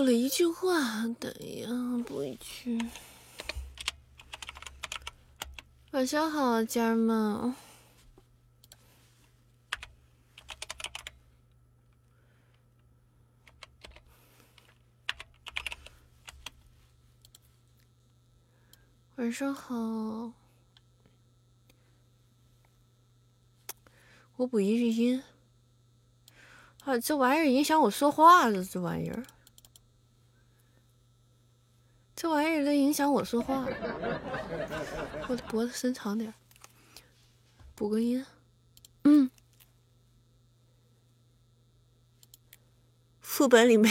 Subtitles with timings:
[0.00, 1.68] 补了一句话，等一下
[2.06, 2.80] 补一句。
[5.90, 7.54] 晚上好，家人们。
[19.16, 20.32] 晚上好。
[24.36, 25.22] 我补一句音。
[26.84, 29.22] 啊，这玩意儿影响我说话了，这玩意儿。
[32.20, 33.64] 这玩意儿都影响我说话。
[35.26, 36.34] 我的脖子伸长点，
[37.74, 38.26] 补个音。
[39.04, 39.30] 嗯。
[43.22, 43.90] 副本里面，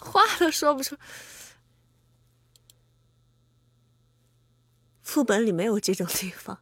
[0.00, 0.96] 话都说不出。
[5.00, 6.58] 副本里没有这种地方。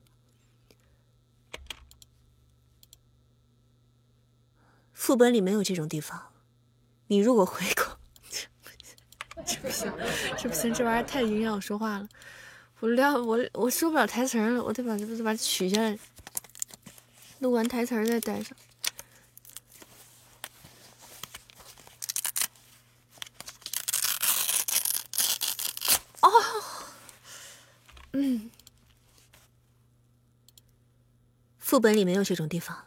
[4.92, 6.34] 副本里没有这种地方。
[7.06, 7.96] 你如果回国。
[9.44, 9.92] 这不行，
[10.38, 12.08] 这不行，这玩意儿太影响我说话了。
[12.80, 15.98] 我撂我我说不了台词了，我得把这把它取下来，
[17.38, 18.56] 录完台词再带上。
[26.20, 26.30] 哦，
[28.12, 28.50] 嗯，
[31.58, 32.84] 副本里没有这种地方，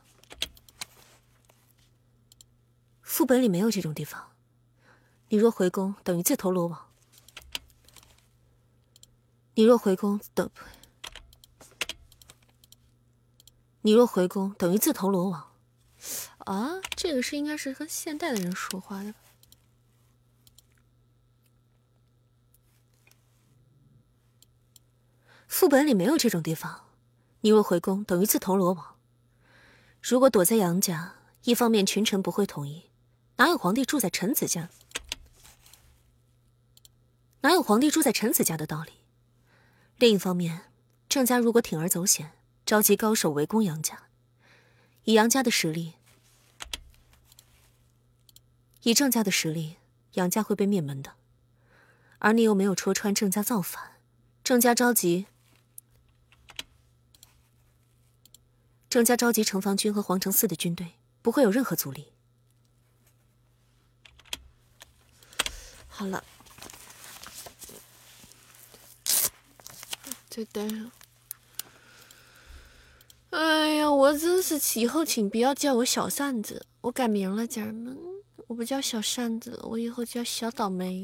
[3.01, 4.28] 副本里没有这种地方。
[5.31, 6.88] 你若回宫，等于自投罗网。
[9.53, 10.50] 你若回宫，等
[13.81, 15.51] 你若回宫，等于自投罗网。
[16.39, 19.13] 啊，这个是应该是和现代的人说话的。
[25.47, 26.85] 副本里没有这种地方。
[27.41, 28.95] 你若回宫，等于自投罗网。
[30.01, 32.89] 如果躲在杨家，一方面群臣不会同意，
[33.35, 34.69] 哪有皇帝住在臣子家？
[37.41, 38.91] 哪有皇帝住在臣子家的道理？
[39.97, 40.72] 另一方面，
[41.07, 42.33] 郑家如果铤而走险，
[42.66, 44.09] 召集高手围攻杨家，
[45.05, 45.94] 以杨家的实力，
[48.83, 49.77] 以郑家的实力，
[50.13, 51.13] 杨家会被灭门的。
[52.19, 54.01] 而你又没有戳穿郑家造反，
[54.44, 55.27] 郑家召集
[58.89, 62.11] 郑家召集城防军和皇城寺的军队，不会有任何阻力。
[65.88, 66.25] 好了。
[70.39, 70.91] 再带上。
[73.31, 77.97] 哎呀，我真是以后请不要叫我小扇子，我改名了，家人们，
[78.47, 81.03] 我不叫小扇子，我以后叫小倒霉。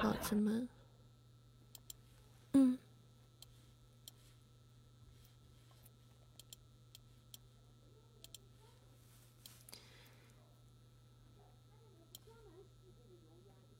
[0.00, 0.68] 老子们，
[2.52, 2.78] 嗯，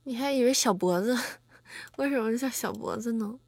[0.03, 1.17] 你还以为小脖子？
[1.97, 3.39] 为什么叫小脖子呢？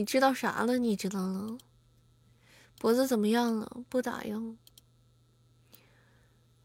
[0.00, 0.78] 你知道啥了？
[0.78, 1.58] 你知道了？
[2.78, 3.84] 脖子怎么样了？
[3.90, 4.56] 不咋样。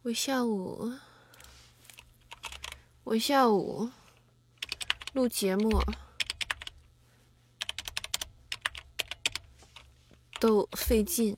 [0.04, 0.94] 我下午，
[3.04, 3.90] 我下午
[5.12, 5.70] 录节目
[10.40, 11.38] 都费劲。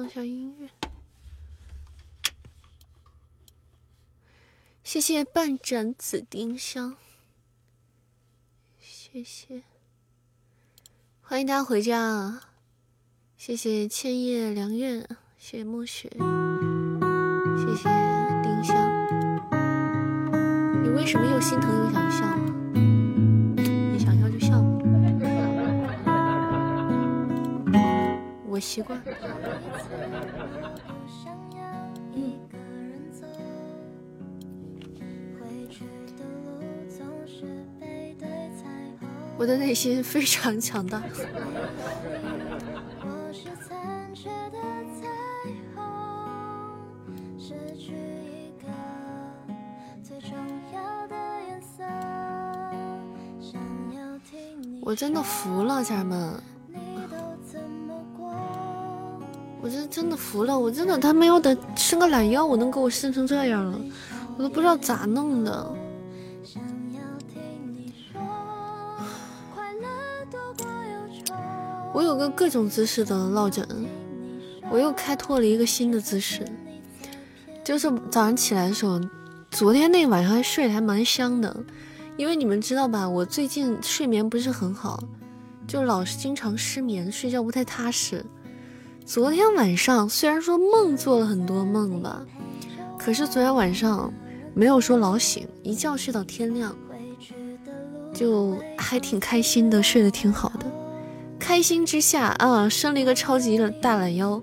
[0.00, 0.70] 放下音乐。
[4.82, 6.96] 谢谢半盏紫丁香，
[8.78, 9.62] 谢谢，
[11.20, 12.54] 欢迎大家回家啊！
[13.36, 15.06] 谢谢千叶良月，
[15.36, 17.90] 谢谢暮雪，谢谢
[18.42, 18.74] 丁香。
[20.82, 22.49] 你为什么又心疼又想笑？
[28.60, 29.02] 习惯。
[39.38, 41.02] 我的内心非常强大。
[54.82, 56.49] 我真的服了，家人们。
[60.00, 63.78] 真的服了，我真的他喵的伸个懒腰我能给我伸成这样了，
[64.38, 65.76] 我都不知道咋弄的。
[71.92, 73.68] 我有个各种姿势的落枕，
[74.70, 76.42] 我又开拓了一个新的姿势，
[77.62, 78.98] 就是早上起来的时候，
[79.50, 81.54] 昨天那晚上还睡得还蛮香的，
[82.16, 84.98] 因为你们知道吧，我最近睡眠不是很好，
[85.66, 88.24] 就老是经常失眠，睡觉不太踏实。
[89.12, 92.24] 昨天晚上虽然说梦做了很多梦吧，
[92.96, 94.08] 可是昨天晚上
[94.54, 96.72] 没有说老醒，一觉睡到天亮。
[98.14, 100.66] 就还挺开心的，睡得挺好的。
[101.40, 104.40] 开心之下啊，伸了一个超级的大懒腰。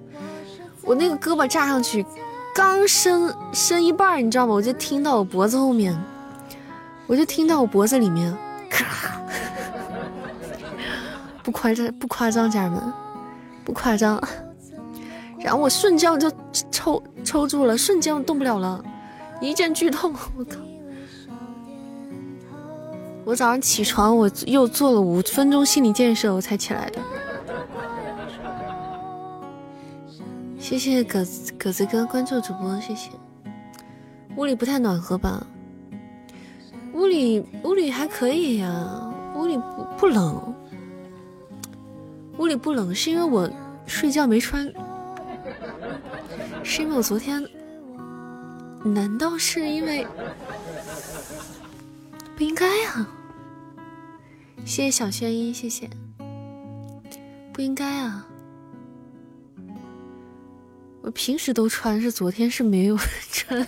[0.81, 2.05] 我那个胳膊扎上去，
[2.53, 4.53] 刚伸伸一半，你知道吗？
[4.53, 5.97] 我就听到我脖子后面，
[7.07, 8.37] 我就听到我脖子里面，
[8.69, 9.21] 咔！
[11.41, 12.93] 不夸张，不夸张，家人们，
[13.63, 14.21] 不夸张。
[15.39, 16.31] 然后我瞬间就
[16.71, 18.83] 抽抽住了，瞬间我动不了了，
[19.39, 20.59] 一阵剧痛， 我靠！
[23.23, 27.01] 我早上起床，我又做了五分钟心理建设，我才起来的。
[30.57, 33.11] 谢谢葛子葛子哥关注主播，谢谢。
[34.35, 35.45] 屋里不太暖和吧？
[36.93, 40.55] 屋里屋里还可以呀，屋里不不冷。
[42.37, 43.49] 屋里不冷是因为我
[43.85, 44.71] 睡觉没穿，
[46.63, 47.47] 是因为我昨天？
[48.83, 50.05] 难道是因为？
[52.35, 53.07] 不应该呀。
[54.65, 55.89] 谢谢小轩一，谢谢。
[57.53, 58.27] 不应该啊，
[61.01, 62.97] 我平时都穿，是昨天是没有
[63.31, 63.65] 穿。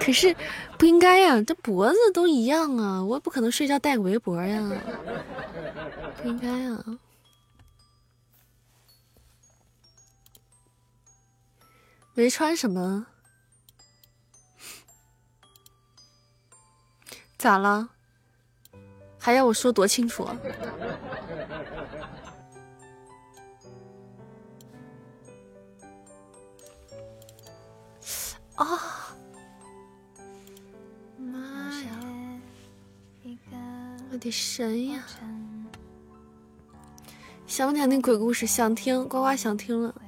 [0.00, 0.34] 可是
[0.78, 4.72] 不应该呀，这脖子都一样啊，我也不可能睡觉戴个围脖呀。
[6.22, 6.84] 不应该啊，
[12.14, 13.06] 没穿什么？
[17.38, 17.88] 咋了？
[19.18, 20.22] 还要我说多清楚？
[28.56, 29.16] 啊！
[31.16, 31.38] 妈
[31.82, 31.98] 呀！
[34.10, 35.02] 我的神呀！
[37.46, 38.46] 想不想听鬼故事？
[38.46, 40.01] 想听，呱呱想听了。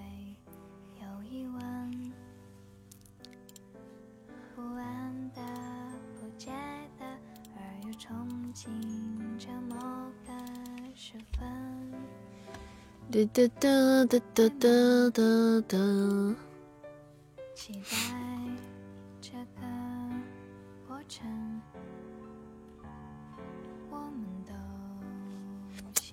[13.15, 15.23] 哒哒哒哒哒哒哒
[15.69, 15.79] 哒。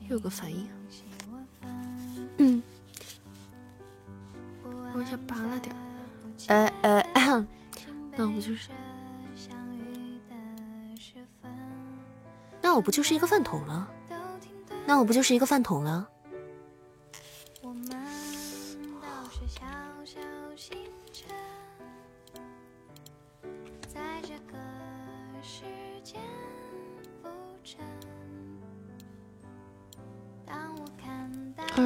[0.07, 0.69] 有个反应。
[2.37, 2.61] 嗯。
[4.93, 5.75] 往下拔了点。
[6.49, 7.45] 哎哎，
[8.15, 8.69] 那我不就是？
[12.61, 13.89] 那我不就是一个饭桶了？
[14.85, 16.07] 那我不就是一个饭桶了？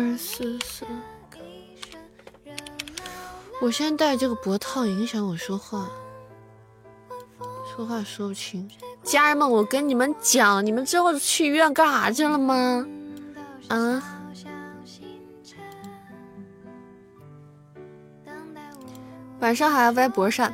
[0.05, 0.85] 二四四，
[3.59, 5.89] 我现在戴这个脖套影响我说话，
[7.75, 8.69] 说话说不清。
[9.01, 12.85] 家人们，我跟你们讲，你们知道去医院干啥去了吗？
[13.69, 14.21] 啊？
[19.39, 20.53] 晚上还要歪脖扇，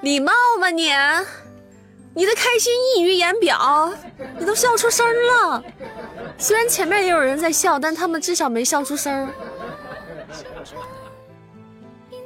[0.00, 0.90] 礼貌吗你？
[2.14, 3.92] 你的开心溢于言表，
[4.38, 5.62] 你都笑出声了。
[6.38, 9.28] 虽然前面也有人在笑，但他们至少没笑出声儿。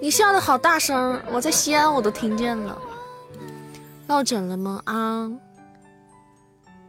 [0.00, 2.76] 你笑的好大声，我在西安我都听见了。
[4.08, 4.80] 落枕了吗？
[4.86, 5.30] 啊？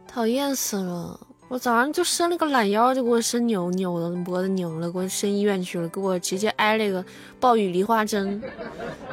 [0.08, 1.18] 讨厌死了！
[1.48, 7.04] 我早上就伸了个懒腰，就给我伸扭扭的脖子扭了，给我伸医院去了，给我直接挨了一个
[7.38, 8.42] 暴雨梨花针。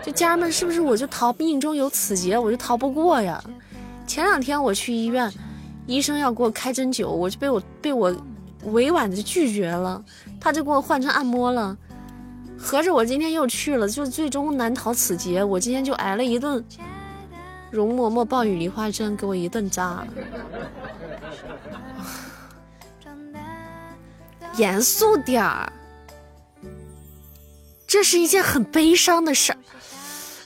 [0.01, 3.43] 就家人们，是不是我就逃命中有此劫，我就逃不过呀？
[4.07, 5.31] 前两天我去医院，
[5.89, 8.15] 医生要给我开针灸，我就被我被我
[8.65, 10.03] 委婉的拒绝了，
[10.39, 11.75] 他就给我换成按摩了。
[12.59, 16.63] 合着我今天又去了，就最终难逃此劫，我今天就挨了一顿。
[17.71, 20.05] 容嬷嬷暴雨梨花针给我一顿扎，
[24.57, 25.73] 严肃点儿，
[27.87, 29.57] 这是一件很悲伤的事儿，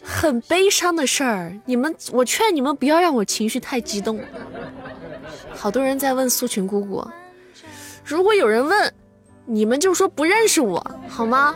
[0.03, 1.57] 很悲伤的事儿。
[1.65, 4.19] 你们，我劝你们不要让我情绪太激动。
[5.63, 7.07] 好多人在问苏群姑姑，
[8.03, 8.93] 如果有人问，
[9.45, 10.77] 你们就说不认识我
[11.07, 11.55] 好吗？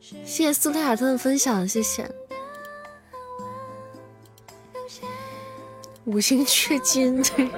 [0.00, 2.08] 谢谢苏特尔特的分享，谢谢。
[6.04, 7.50] 五星缺金，对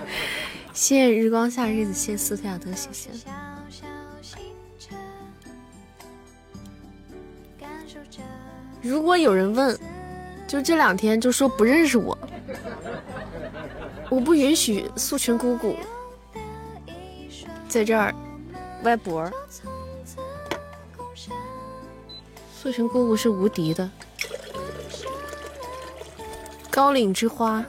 [0.72, 3.10] 谢谢日光下日子，谢谢斯特亚特，谢谢。
[8.80, 9.78] 如果有人问，
[10.46, 12.16] 就这两天就说不认识我，
[14.10, 15.76] 我不允许素群姑姑
[17.68, 18.14] 在这儿
[18.84, 19.30] 歪脖。
[22.52, 23.88] 素群姑姑是无敌的，
[26.70, 27.64] 高岭之花。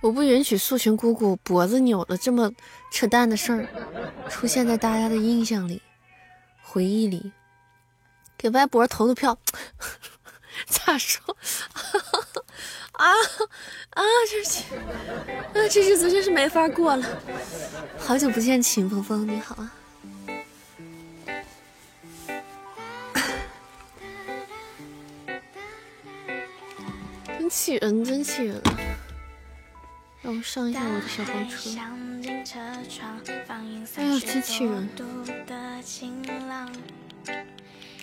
[0.00, 2.52] 我不允许素群姑姑脖子扭了这么
[2.92, 3.66] 扯淡的事儿
[4.28, 5.80] 出现在大家的印象里、
[6.62, 7.32] 回忆里。
[8.36, 9.38] 给歪脖投个票，
[10.66, 11.36] 咋说？
[12.92, 13.10] 啊
[13.90, 14.02] 啊！
[14.30, 17.04] 这是啊，这日子真是没法过了。
[17.98, 19.72] 好久不见，秦风风，你好啊！
[27.26, 28.62] 真气人，真气人。
[30.22, 31.70] 让我上一下我的小黄车。
[33.96, 34.88] 哎呀，机器人！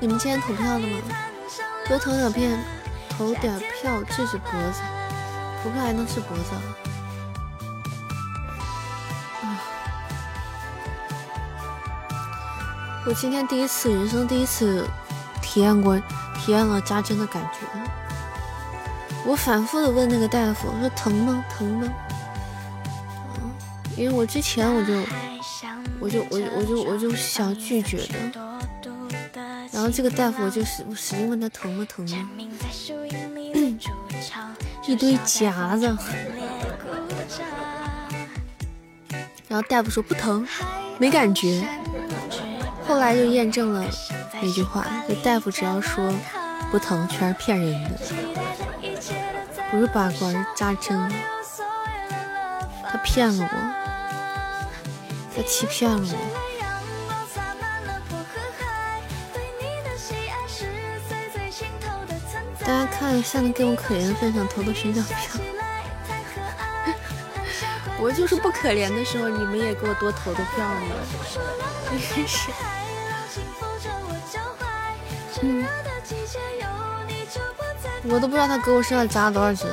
[0.00, 0.98] 你们今天投票了吗？
[1.86, 2.42] 多投点票。
[3.10, 4.80] 投点票治治脖子，
[5.62, 6.44] 投票还能治脖子。
[13.06, 14.88] 我今天第一次，人生第一次
[15.42, 15.98] 体验过，
[16.38, 17.58] 体验了扎针的感觉。
[19.26, 21.44] 我反复的问那个大夫，说疼吗？
[21.50, 21.86] 疼吗？
[23.98, 24.94] 因为我之前我就，
[26.00, 28.49] 我就，我就，我就，我就想拒绝的。
[29.92, 31.84] 这个大夫，我就使使劲问他疼不？
[31.84, 32.30] 疼啊？
[34.86, 35.96] 一堆夹子。
[39.48, 40.46] 然后大夫说不疼，
[40.98, 41.62] 没感觉。
[42.86, 43.84] 后来就验证了
[44.40, 46.12] 那句话：就大夫只要说
[46.70, 47.90] 不疼，全是骗人的，
[49.70, 51.12] 不是拔罐，是扎针。
[52.84, 53.50] 他骗了我，
[55.36, 56.39] 他欺骗了我。
[62.70, 65.40] 大家看，下面给我可怜的分享投个寻找票。
[67.98, 70.94] 我就是不可怜的时候，你们也给我多投的票呢。
[71.90, 72.52] 真是。
[75.42, 75.66] 嗯。
[78.04, 79.68] 我都不知道他给我身上扎了多少针。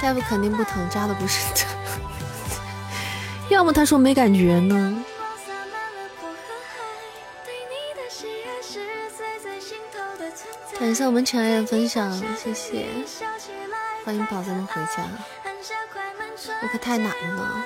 [0.00, 1.66] 大夫肯定不疼，扎的不是针。
[3.50, 4.99] 要么他说没感觉呢。
[10.90, 12.84] 感谢我们尘埃的分享，谢谢，
[14.04, 15.04] 欢迎宝子们回家，
[16.62, 17.06] 我可太难
[17.36, 17.64] 了，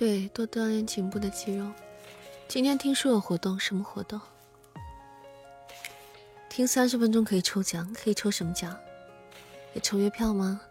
[0.00, 1.70] 对，多锻炼颈部的肌肉。
[2.48, 4.18] 今天听说有活动，什么活动？
[6.48, 8.72] 听三十分钟可以抽奖，可以抽什么奖？
[8.72, 10.62] 可以抽月票吗？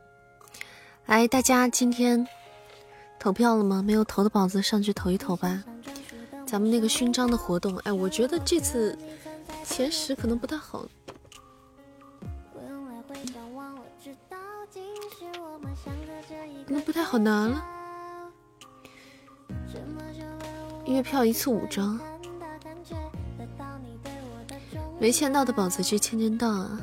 [1.06, 2.28] 来，大家今天
[3.20, 3.84] 投票了吗？
[3.84, 5.64] 没有投的宝子上去投一投吧。
[6.48, 8.98] 咱们那个勋章的活动，哎，我觉得这次
[9.64, 10.88] 前十可能不太好，
[16.66, 17.76] 可能不太好拿了。
[20.86, 22.00] 月票一次五张，
[25.00, 26.80] 没签到的宝子去签签到啊。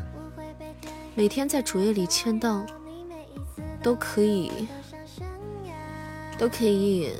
[1.14, 2.64] 每天在主页里签到
[3.82, 4.68] 都可以，
[6.38, 7.12] 都可以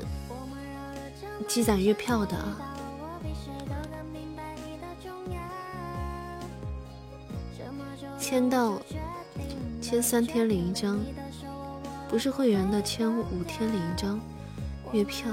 [1.47, 2.37] 积攒月票的。
[8.19, 8.79] 签到
[9.81, 10.99] 签三天领一张，
[12.09, 14.19] 不是会员的签五天领一张。
[14.93, 15.31] 月票。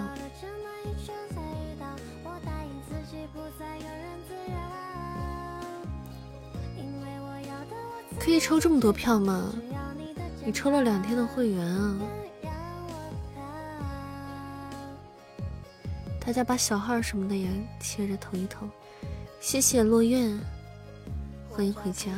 [8.20, 9.52] 可以抽这么多票吗？
[10.46, 11.99] 你抽了两天的会员啊！
[16.20, 18.66] 大家把小号什么的也切着投一投，
[19.40, 20.30] 谢谢落月，
[21.50, 22.12] 欢迎回家。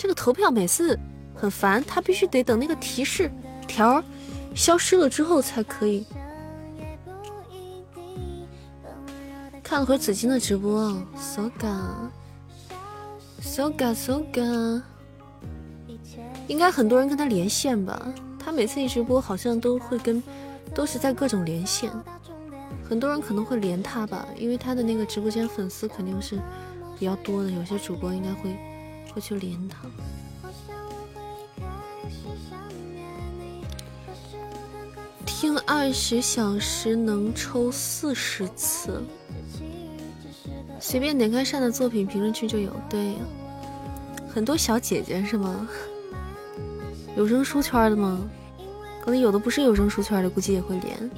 [0.00, 0.98] 这个投票每次
[1.34, 3.30] 很烦，他必须得等那个提示
[3.68, 4.02] 条
[4.54, 6.06] 消失了之后才可以。
[9.62, 14.80] 看了会紫金的直播，so good，so good，so good，
[16.48, 18.00] 应该很多人跟他连线吧？
[18.42, 20.22] 他每次一直播好像都会跟，
[20.74, 21.92] 都是在各种连线，
[22.88, 26.40] 很多人可能会连他吧，因为他的那个直播间粉丝肯定是
[26.98, 28.56] 比较多的，有些主播应该会
[29.14, 29.78] 我去连他。
[35.24, 39.02] 听二十小时能抽四十次。
[40.78, 43.16] 随便点开善的作品评论区就有，对，
[44.28, 45.68] 很多小姐姐是吗？
[47.16, 48.20] 有声书圈的吗？
[49.02, 51.10] 可能有的不是有声书圈的，估计也会连。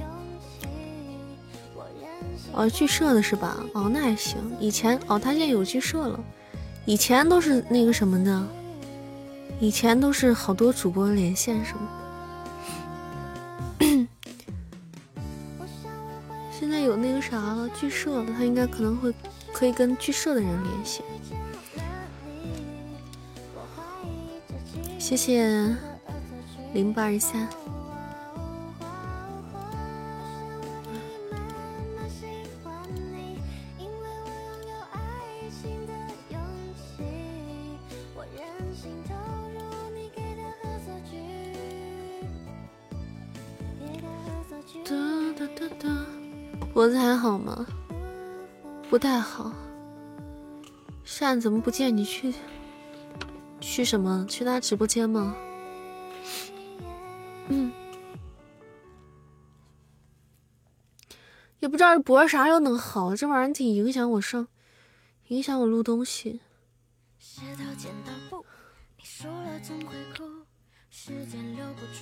[2.52, 3.64] 哦，剧社的是吧？
[3.72, 4.36] 哦，那还行。
[4.60, 6.20] 以前哦，他现在有剧社了，
[6.84, 8.46] 以前都是那个什么的，
[9.60, 11.88] 以前都是好多主播连线什么。
[16.50, 19.14] 现在有那个啥了，剧社了，他应该可能会。
[19.54, 21.02] 可以跟剧社的人联系。
[24.98, 25.76] 谢谢
[26.72, 27.46] 零八二三。
[47.22, 47.64] 好吗？
[48.90, 49.52] 不太好，
[51.04, 52.34] 善怎么不见你去？
[53.60, 54.26] 去什么？
[54.28, 55.36] 去他直播间吗？
[57.46, 57.72] 嗯，
[61.60, 64.48] 也不知道脖啥时候能好，这玩意儿挺影响我上，
[65.28, 66.40] 影响我录东西。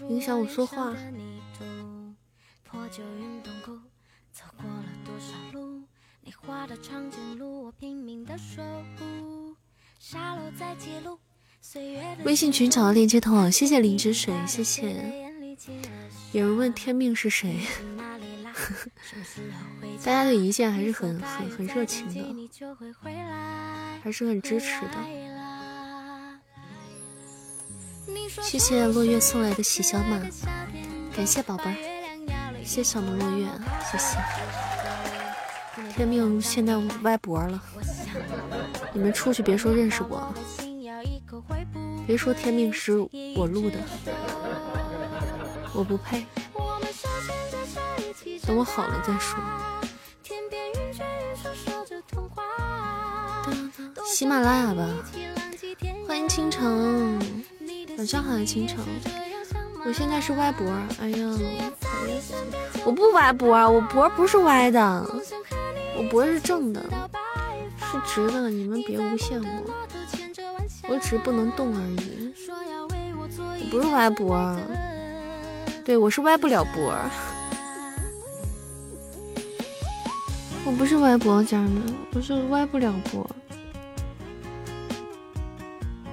[0.09, 0.97] 影响我说话。
[12.25, 14.97] 微信群找到链接通往，谢谢林之水，谢谢。
[16.33, 17.61] 有人问天命是谁？
[20.05, 22.25] 大家对一见还是很很很热情的，
[24.03, 24.97] 还是很支持的。
[28.43, 30.19] 谢谢落月送来的喜小马，
[31.15, 31.77] 感谢宝贝儿，
[32.65, 33.47] 谢谢我们落月，
[33.91, 34.17] 谢谢。
[35.95, 37.61] 天命现在歪脖了，
[38.93, 40.33] 你们出去别说认识我，
[42.07, 42.99] 别说天命是
[43.37, 43.79] 我录的，
[45.75, 46.25] 我不配。
[48.47, 49.39] 等我好了再说。
[54.07, 54.87] 喜马拉雅吧，
[56.07, 57.19] 欢迎倾城，
[57.97, 58.85] 晚上好，倾城。
[59.85, 60.67] 我现在是歪脖，
[61.01, 61.27] 哎呀，
[62.85, 65.07] 我不歪脖，我脖不是歪的。
[65.97, 66.83] 我脖是正的，
[67.79, 69.71] 是直的，你们别诬陷我，
[70.89, 72.33] 我只是不能动而已。
[73.39, 74.57] 我不是歪脖，
[75.85, 76.95] 对我是歪不了脖，
[80.65, 83.29] 我不是歪脖，家人们，我是歪不了脖。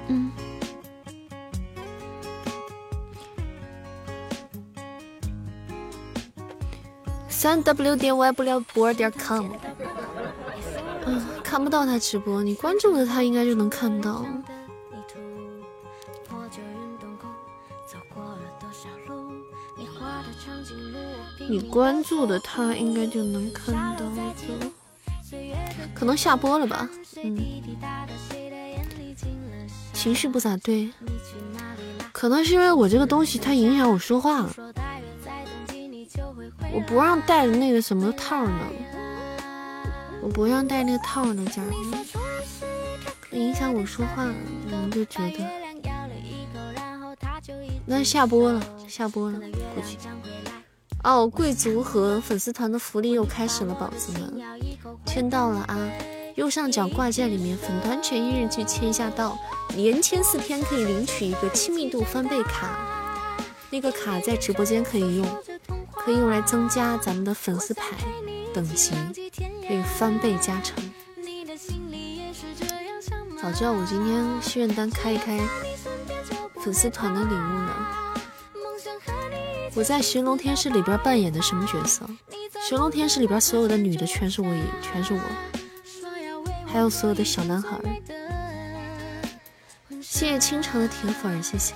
[0.08, 0.32] 嗯，
[7.40, 9.46] 三 w 点歪不了脖点 com
[11.06, 11.24] 嗯。
[11.44, 14.26] 看不到他直播，你关注了他应该就能看到。
[21.48, 24.04] 你关注的他应该就能看到，
[25.94, 26.90] 可能下播了吧？
[27.24, 27.38] 嗯，
[29.94, 30.92] 情绪不咋对，
[32.12, 34.54] 可能是因为我这个东西它影响我说话了，
[36.74, 38.60] 我不让带的那个什么套呢。
[40.22, 42.00] 我不让戴那个套呢，家人们，
[43.32, 44.26] 影响我说话，
[44.66, 45.46] 你们就觉得
[47.86, 49.40] 那下播了，下播了，
[49.74, 49.98] 估计。
[51.04, 54.42] 哦，贵族和粉丝团的福利又开始了，宝子们，
[55.06, 55.78] 签到了啊！
[56.36, 59.38] 右上角挂件里面，粉团权益日记签一下到，
[59.76, 62.78] 连签四天可以领取一个亲密度翻倍卡，
[63.70, 65.26] 那个卡在直播间可以用，
[66.08, 67.84] 可以用来增加咱们的粉丝牌
[68.54, 68.94] 等级，
[69.68, 70.82] 可以翻倍加成。
[73.42, 75.38] 早知道我今天心愿单开一开
[76.62, 77.76] 粉丝团的礼物呢。
[79.76, 82.06] 我在《寻龙天师》里边扮演的什么角色？
[82.66, 84.48] 《寻龙天师》里边所有的女的全是我，
[84.82, 85.20] 全是我，
[86.66, 87.78] 还有所有的小男孩。
[90.02, 91.74] 谢谢倾城的铁粉，谢谢。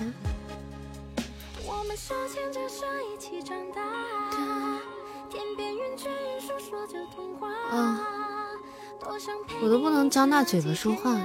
[7.72, 7.98] 啊，
[9.62, 11.24] 我都不能张大嘴巴说话了，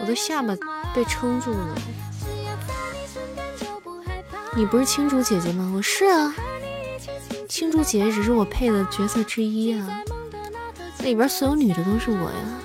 [0.00, 0.56] 我的下巴
[0.92, 1.78] 被撑住了。
[4.56, 5.72] 你不是青竹姐姐吗？
[5.76, 6.34] 我是啊，
[7.48, 10.02] 青竹姐姐只是我配的角色之一啊，
[11.04, 12.60] 里边所有女的都是我呀。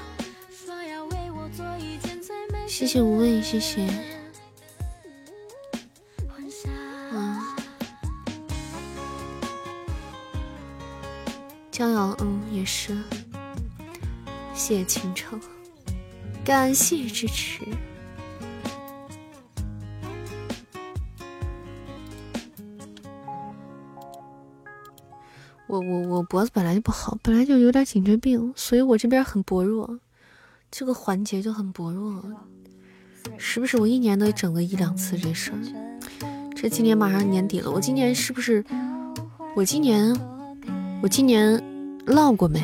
[2.67, 3.87] 谢谢无畏，谢谢。
[12.69, 12.95] 是。
[14.53, 15.39] 谢谢倾城，
[16.45, 17.63] 感谢支持。
[25.65, 29.99] 我我我脖子本来就不好，本来就有点颈椎病，所以我这边很薄弱，
[30.69, 32.23] 这个环节就很薄弱，
[33.37, 33.77] 是不是？
[33.77, 35.57] 我一年都整个一两次这事儿。
[36.55, 38.63] 这今年马上年底了，我今年是不是？
[39.55, 40.15] 我今年
[41.01, 41.63] 我今年
[42.09, 42.59] 唠过没？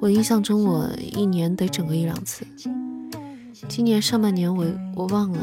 [0.00, 2.44] 我印象中我一年得整个一两次。
[3.68, 5.38] 今年上半年我我忘了，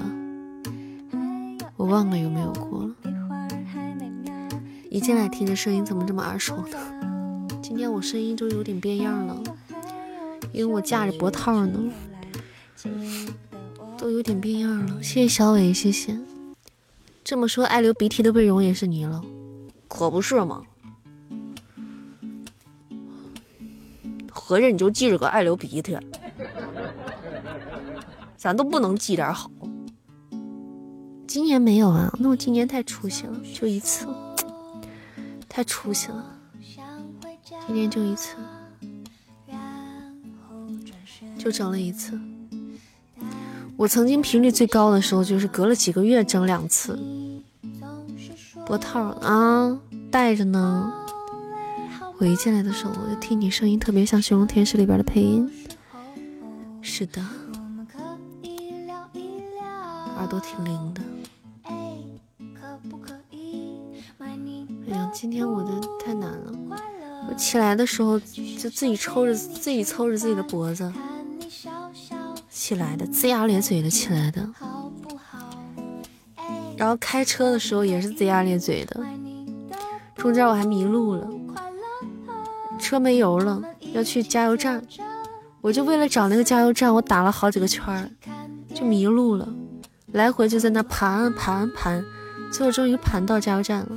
[1.77, 2.93] 我忘了有没有过了。
[4.89, 7.47] 一进来听的声音怎么这么耳熟呢？
[7.61, 9.41] 今天我声音就有点变样了，
[10.51, 11.79] 因为我架着脖套呢，
[13.97, 15.01] 都有点变样了。
[15.01, 16.19] 谢谢小伟，谢谢。
[17.23, 19.23] 这么说，爱流鼻涕的魏荣也是你了？
[19.87, 20.63] 可不是嘛！
[24.47, 25.97] 合着你就记着个爱流鼻涕，
[28.37, 29.49] 咱都不能记点好。
[31.25, 32.13] 今年没有啊？
[32.19, 34.05] 那我今年太出息了，就一次。
[35.49, 36.23] 太出息了，
[37.65, 38.35] 今年就一次，
[41.39, 42.15] 就整了一次。
[43.75, 46.99] 我曾经频率最高的时候，就是隔了几个月整两次。
[48.67, 49.79] 脖套啊，
[50.11, 51.04] 戴着呢。
[52.17, 55.51] 我一进来的时候，我就听你声音特别像《寻龙天使》里边的配音。
[56.81, 57.21] 是的，
[60.15, 61.01] 耳朵挺灵的。
[61.63, 61.75] 哎
[64.93, 65.71] 呀，今天我的
[66.03, 66.53] 太难了。
[67.27, 70.93] 我起来的时候就自己抽着自己抽着自己的脖子
[72.49, 74.49] 起来的，龇牙咧嘴的起来的。
[76.77, 79.03] 然后开车的时候也是龇牙咧嘴的。
[80.15, 81.27] 中间我还迷路了，
[82.79, 83.61] 车没油了，
[83.93, 84.81] 要去加油站。
[85.61, 88.09] 我就为了找那个加油站，我打了好几个圈儿，
[88.73, 89.47] 就迷路了，
[90.11, 92.05] 来回就在那盘盘盘，
[92.51, 93.89] 最后终于盘到加油站了。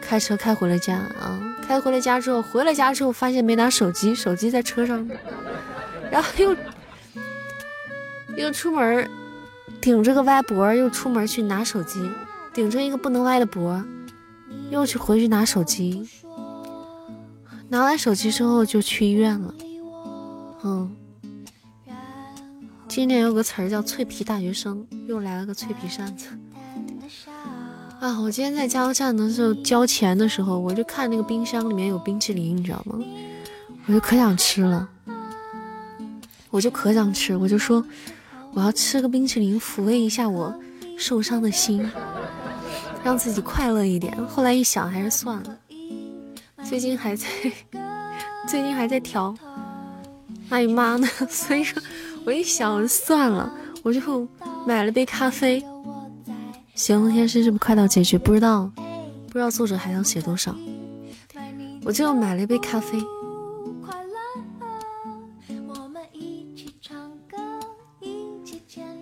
[0.00, 1.38] 开车开回了家啊！
[1.60, 5.06] 开回了家之后，回了家之后发现没拿手机，手机在车上，
[6.10, 6.56] 然后又
[8.34, 9.10] 又出门，
[9.78, 12.10] 顶着个歪脖，又出门去拿手机，
[12.54, 13.84] 顶着一个不能歪的脖，
[14.70, 16.08] 又去回去拿手机。
[17.68, 19.54] 拿完手机之后就去医院了。
[20.64, 20.96] 嗯，
[22.88, 26.28] 今年有个词儿叫“脆皮大学生”，又来了个脆皮扇子。
[28.00, 28.18] 啊！
[28.20, 32.98] 我今天在加油站的时候交钱的时候，我就看那个冰箱里面有冰淇淋，你知道吗？
[33.86, 34.88] 我就可想吃了，
[36.50, 37.84] 我就可想吃，我就说
[38.52, 40.54] 我要吃个冰淇淋抚慰一下我
[40.96, 41.90] 受伤的心，
[43.02, 44.16] 让自己快乐一点。
[44.26, 45.58] 后来一想，还是算了。
[46.64, 47.26] 最近还在，
[48.48, 49.34] 最近还在调。
[50.50, 51.06] 哎呀妈呢！
[51.28, 51.82] 所以说，
[52.24, 54.26] 我一想算了，我就
[54.66, 55.60] 买了杯咖啡。
[56.74, 58.16] 《寻龙天师》是不是快到结局？
[58.16, 58.70] 不知道，
[59.26, 60.54] 不知道作者还想写多少。
[61.84, 63.02] 我就买了一杯咖啡，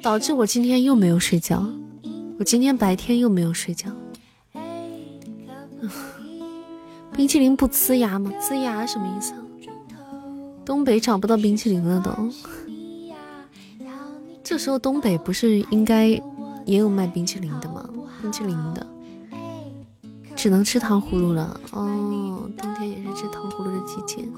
[0.02, 1.66] 导致我今天又没有睡觉。
[2.38, 3.90] 我今天白天又没有睡觉。
[7.16, 8.30] 冰淇淋不呲牙吗？
[8.40, 9.32] 呲牙什么意思？
[10.64, 12.10] 东北找不到冰淇淋了都。
[14.44, 16.20] 这时候东北不是应该？
[16.66, 17.88] 也有卖冰淇淋的吗？
[18.20, 18.84] 冰淇淋的，
[20.34, 21.60] 只能吃糖葫芦了。
[21.70, 24.28] 哦，冬天也是吃糖葫芦的季节，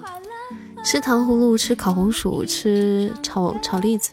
[0.85, 4.13] 吃糖葫芦，吃烤红薯，吃炒炒栗子。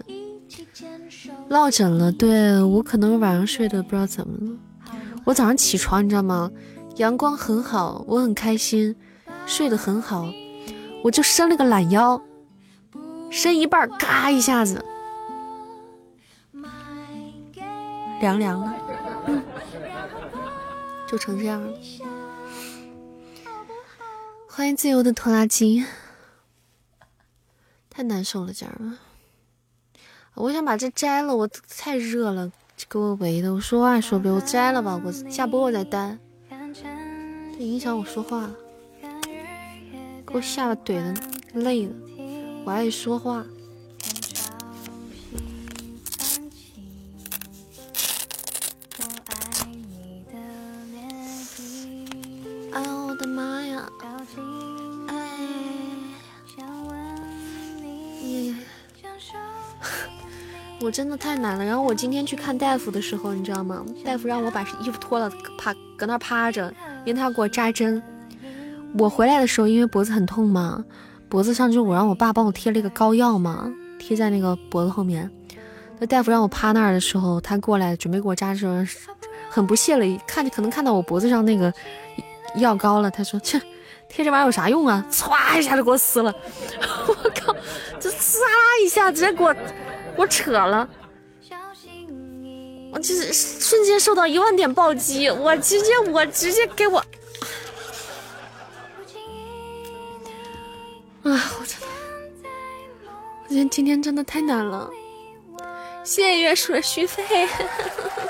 [1.49, 4.57] 落枕了，对我可能晚上睡的不知道怎么了。
[5.25, 6.49] 我早上起床，你知道吗？
[6.95, 8.95] 阳光很好，我很开心，
[9.45, 10.31] 睡得很好，
[11.03, 12.21] 我就伸了个懒腰，
[13.29, 14.83] 伸一半，嘎一下子，
[18.21, 18.73] 凉凉的，
[21.05, 21.73] 就成这样了。
[24.47, 25.85] 欢迎自由的拖拉机，
[27.89, 28.97] 太难受了，家人们。
[30.35, 31.45] 我想把这摘了，我
[31.77, 32.49] 太热了，
[32.89, 36.17] 给我围的，我说话说不了，我摘了吧，我下播我再单
[37.59, 38.49] 影响我说话，
[40.25, 41.13] 给我吓得怼的
[41.53, 41.93] 累了，
[42.65, 43.45] 我爱说话。
[52.73, 53.89] 哎呦我的妈呀！
[55.07, 55.37] 哎，
[60.81, 61.63] 我真的太难了。
[61.63, 63.85] 然后我今天去看大夫的时候，你知道吗？
[64.03, 66.73] 大夫让我把衣服脱了，趴搁那趴着。
[67.05, 68.01] 因为他给我扎针，
[68.97, 70.83] 我回来的时候因为脖子很痛嘛，
[71.29, 75.29] 脖子上就我让我爸帮我贴了一个膏药嘛，贴在那个脖子后面。
[75.97, 78.87] 那大夫让我趴那儿的时候，他过来准备给我扎针，
[79.49, 81.71] 很不屑了，看可能看到我脖子上那个
[82.55, 83.61] 药膏了，他说：“切，
[84.09, 86.33] 贴这玩意有啥用啊？”唰一下就给我撕了，
[87.07, 87.55] 我靠，
[87.99, 88.39] 这唰
[88.83, 89.55] 一下直接给我
[90.17, 90.87] 我扯了。
[92.95, 96.97] 我就是瞬间受到一万点暴击，我直接我直接给我，
[101.23, 101.45] 啊！
[101.59, 101.87] 我真的，
[103.43, 104.89] 我觉得今天真的太难了。
[106.05, 107.21] 谢谢月水续费。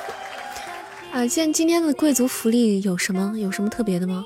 [1.14, 3.34] 啊，现今天的贵族福利有什么？
[3.38, 4.26] 有什么特别的吗？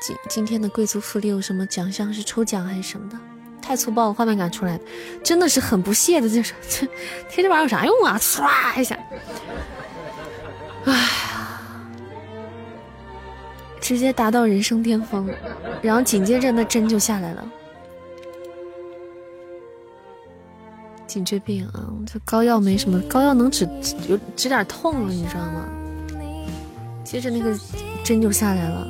[0.00, 2.14] 今今天的贵族福利有什么奖项？
[2.14, 3.18] 是抽奖还是什么的？
[3.66, 4.78] 太粗暴了，画面感出来，
[5.24, 6.86] 真的是很不屑的，就是这
[7.28, 8.16] 贴这玩意儿有啥用啊？
[8.16, 8.96] 唰一下，
[10.84, 11.60] 哎呀，
[13.80, 15.28] 直接达到人生巅峰，
[15.82, 17.44] 然后紧接着那针就下来了。
[21.08, 23.68] 颈椎病啊，这膏药没什么，膏药能止
[24.08, 25.66] 有止点痛了，你知道吗？
[27.02, 27.52] 接着那个
[28.04, 28.86] 针就下来了。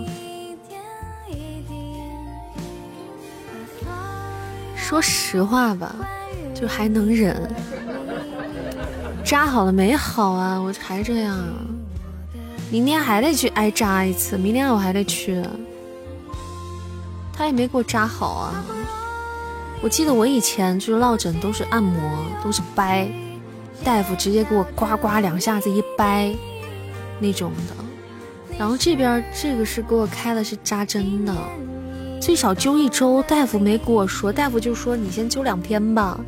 [4.77, 5.97] 说实话吧，
[6.55, 7.51] 就还能忍。
[9.25, 10.57] 扎好了没好啊？
[10.57, 11.37] 我还这样？
[12.71, 15.43] 明天还得去挨扎一次，明天我还得去。
[17.33, 18.65] 他也没给我扎好啊。
[19.83, 22.01] 我记得我以前就是落枕都是按摩，
[22.43, 23.09] 都是掰，
[23.85, 26.35] 大夫直接给我呱呱两下子一掰
[27.21, 27.75] 那种的。
[28.59, 31.35] 然后这边这个是给我开的是扎针的。
[32.21, 36.19] 最少灸一周，大夫没跟我说，大夫就说你先灸两天吧，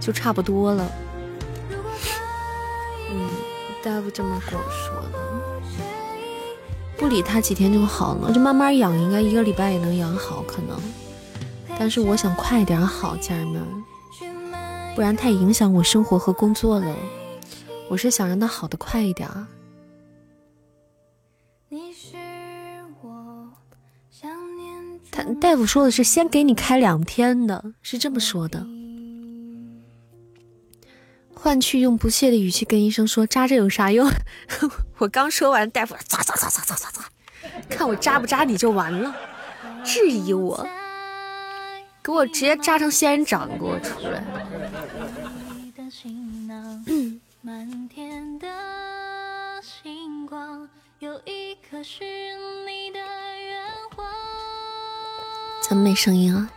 [0.00, 0.90] 就差不多了。
[3.10, 3.28] 嗯，
[3.82, 5.18] 大夫这么跟我说的。
[6.96, 10.76] 不理他几天就好了，就慢慢养，应该一个礼拜也能养好，可能。
[11.78, 13.62] 但是我想快点好，家人们，
[14.94, 16.96] 不然太影响我生活和工作了。
[17.88, 19.28] 我是想让他好的快一点。
[25.40, 28.66] 大夫说的是先给你开两天的，是这么说的。
[31.34, 34.10] 换去用不屑的语气跟医生说扎这有啥用？
[34.98, 37.00] 我刚说完，大夫唰唰唰唰唰唰唰，
[37.68, 39.14] 看我扎不扎你就完了，
[39.84, 40.66] 质疑我，
[42.02, 44.24] 给我直接扎成仙人掌给我出来。
[55.68, 56.48] 怎么没声音啊？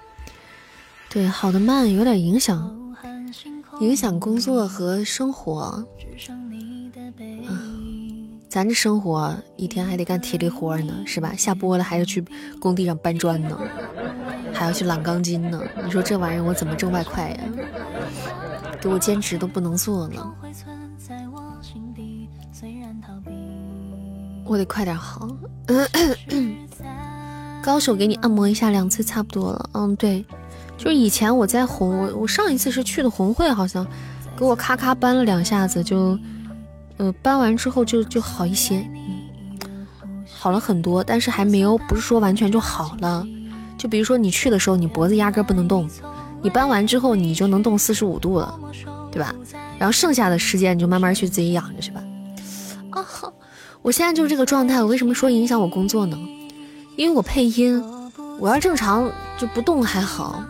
[1.10, 2.95] 对，好的慢有点影响，
[3.80, 5.84] 影响工作和生活。
[7.17, 11.34] 嗯，咱这生活一天还得干体力活呢，是吧？
[11.36, 12.24] 下播了还要去
[12.60, 13.60] 工地上搬砖呢，
[14.54, 15.60] 还要去揽钢筋呢。
[15.84, 17.39] 你说这玩意儿我怎么挣外快呀？
[18.80, 20.36] 给我兼职都不能做了，
[24.45, 25.28] 我得快点好。
[27.62, 29.69] 高手给你按摩一下，两次差不多了。
[29.74, 30.26] 嗯，对，
[30.78, 33.86] 就是以前我在红，我我上一次是去的红会，好像
[34.38, 36.17] 给我咔咔搬了两下子，就，
[36.98, 38.78] 呃，搬完之后就就好一些，
[39.63, 39.86] 嗯，
[40.34, 43.26] 好了很多，但是还没有，不是说完全就好了。
[43.78, 45.88] 就比如说你去的时候，你脖子压根不能动，
[46.41, 48.58] 你搬完之后你就能动四十五度了，
[49.12, 49.34] 对吧？
[49.78, 52.02] 然后剩下的时间你就慢慢去自己养着去吧。
[52.91, 53.06] 啊，
[53.82, 56.17] 我现在就是这个状态，我为什么说影响我工作呢？
[56.99, 57.81] 因为我配音，
[58.38, 60.43] 我要正常就不动还好，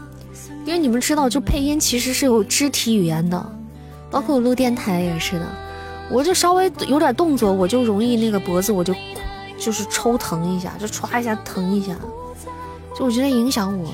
[0.65, 3.39] 因为你们知道，就配音其实是有肢体语言的，
[4.09, 5.45] 包括我录电台也是的，
[6.09, 8.95] 我就稍微有点动作，我就容易那个脖子我就
[9.59, 11.95] 就是抽疼一下，就歘一下疼一下，
[12.97, 13.93] 就我觉得影响我，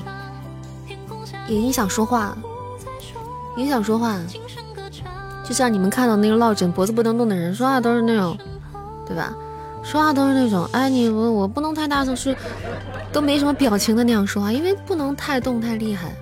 [1.48, 2.34] 也影响说话，
[3.58, 4.18] 影响说话，
[5.44, 8.34] 就像你们看到那个落枕脖子不能动的人，说话都是那种，
[9.06, 9.34] 对吧？
[9.88, 12.36] 说话都是那种，哎，你我我不能太大声，是
[13.12, 16.12] 都没什么表情的那样说话，因为不能太动太厉害，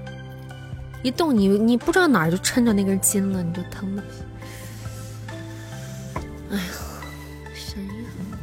[1.02, 4.02] 一动你你不知道哪儿就抻着那根筋了，你就疼了。
[6.50, 6.62] 哎呀，
[7.54, 7.88] 谁呀？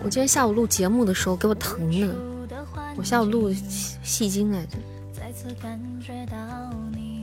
[0.04, 2.16] 我今天下午录节目的时候给我疼的，
[2.98, 3.54] 我下午录
[4.02, 4.78] 戏精来着，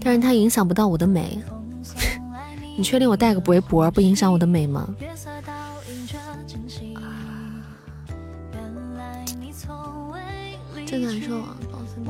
[0.01, 1.37] 但是它影响不到我的美。
[2.79, 4.89] 你确定我戴个围脖不影响我的美吗？
[10.91, 12.07] 真难受啊，宝子们！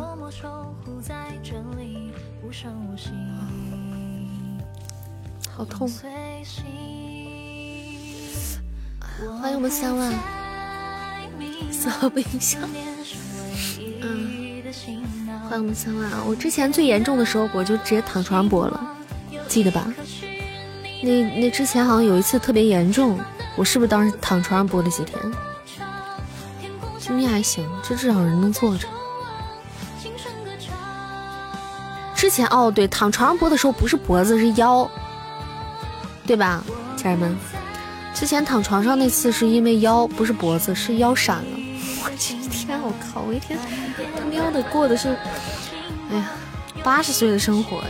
[5.50, 5.90] 好痛！
[9.40, 10.14] 欢迎我们三万，
[11.72, 12.62] 丝毫不影响。
[14.00, 14.62] 嗯，
[15.48, 16.22] 欢迎我们三万啊！
[16.24, 18.96] 我之前最严重的时候，我就直接躺床上播了，
[19.48, 19.92] 记得吧？
[21.02, 23.18] 那那之前好像有一次特别严重，
[23.56, 25.20] 我是不是当时躺床上播了几天？
[27.08, 28.86] 今天还行，这至少人能坐着。
[32.14, 34.86] 之前哦，对，躺床上播的时候不是脖子是腰，
[36.26, 36.62] 对吧，
[36.98, 37.34] 家人们？
[38.12, 41.58] 之前躺床上那次是因为腰，不是脖子，是腰闪了。
[42.04, 43.58] 我今天我靠，我一天
[44.18, 45.16] 他喵的过的是，
[46.10, 46.28] 哎呀，
[46.84, 47.88] 八十岁的生活呀！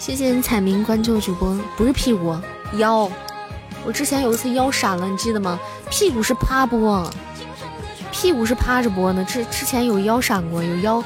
[0.00, 2.36] 谢谢你彩明关注主播，不是屁股
[2.78, 3.08] 腰。
[3.84, 5.60] 我之前有一次腰闪了，你记得吗？
[5.90, 7.10] 屁股是趴播，
[8.12, 9.24] 屁股是趴着播呢。
[9.24, 11.04] 之之前有腰闪过，有腰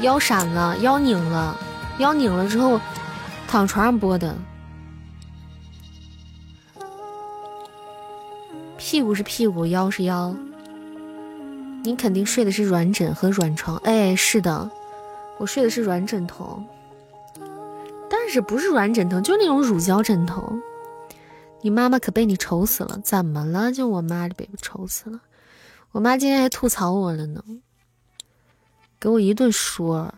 [0.00, 1.56] 腰闪了，腰拧了，
[1.98, 2.80] 腰拧了之后
[3.46, 4.36] 躺床上播的。
[8.76, 10.34] 屁股是屁股，腰是腰。
[11.82, 14.70] 你肯定睡的是软枕和软床，哎，是的，
[15.38, 16.62] 我睡的是软枕头，
[18.10, 20.52] 但是不是软枕头，就那种乳胶枕头。
[21.64, 23.72] 你妈妈可被你愁死了，怎么了？
[23.72, 25.18] 就我妈就被我愁死了。
[25.92, 27.42] 我妈今天还吐槽我了呢，
[29.00, 30.12] 给我一顿说。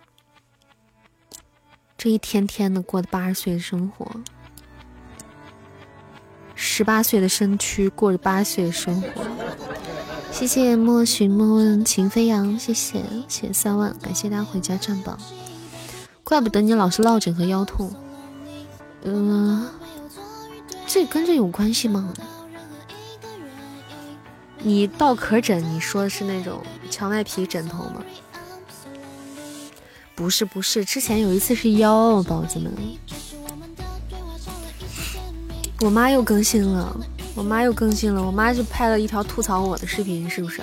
[1.97, 4.11] 这一天天的过的八十岁的生活，
[6.57, 9.09] 十八岁的身躯过着八岁的生活。
[10.33, 15.17] 谢谢莫寻莫问情飞扬，谢谢谢谢三万，感谢大家回家占榜。
[16.25, 17.95] 怪不得你老是落枕和腰痛，
[19.05, 19.65] 嗯。
[20.87, 22.15] 这跟这有关系吗？
[24.59, 28.03] 你稻壳枕，你说的是那种荞麦皮枕头吗？
[30.15, 32.73] 不是不是，之前有一次是腰，宝子们。
[35.81, 36.97] 我妈又更新了，
[37.35, 40.63] 我妈又更新了，我妈就拍了一条吐槽我的视频，是不是？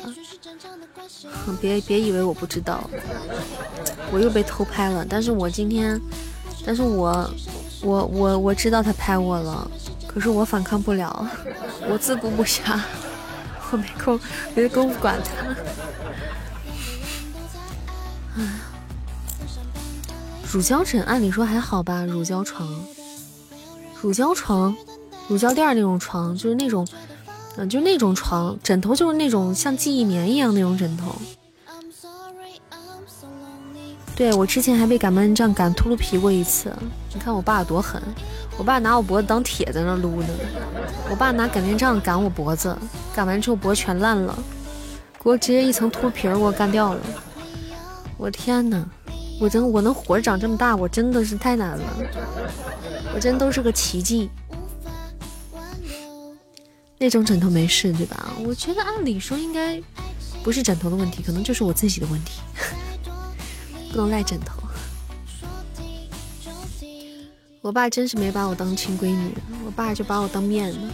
[1.61, 2.89] 别别以为我不知道，
[4.11, 5.05] 我又被偷拍了。
[5.07, 6.01] 但是我今天，
[6.65, 7.30] 但是我
[7.82, 9.71] 我我我知道她拍我了。
[10.14, 11.28] 可是我反抗不了，
[11.89, 12.80] 我自顾不暇，
[13.72, 14.20] 我没空，
[14.53, 15.55] 没工夫管他。
[20.51, 22.70] 乳胶枕按理说还好吧，乳胶床，
[23.99, 24.76] 乳胶床，
[25.28, 26.88] 乳胶垫那种床，就是那种，
[27.57, 31.16] 嗯，就那种床，枕头就是那种像记忆棉一样那种枕头。
[34.16, 36.72] 对我之前还被擀面杖擀秃噜皮过一次，
[37.11, 37.99] 你看我爸多狠。
[38.57, 40.29] 我爸拿我脖子当铁在那撸呢，
[41.09, 42.77] 我爸拿擀面杖擀我脖子，
[43.15, 44.37] 擀完之后脖子全烂了，
[45.23, 47.01] 给我直接一层脱皮儿给我干掉了。
[48.17, 48.85] 我天哪，
[49.39, 51.83] 我真我能活着长这么大，我真的是太难了，
[53.13, 54.29] 我真都是个奇迹。
[56.99, 58.31] 那种枕头没事对吧？
[58.45, 59.81] 我觉得按理说应该
[60.41, 62.39] 不是枕头的问题，可能就是我自己的问题，
[63.91, 64.62] 不能赖枕头。
[67.64, 69.34] 我爸真是没把我当亲闺女，
[69.66, 70.91] 我爸就把我当面呢。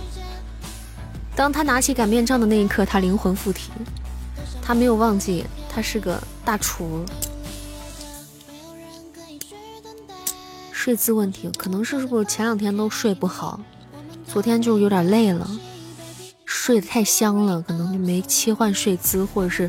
[1.36, 3.72] 当他拿起擀面杖的那一刻，他灵魂附体，
[4.62, 7.04] 他没有忘记他是个大厨。
[10.72, 13.60] 睡姿问题，可能是是不是前两天都睡不好，
[14.28, 15.50] 昨天就有点累了，
[16.46, 19.68] 睡得太香了，可能就没切换睡姿，或者是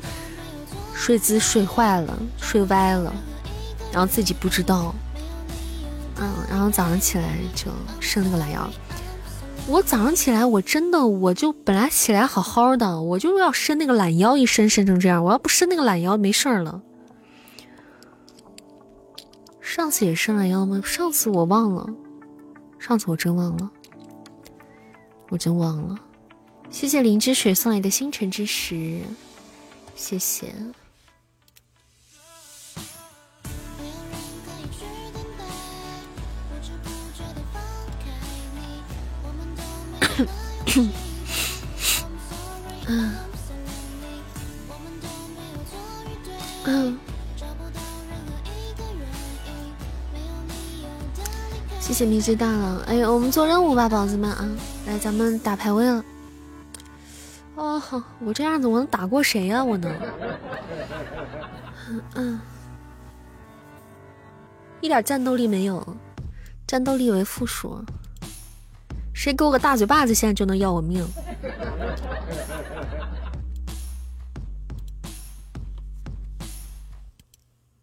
[0.95, 3.11] 睡姿睡坏了，睡歪了，
[3.91, 4.95] 然后自己不知道。
[6.21, 8.71] 嗯，然后早上起来就伸那个懒腰。
[9.66, 15.25] 我早上起来，我真的我就本来起来好好的，我就要伸那个懒腰，一伸伸成这样。
[15.25, 16.83] 我要不伸那个懒腰，没事儿了。
[19.61, 20.81] 上次也伸懒腰吗？
[20.85, 21.87] 上次我忘了，
[22.79, 23.71] 上次我真忘了，
[25.29, 25.97] 我真忘了。
[26.71, 29.01] 谢谢林之水送来的星辰之石，
[29.95, 30.53] 谢谢。
[42.87, 43.14] 嗯，
[46.64, 46.99] 嗯，
[51.81, 52.77] 谢谢迷之大佬。
[52.87, 54.49] 哎呦，我们做任务吧，宝子们啊！
[54.87, 56.05] 来，咱们打排位了。
[57.57, 57.83] 哦，
[58.21, 59.64] 我这样子我能打过谁呀？
[59.64, 59.93] 我能？
[62.14, 62.41] 嗯，
[64.81, 65.97] 一点战斗力没有，
[66.66, 67.85] 战斗力为负数。
[69.13, 71.07] 谁给我个大嘴巴子，现在就能要我命。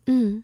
[0.05, 0.43] 嗯。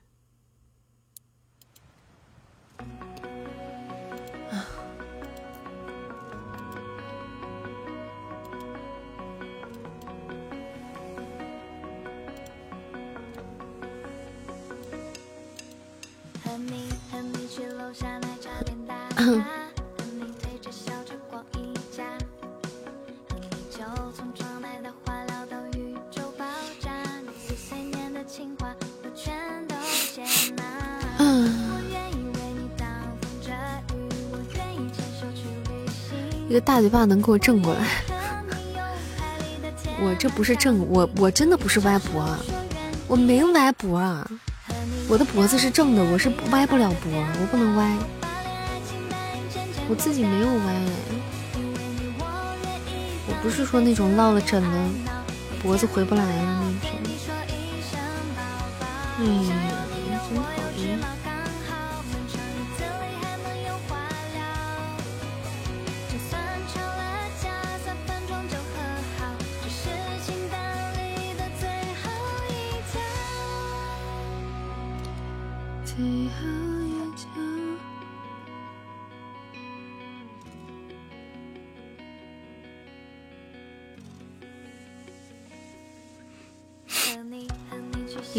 [36.54, 37.88] 一个大嘴巴能给我正过来，
[40.00, 42.24] 我这不是正，我我真的不是歪脖，
[43.08, 44.24] 我没歪脖啊，
[45.10, 47.98] 我的脖子是正的，我是歪不了脖，我不能歪，
[49.90, 50.76] 我自己没有歪，
[53.28, 54.70] 我不是说那种落了枕的
[55.64, 56.92] 脖子回不来的那种，
[59.22, 59.63] 嗯。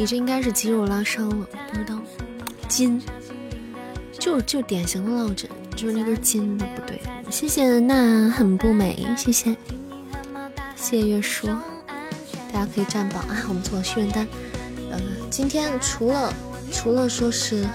[0.04, 1.98] 你这应该是肌肉拉伤了，不知道，
[2.68, 3.00] 筋，
[4.12, 7.00] 就就典型的落枕，就是那根筋的不对。
[7.30, 9.56] 谢谢那很不美，谢谢，
[10.76, 11.46] 谢谢月叔，
[12.52, 14.28] 大家可以占榜啊，我们做心愿单。
[14.90, 15.00] 呃，
[15.30, 16.30] 今天除了
[16.70, 17.66] 除了说是。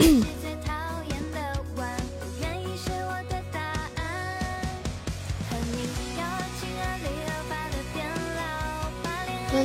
[0.00, 0.24] 嗯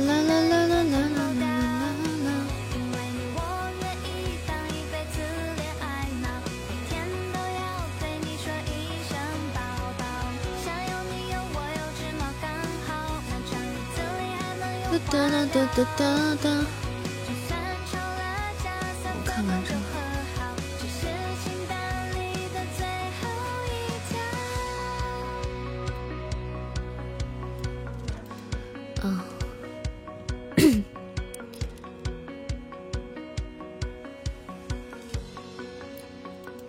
[0.00, 1.84] 啦啦啦啦啦啦啦啦
[2.24, 2.28] 啦！
[2.72, 3.38] 因为你，我
[3.80, 4.08] 愿意
[4.46, 5.20] 当一辈子
[5.56, 5.84] 恋爱
[6.22, 6.90] 脑，每天
[7.32, 7.60] 都要
[8.00, 8.70] 对你说一
[9.06, 9.12] 声
[9.54, 9.58] “抱
[9.98, 10.02] 抱”，
[10.64, 12.44] 想有你，有我，有只猫，刚
[12.86, 12.90] 好。
[15.10, 16.00] 哒哒哒哒哒
[16.42, 16.81] 哒。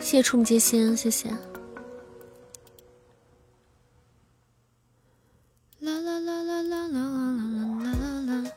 [0.03, 1.29] 谢谢触目皆心，谢谢
[5.79, 7.07] 啦啦啦啦啦啦啦
[7.79, 8.51] 啦啦啦啦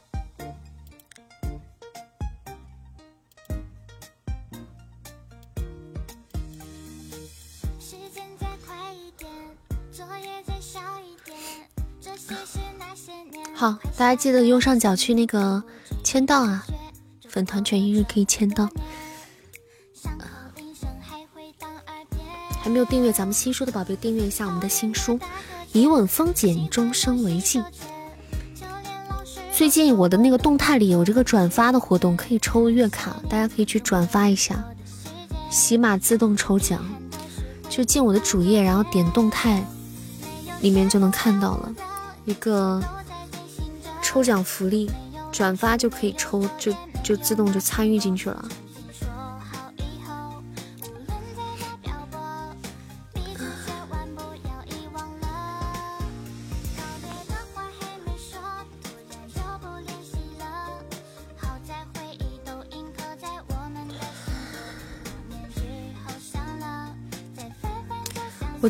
[7.78, 9.30] 时间再快一点
[9.92, 11.34] 作业再少一点
[13.55, 13.78] 好。
[13.97, 15.62] 大家记得右上角去那个
[16.03, 16.66] 签到啊，
[17.28, 18.68] 粉团权益日可以签到。
[22.67, 25.17] 还没有订阅咱们新书的宝贝，订阅一下我们的新书
[25.71, 27.62] 《以吻封缄，终生为敬》。
[29.53, 34.64] 最近我的那个动态里有这个转发的活动，可以抽月卡，大家可以去转发一下。
[35.49, 36.85] 喜马自动抽奖，
[37.69, 39.64] 就进我的主页，然后点动态，
[40.61, 41.73] 里面就能看到了
[42.25, 42.83] 一个。
[44.03, 44.91] 抽奖福利，
[45.31, 48.45] 转发就可以抽，就就自动就参与进去了。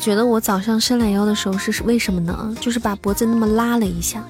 [0.07, 2.57] 觉得我早上伸懒腰的时候是为什么呢？
[2.61, 4.22] 就是把脖子那么拉了一下。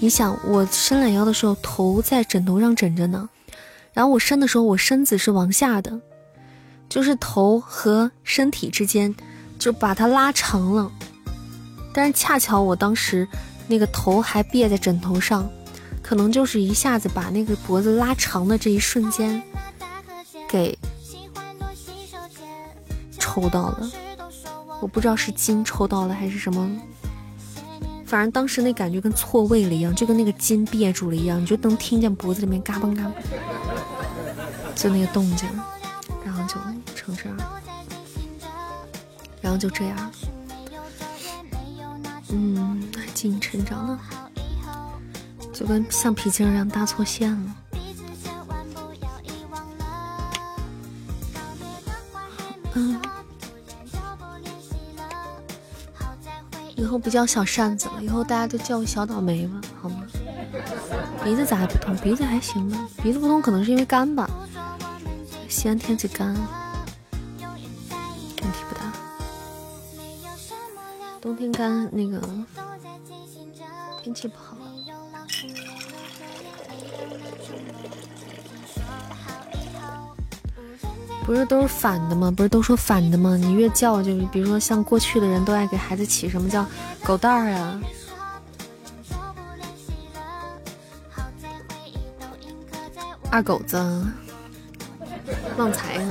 [0.00, 3.28] 你想，我伸懒腰的时候，头在枕头上枕着呢，
[3.92, 6.00] 然后我伸的时候，我身子是往下的，
[6.88, 9.14] 就是头和身体之间
[9.60, 10.90] 就把它拉长了。
[11.92, 13.28] 但是恰巧我当时
[13.68, 15.48] 那个头还别在枕头上，
[16.02, 19.40] 可能就是一下子把那个脖子拉长的这一瞬间
[20.48, 20.76] 给
[23.20, 23.88] 抽到了。
[24.86, 26.70] 我不知道是筋抽到了还是什么，
[28.06, 33.12] 反正当时那感觉跟错位了一样，就跟那个筋憋住了一样，你就能听见脖子里面嘎嘣嘎嘣，
[34.76, 35.48] 就那个动静，
[36.24, 36.54] 然后就
[36.94, 37.36] 成这样，
[39.40, 40.12] 然后就这样，
[42.28, 42.80] 嗯，
[43.12, 44.00] 基因成长了，
[45.52, 47.56] 就跟橡皮筋一样搭错线了，
[56.86, 60.04] 以后不叫小扇子了，以后大家都叫我小倒霉吧，好吗？
[61.24, 61.96] 鼻子咋还不通？
[61.96, 64.30] 鼻子还行吧，鼻子不通可能是因为干吧。
[65.48, 66.32] 西安天气干，
[67.42, 68.92] 问题不大。
[71.20, 72.22] 冬天干那个
[74.00, 74.45] 天气不好。
[81.26, 82.30] 不是都是反的吗？
[82.30, 83.36] 不是都说反的吗？
[83.36, 86.64] 你越叫就，比如说像过去的人都爱给孩子起什么叫
[87.04, 87.80] 狗蛋儿啊，
[93.28, 93.76] 二狗子，
[95.58, 96.10] 旺财啊，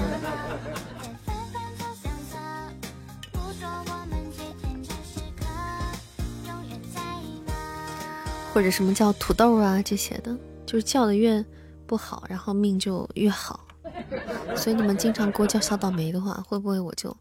[8.53, 10.35] 或者什么叫土豆啊这些的，
[10.65, 11.43] 就是叫的越
[11.87, 13.64] 不好，然后命就越好。
[14.55, 17.15] 所以你们经常给我叫小倒霉的话，会不会我就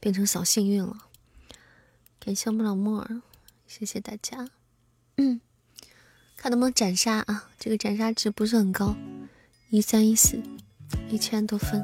[0.00, 0.96] 变成小幸运了？
[2.18, 3.22] 感谢我们老莫儿，
[3.66, 4.48] 谢谢大家。
[5.16, 5.40] 嗯，
[6.36, 7.48] 看能不能斩杀啊？
[7.58, 8.94] 这个斩杀值不是很高，
[9.70, 10.42] 一三一四，
[11.08, 11.82] 一千多分。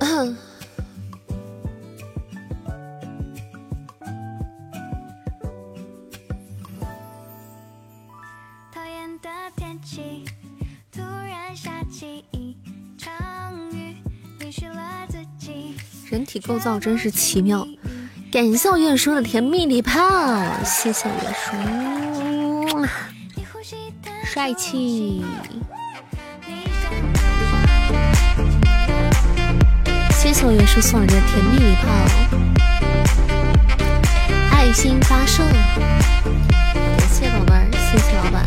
[16.16, 17.68] 人体构造真是奇妙，
[18.32, 20.00] 感谢我月叔的甜蜜礼炮，
[20.64, 21.54] 谢谢月叔，
[24.24, 25.22] 帅气，
[30.10, 31.86] 谢谢我月叔送来的甜蜜礼炮，
[34.52, 37.52] 爱心发射，感谢宝贝，
[37.92, 38.42] 谢谢老板，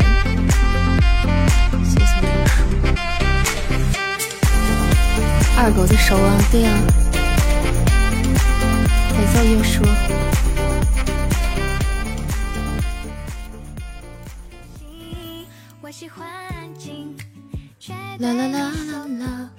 [1.84, 2.64] 谢谢月叔，
[5.56, 6.68] 二狗子熟啊，对呀。
[9.32, 9.82] 感谢月叔。
[18.18, 19.50] 啦啦啦啦啦！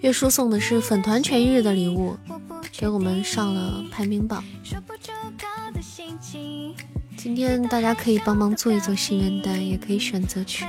[0.00, 2.16] 月叔送的是粉团痊愈日的礼物，
[2.72, 4.42] 给我们上了排名榜。
[7.16, 10.64] 今天大家可以帮忙做一做心愿单，也可以选择去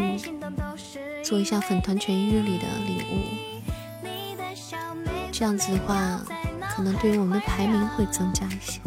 [1.23, 3.38] 做一下粉团痊愈日里的礼物。
[5.39, 6.21] 这样子的话，
[6.75, 8.81] 可能对于我们的排名会增加一些。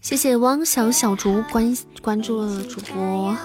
[0.00, 3.36] 谢谢汪小小竹关关注了主播。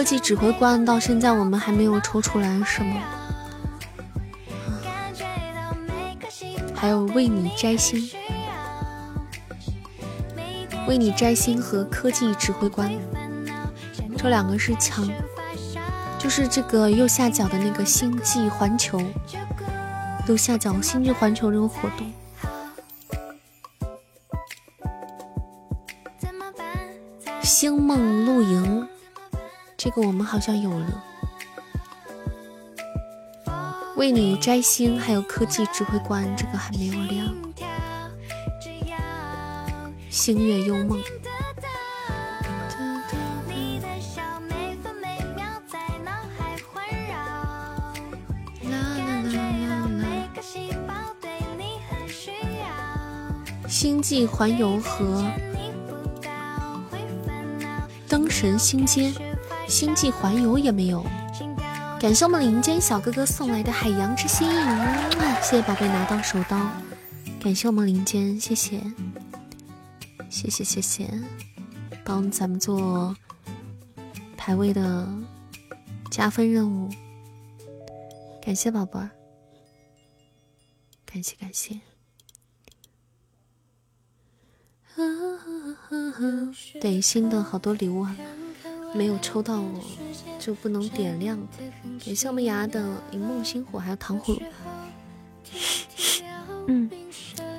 [0.00, 3.02] 科技指挥官到现在我们还没有抽出来，是吗？
[6.74, 8.10] 还有为你摘星，
[10.88, 12.90] 为你摘星和科技指挥官，
[14.16, 15.06] 这两个是强，
[16.18, 19.02] 就是这个右下角的那个星际环球，
[20.26, 22.10] 右下角星际环球这个活动。
[27.42, 28.88] 星梦露营，
[29.82, 31.04] 这个我们好像有了。
[33.96, 37.34] 为你摘星，还有科技指挥官，这个还没有亮。
[40.10, 41.02] 星月幽梦。
[53.66, 55.24] 星际环游和
[58.06, 59.10] 灯神星街。
[59.70, 61.06] 星际环游也没有。
[62.00, 64.48] 感谢我们林间小哥哥送来的海洋之心，
[65.40, 66.58] 谢谢宝贝拿到手刀。
[67.40, 68.80] 感谢我们林间，谢谢，
[70.28, 71.08] 谢谢谢谢，
[72.04, 73.14] 帮咱们做
[74.36, 75.08] 排位的
[76.10, 76.90] 加分任务。
[78.42, 79.10] 感谢宝贝儿，
[81.06, 81.78] 感谢感谢。
[86.80, 88.16] 对，新的好多礼物啊，
[88.94, 89.80] 没有抽到我
[90.38, 91.38] 就不能点亮。
[92.04, 94.42] 感谢我们牙的银梦星火，还有糖葫芦。
[96.66, 96.90] 嗯，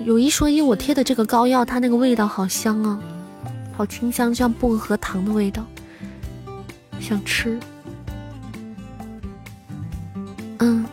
[0.05, 2.99] 有一说一，我贴的这个膏药，它那个味道好香啊，
[3.75, 5.65] 好清香，像薄荷糖的味道，
[6.99, 7.59] 想吃。
[10.59, 10.85] 嗯，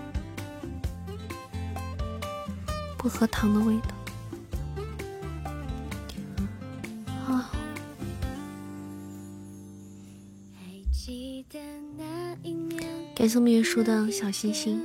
[2.97, 3.97] 薄荷糖的味道。
[13.18, 14.80] 感谢我们月叔的小心心。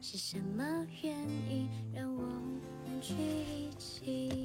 [0.00, 1.12] 是什么原
[1.50, 4.37] 因让我们聚一起？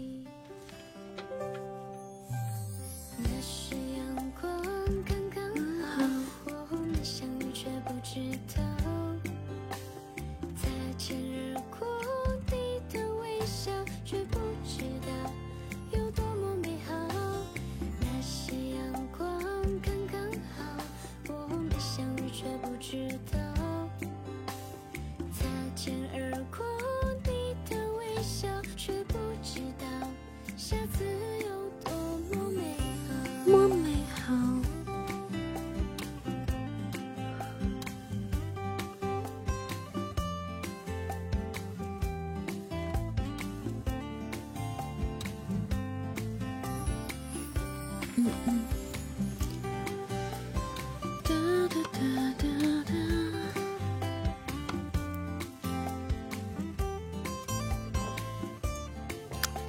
[31.83, 31.91] 多
[32.29, 32.61] 么美
[33.07, 33.11] 好。
[33.45, 34.33] 多么美好。
[48.15, 48.72] 嗯嗯。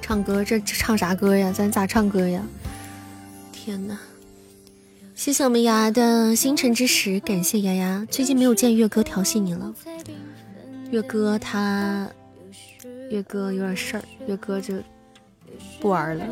[0.05, 1.51] 唱歌，这唱啥歌呀？
[1.51, 2.39] 咱咋唱歌呀？
[3.51, 3.97] 天哪！
[5.15, 8.05] 谢谢我们牙的星辰之石，感谢牙牙。
[8.11, 9.73] 最近没有见月哥调戏你了，
[10.91, 12.07] 月哥他，
[13.09, 14.75] 月哥有点事儿，月哥就
[15.81, 16.23] 不玩了。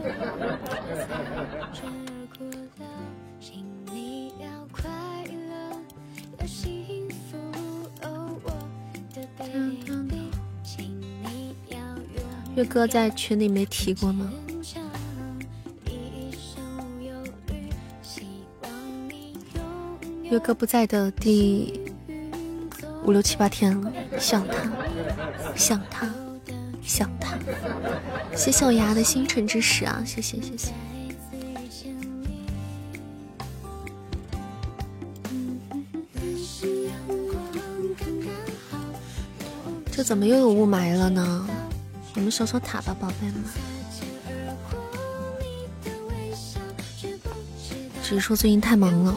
[12.56, 14.32] 月哥在群里没提过吗？
[20.24, 21.80] 月哥不在的第
[23.04, 24.72] 五六七八天了，想他，
[25.56, 26.08] 想他，
[26.82, 27.38] 想他。
[28.36, 30.72] 谢谢我牙的星辰之石啊，谢谢谢谢。
[39.92, 41.48] 这怎么又有雾霾了呢？
[42.24, 43.44] 我们守守塔吧，宝贝们。
[48.02, 49.14] 只是说最近太忙了。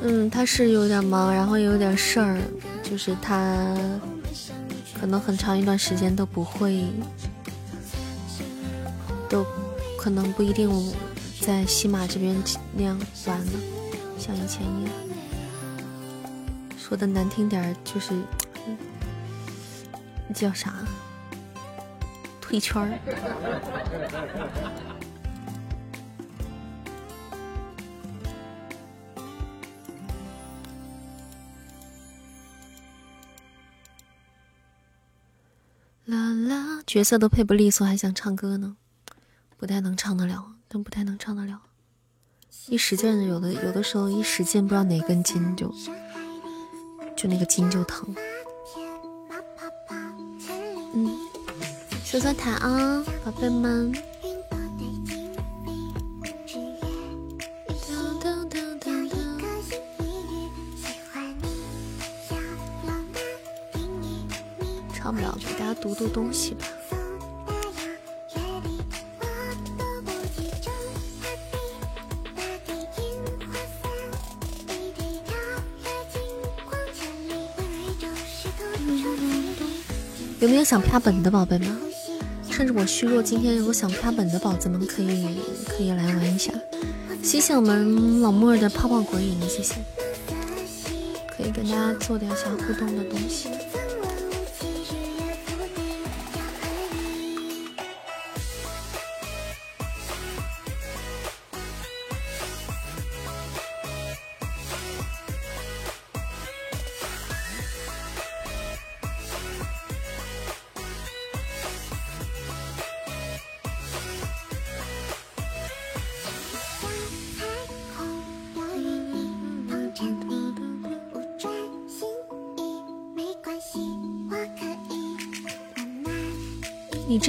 [0.00, 2.40] 嗯，他是有点忙，然后也有点事儿，
[2.82, 3.76] 就是他
[4.98, 6.86] 可能很长一段时间都不会，
[9.28, 9.44] 都
[9.98, 10.70] 可能不一定
[11.42, 12.34] 在西马这边
[12.72, 13.52] 那样玩了，
[14.18, 14.92] 像以前一样。
[16.78, 18.14] 说的难听点就是，
[20.34, 20.72] 叫啥？
[22.54, 22.88] 一圈儿。
[36.04, 38.76] 啦啦，角色都配不利索，还想唱歌呢？
[39.56, 41.60] 不太能唱得了，真不太能唱得了。
[42.68, 45.74] 一使劲，有的有的时候一使劲，不知道哪根筋就
[47.16, 48.14] 就那个筋就疼。
[50.96, 51.18] 嗯，
[52.14, 53.92] 守守塔啊，宝贝们。
[64.94, 66.64] 唱不了，给大家读读东西吧。
[80.38, 81.93] 有没有想啪本的宝贝们？
[82.56, 85.26] 趁着我虚弱，今天如果想啪本的宝子们可以
[85.66, 86.52] 可以来玩一下。
[87.20, 89.74] 谢谢我们老莫的泡泡果影，谢谢，
[91.36, 93.48] 可以跟大家做点小互动的东西。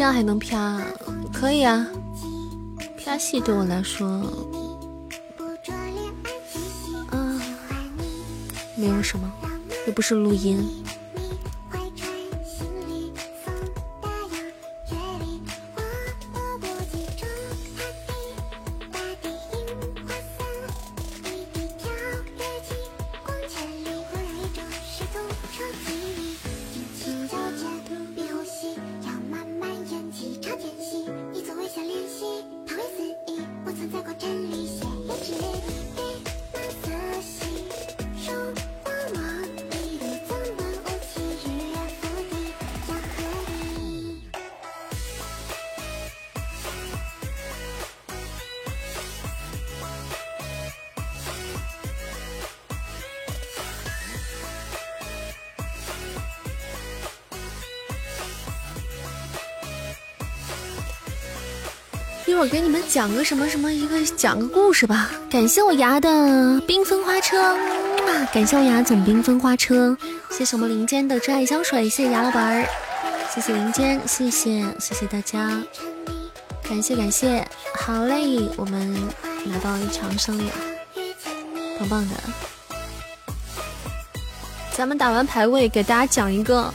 [0.08, 0.80] 那还能啪？
[1.34, 1.88] 可以啊，
[3.04, 4.06] 啪戏对我来说，
[7.10, 7.42] 嗯，
[8.76, 9.28] 没有什么，
[9.88, 10.64] 又不是录音。
[62.28, 65.12] 一会给你们讲个什么什么一个讲个故事吧。
[65.30, 66.10] 感谢我牙的
[66.68, 67.56] 缤纷花车，
[68.34, 69.96] 感谢我牙总缤纷花车，
[70.32, 72.68] 谢谢我们林间的真爱香水，谢谢牙老板儿，
[73.32, 75.62] 谢谢林间，谢谢谢谢大家，
[76.68, 78.92] 感谢感谢，好嘞，我们
[79.46, 80.50] 拿到一场胜利，
[81.78, 82.16] 棒棒的。
[84.72, 86.74] 咱们打完排位，给大家讲一个，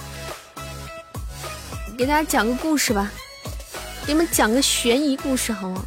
[1.99, 3.11] 给大家讲个故事吧。
[4.07, 5.85] 给你们讲个悬疑故事，好吗？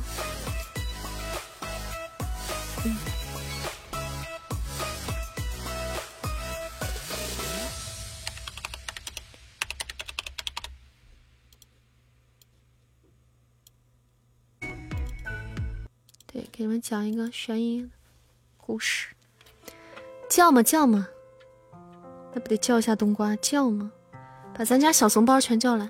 [16.27, 17.89] 对，给你们讲一个悬疑
[18.55, 19.09] 故事。
[20.29, 20.63] 叫吗？
[20.63, 21.09] 叫吗？
[22.33, 23.35] 那不得叫一下冬瓜？
[23.35, 23.91] 叫吗？
[24.53, 25.89] 把咱家小怂包全叫来。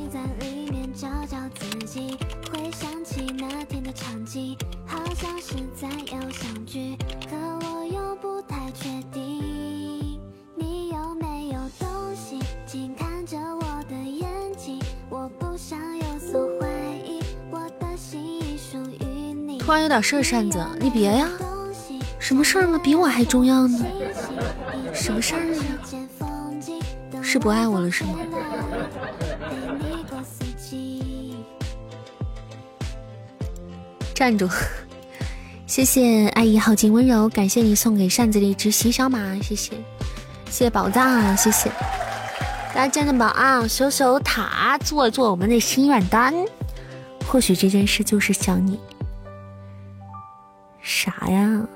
[19.63, 21.29] 突然有点事儿，扇子，你别呀！
[22.17, 22.79] 什么事儿吗？
[22.83, 23.79] 比我还重要呢？
[24.91, 25.41] 什么事儿
[26.19, 27.21] 啊？
[27.21, 28.15] 是不爱我了是吗？
[34.15, 34.49] 站住！
[35.67, 39.75] 谢谢爱意耗尽温柔，感谢你送给扇子的一只喜小马，谢谢，
[40.49, 41.71] 谢谢宝藏，谢谢
[42.73, 46.33] 大家站站宝啊，守守塔，做做我们的心愿单。
[47.27, 48.79] 或许这件事就是想你。
[50.81, 51.67] 啥呀？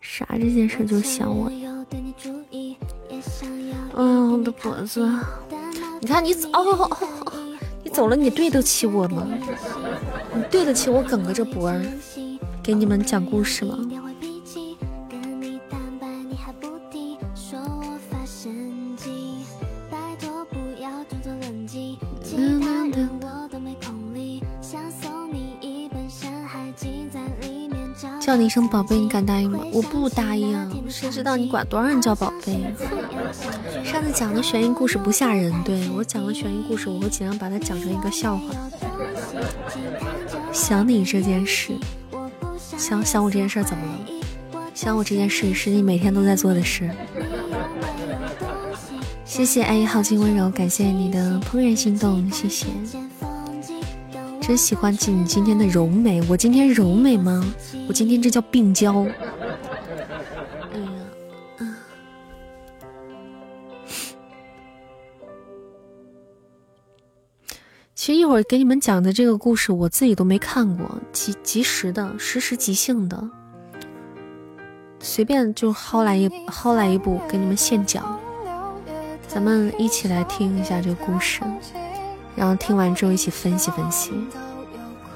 [0.00, 1.50] 啥这件事就想我？
[3.94, 5.08] 嗯，我的脖子，
[6.00, 6.90] 你看你哦，
[7.84, 9.26] 你走了，你对得起我吗？
[10.34, 11.80] 你对得起我梗着这脖儿
[12.62, 13.78] 给你们讲故事吗？
[28.24, 29.58] 叫你一声宝贝，你敢答应吗？
[29.72, 30.56] 我不答应，
[30.88, 32.72] 谁知道你管多少人叫宝贝？
[33.84, 38.44] 上次讲的悬疑故事不吓人，对我讲的悬疑故事，我会尽量把它讲成一个笑话。
[40.52, 41.72] 想你这件事，
[42.78, 44.60] 想想我这件事怎么了？
[44.72, 46.88] 想我这件事是你每天都在做的事。
[49.24, 52.68] 谢谢爱一耗尽温柔，感谢你的怦然心动，谢谢。
[54.42, 57.54] 真喜欢你今天的柔美，我今天柔美吗？
[57.88, 59.06] 我今天这叫病娇。
[60.72, 61.76] 哎呀，
[67.94, 73.30] 其实一会儿给你们讲的这个故事，我自己都没看过，即即时的，实时即兴的，
[74.98, 78.18] 随便就薅来一薅来一部给你们现讲，
[79.28, 81.40] 咱们一起来听一下这个故事。
[82.34, 84.12] 然后听完之后一起分析分析，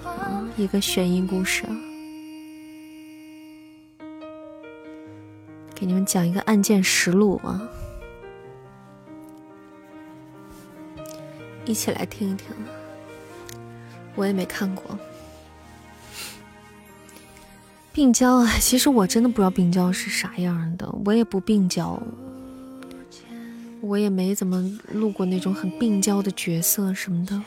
[0.05, 1.65] 啊，一个悬疑故事，
[5.75, 7.61] 给你们讲一个案件实录啊，
[11.65, 12.49] 一起来听一听。
[14.15, 14.99] 我也没看过
[17.93, 22.01] 病娇啊，其实我真的不知道病娇是啥样的，我也不病娇。
[23.81, 24.63] 我也没怎么
[24.93, 27.43] 录过那种很病娇的角色什么的。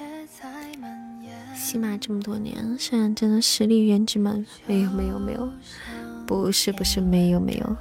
[1.55, 5.47] 起码这么多年，现在真的实力颜值满，没有没有没有，
[6.25, 7.75] 不是不是没有没有，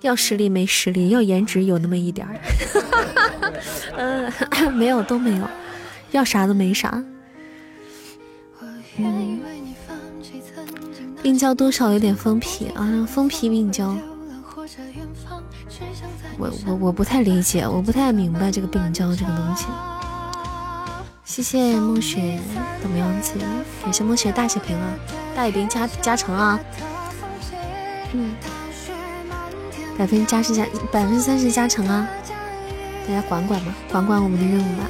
[0.00, 2.40] 要实力没实力，要颜值有那么一点儿，
[3.96, 4.32] 嗯，
[4.74, 5.48] 没有都没有，
[6.10, 7.04] 要啥都没啥。
[8.96, 9.40] 嗯，
[11.22, 13.96] 病娇多少有点疯皮啊，疯皮病娇。
[16.38, 19.66] 我我我不太理解，我不太明白这个病娇这个东西。
[21.24, 22.38] 谢谢梦雪
[22.82, 23.34] 的样子，
[23.82, 24.94] 感谢梦雪大血瓶啊，
[25.36, 26.58] 大血瓶加加成啊，
[28.12, 28.34] 嗯，
[29.98, 32.08] 百分之加十加百分之三十加成啊，
[33.06, 34.86] 大家管管吧，管管我们的任务吧。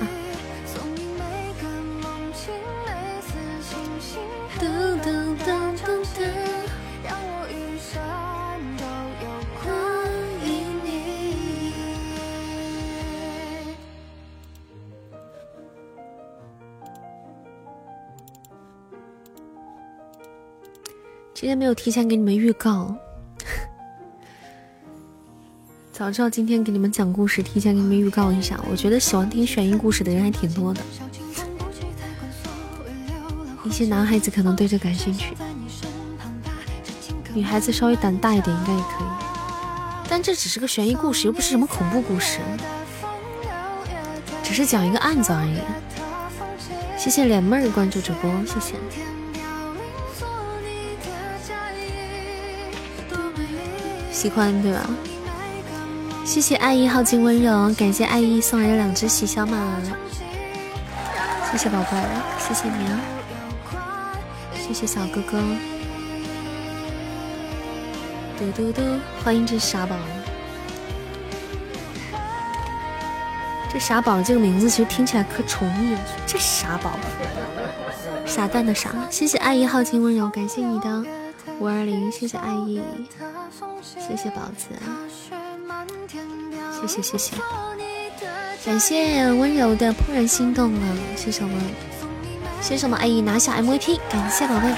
[21.48, 22.94] 今天没有提前给你们预告，
[25.90, 28.60] 早知道今天给你们讲故事，提前给你们预告一下。
[28.70, 30.82] 我觉得喜欢听悬疑故事的人还挺多的，
[33.64, 35.34] 一些男孩子可能对这感兴趣，
[37.32, 39.06] 女孩子稍微胆大一点应该也可以。
[40.06, 42.40] 但这只是个悬疑故事，又不是什么恐怖故事，
[44.44, 45.56] 只是讲一个案子而已。
[46.98, 48.74] 谢谢脸妹儿关注主播，谢谢。
[54.18, 54.80] 喜欢对吧？
[56.24, 59.56] 谢谢爱意耗尽温柔，感谢爱意送来的两只喜小马，
[61.52, 62.98] 谢谢宝贝儿，谢谢你啊，
[64.60, 65.40] 谢谢小哥哥，
[68.36, 68.82] 嘟嘟嘟，
[69.22, 69.94] 欢迎这傻宝，
[73.72, 76.98] 这傻宝这个名字其实听起来可宠溺了，这傻宝，
[78.26, 81.04] 傻蛋的傻，谢谢爱意耗尽温柔，感谢你的
[81.60, 82.80] 五二零，谢谢爱意。
[83.82, 84.68] 谢谢宝子，
[86.80, 87.36] 谢谢谢谢，
[88.64, 90.96] 感谢温柔的怦然心动啊！
[91.16, 91.60] 谢谢我们，
[92.60, 94.74] 谢谢我们爱意拿下 MVP，感谢宝贝，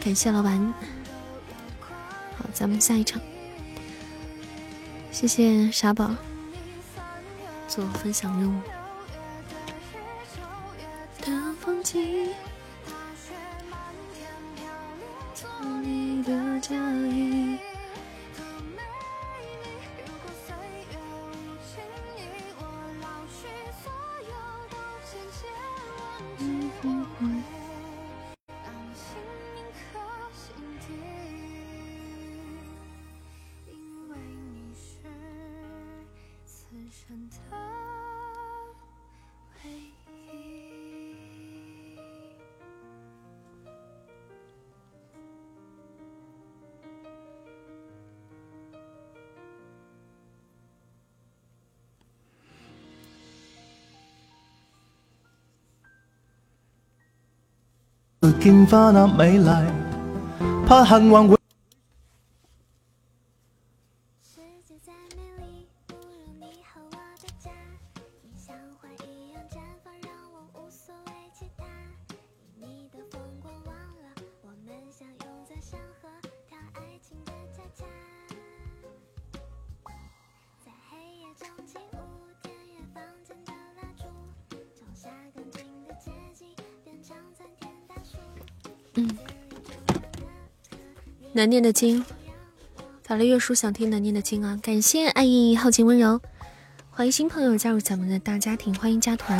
[0.00, 0.74] 感谢老板。
[2.36, 3.20] 好，咱们下一场，
[5.10, 6.10] 谢谢傻宝
[7.66, 8.60] 做分享任务。
[11.60, 12.28] 风景
[12.86, 13.34] 大雪
[13.68, 13.78] 漫
[14.14, 14.64] 天飘
[14.98, 15.02] 零
[15.34, 15.50] 做
[15.82, 16.30] 你的
[16.60, 17.58] 嫁衣
[18.36, 18.38] 多
[18.76, 18.80] 美
[19.62, 19.66] 丽
[19.98, 20.54] 如果岁
[20.90, 21.22] 月无
[21.66, 21.68] 情
[22.16, 22.18] 你
[22.58, 22.62] 我
[23.02, 23.38] 老去
[23.82, 23.84] 所
[24.22, 24.32] 有
[24.70, 24.72] 都
[25.04, 25.40] 渐渐
[25.98, 26.00] 忘
[26.38, 26.40] 记
[26.82, 27.18] 我会
[28.46, 29.06] 把你姓
[29.54, 29.98] 名刻
[30.32, 30.40] 心
[30.80, 30.86] 底
[33.66, 33.70] 因
[34.10, 34.12] 为
[34.54, 34.86] 你是
[36.46, 36.56] 此
[36.90, 37.77] 生的
[58.32, 59.50] 见花那美丽，
[60.66, 61.37] 怕幸运会。
[91.38, 92.04] 难念的经，
[93.04, 94.58] 法律月书想听难念的经啊！
[94.60, 96.20] 感谢爱意耗尽温柔，
[96.90, 99.38] 欢迎新朋友加入咱们的大家庭，欢迎加团，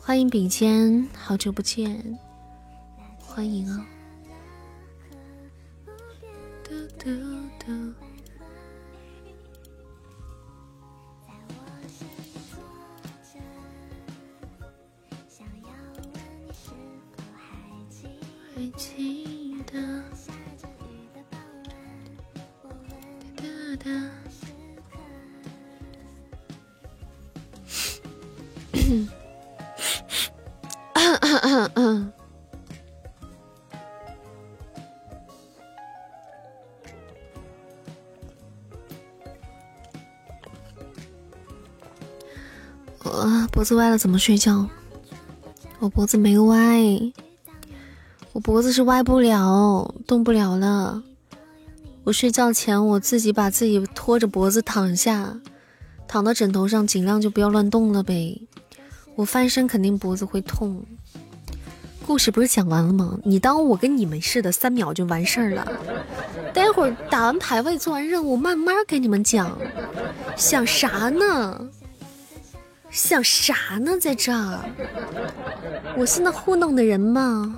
[0.00, 2.18] 欢迎笔尖，好久不见，
[3.20, 3.86] 欢迎啊！
[43.00, 44.68] 我脖子歪了，怎么睡觉？
[45.80, 46.80] 我脖子没歪，
[48.32, 51.02] 我脖子是歪不了，动不了了。
[52.08, 55.38] 我睡觉前我自己把自己拖着脖子躺下，
[56.06, 58.40] 躺到枕头上，尽量就不要乱动了呗。
[59.14, 60.82] 我翻身肯定脖子会痛。
[62.06, 63.18] 故事不是讲完了吗？
[63.24, 65.70] 你当我跟你们似的，三秒就完事儿了？
[66.54, 69.58] 待会儿打完排位，做完任务，慢慢给你们讲。
[70.34, 71.68] 想啥呢？
[72.90, 73.98] 想啥呢？
[74.00, 74.64] 在这儿，
[75.94, 77.54] 我是那糊弄的人吗？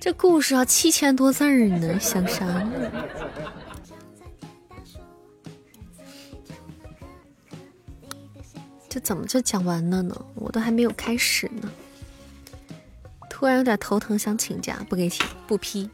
[0.00, 2.92] 这故事要七千多字儿呢，想啥呢？
[8.88, 10.24] 这怎么就讲完了呢？
[10.34, 11.70] 我都还没有开始呢。
[13.28, 15.90] 突然有点头疼，想请假，不给请，不批。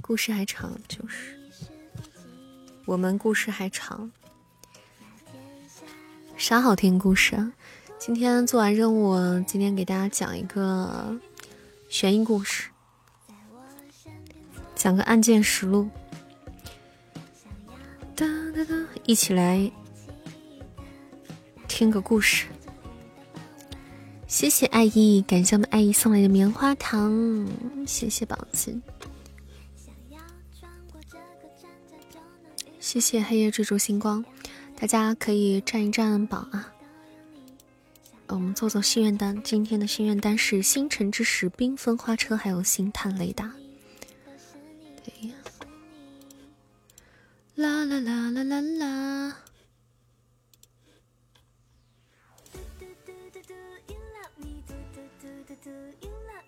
[0.00, 1.38] 故事还长，就是
[2.86, 4.10] 我们故事还长。
[6.36, 7.52] 啥好听故事啊？
[7.98, 11.16] 今天做完任务，今天给大家讲一个
[11.92, 12.70] 悬疑故事，
[14.74, 15.90] 讲个案件实录。
[19.04, 19.70] 一起来
[21.68, 22.46] 听个故事。
[24.26, 27.46] 谢谢爱意，感谢我们爱意送来的棉花糖，
[27.86, 28.80] 谢谢宝子，
[32.80, 34.24] 谢谢黑夜追逐星光，
[34.80, 36.71] 大家可以占一占榜啊。
[38.34, 43.52] 我们做做心愿单，今天的心愿单是星辰之石、缤纷花车，还有星探雷达。
[45.04, 45.34] 对呀，
[47.56, 49.36] 啦啦啦啦啦啦。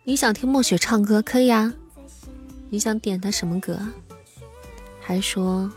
[0.05, 1.75] 你想听墨雪唱歌可以啊？
[2.71, 3.79] 你想点他什么歌？
[5.01, 5.71] 还说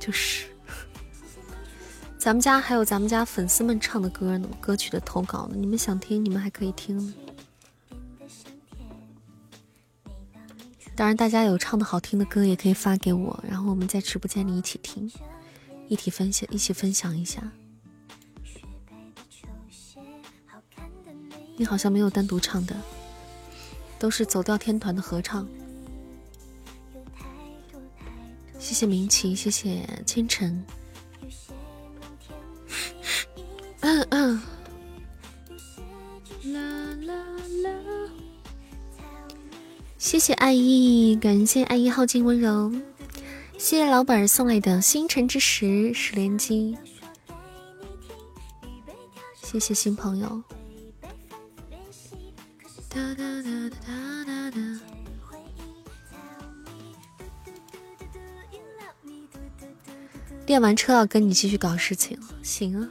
[0.00, 0.46] 就是，
[2.26, 5.54] 咱们家还有咱们家粉丝们唱的歌呢，歌曲的投稿呢。
[5.56, 7.14] 你们想听，你们还可以听。
[10.96, 15.08] 当然，大家有唱的好听的歌，也可以发给我，然后我们在直播间里一起听，
[15.86, 17.48] 一起分享，一起分享一下。
[21.56, 22.74] 你好像没有单独唱的，
[24.00, 25.46] 都是走调天团的合唱。
[28.58, 30.66] 谢谢明奇，谢谢清晨。
[33.80, 34.42] 嗯嗯。
[36.52, 36.60] 啦
[37.06, 37.14] 啦
[37.62, 37.70] 啦。
[39.98, 42.72] 谢谢爱意，感谢爱意耗尽温柔。
[43.58, 46.76] 谢谢老板送来的星辰之石十连击。
[49.42, 50.42] 谢谢新朋友。
[52.88, 54.95] 哒哒哒哒哒哒。
[60.46, 62.88] 练完车要跟你继续搞事情，行啊。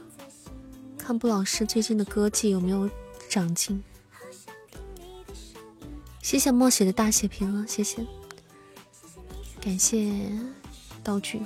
[0.98, 2.88] 看布老师最近的歌技有没有
[3.30, 3.82] 长进？
[6.20, 8.04] 谢谢默写的大血瓶啊，谢谢，
[9.60, 10.12] 感谢
[11.02, 11.40] 道具。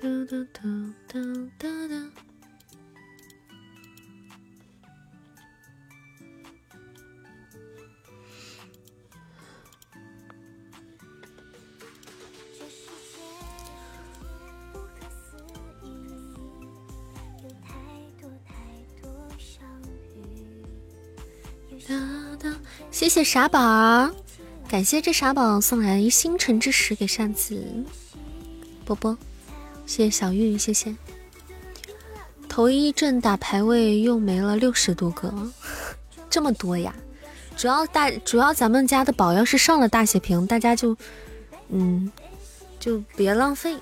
[0.00, 0.62] 哒哒哒
[1.08, 1.20] 哒
[1.58, 2.27] 哒哒。
[22.90, 24.10] 谢谢傻宝，
[24.68, 27.62] 感谢这傻宝送来星辰之石给扇子，
[28.84, 29.16] 波波，
[29.86, 30.94] 谢谢小玉，谢谢。
[32.48, 35.32] 头一阵打排位又没了六十多个，
[36.28, 36.94] 这么多呀！
[37.56, 40.96] 主要大主要咱们家的宝要是上了大血瓶，大家就
[41.68, 42.10] 嗯
[42.80, 43.76] 就别浪费。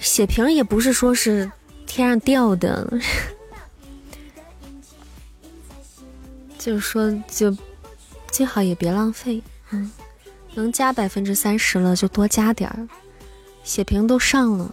[0.00, 1.50] 血瓶也不是说是
[1.86, 2.88] 天上掉的，
[6.60, 7.56] 就是说就
[8.30, 9.90] 最好也别浪费，嗯，
[10.52, 12.86] 能加百分之三十了就多加点儿，
[13.64, 14.70] 血瓶都上了，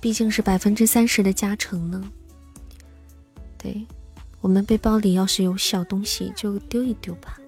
[0.00, 2.08] 毕竟是百分之三十的加成呢。
[3.58, 3.84] 对
[4.40, 7.40] 我们背包里要是有小东西就丢一丢吧，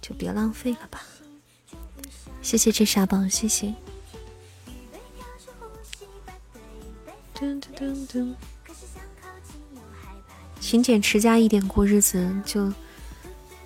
[0.00, 1.00] 就别浪费了吧。
[2.42, 3.72] 谢谢这傻宝，谢谢。
[7.38, 8.34] 噔噔噔噔，
[10.66, 12.68] 勤俭持家一点过日子，就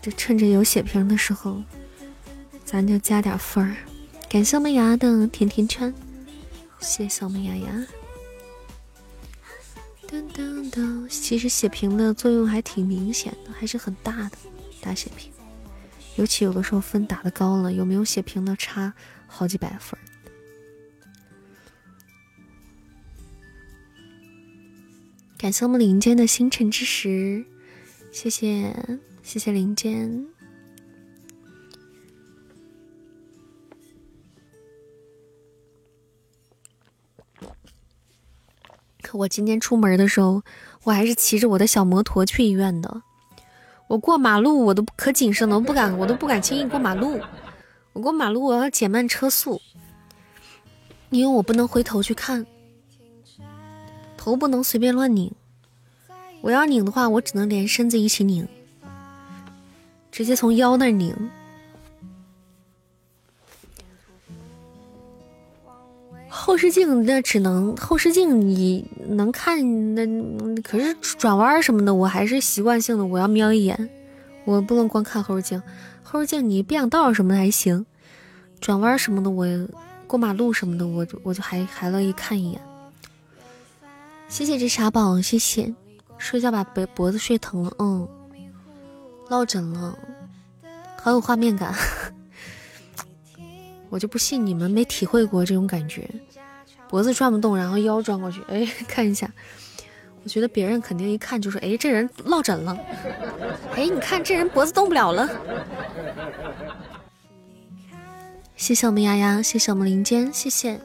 [0.02, 1.62] 就趁着有血瓶的时候，
[2.62, 3.74] 咱就加点分儿。
[4.28, 5.94] 感谢我们牙的甜甜圈，
[6.78, 7.86] 谢谢我们牙牙。
[10.06, 14.32] 噔噔噔，其实血瓶的作用还挺明显的，还是很大的。
[14.82, 15.32] 打血瓶，
[16.16, 18.92] 尤其有的时候分打的高了，有没有血瓶的差
[19.26, 19.98] 好几百分。
[25.40, 27.42] 感谢我们林间的星辰之石，
[28.12, 28.76] 谢谢
[29.22, 30.26] 谢谢林间。
[39.00, 40.42] 可我今天出门的时候，
[40.84, 43.00] 我还是骑着我的小摩托去医院的。
[43.88, 47.18] 我过马路我都可谨慎了，我不敢，我都不敢轻易过马路。
[47.94, 49.58] 我过马路我要减慢车速，
[51.08, 52.44] 因为我不能回头去看。
[54.20, 55.32] 头不能随便乱拧，
[56.42, 58.46] 我要拧的话，我只能连身子一起拧，
[60.12, 61.16] 直接从腰那拧。
[66.28, 70.06] 后视镜那只能后视镜你能看那，
[70.60, 73.88] 可是转弯什么的，我还是习惯性的我要瞄一眼，
[74.44, 75.62] 我不能光看后视镜。
[76.02, 77.86] 后视镜你变道什么的还行，
[78.60, 79.46] 转弯什么的我
[80.06, 82.60] 过马路什么的我我就还还乐意看一眼。
[84.30, 85.74] 谢谢这傻宝，谢谢。
[86.16, 88.08] 睡觉把脖脖子睡疼了，嗯，
[89.28, 89.98] 落枕了，
[91.02, 91.74] 好有画面感。
[93.90, 96.08] 我就不信你们没体会过这种感觉，
[96.88, 99.28] 脖子转不动，然后腰转过去，哎， 看一下。
[100.22, 102.78] 我觉得别人肯定一看就说，哎，这人落枕了。
[103.74, 105.28] 哎，你看这人脖子动不了了。
[108.54, 110.78] 谢谢我们丫丫，谢谢我们林间，谢谢，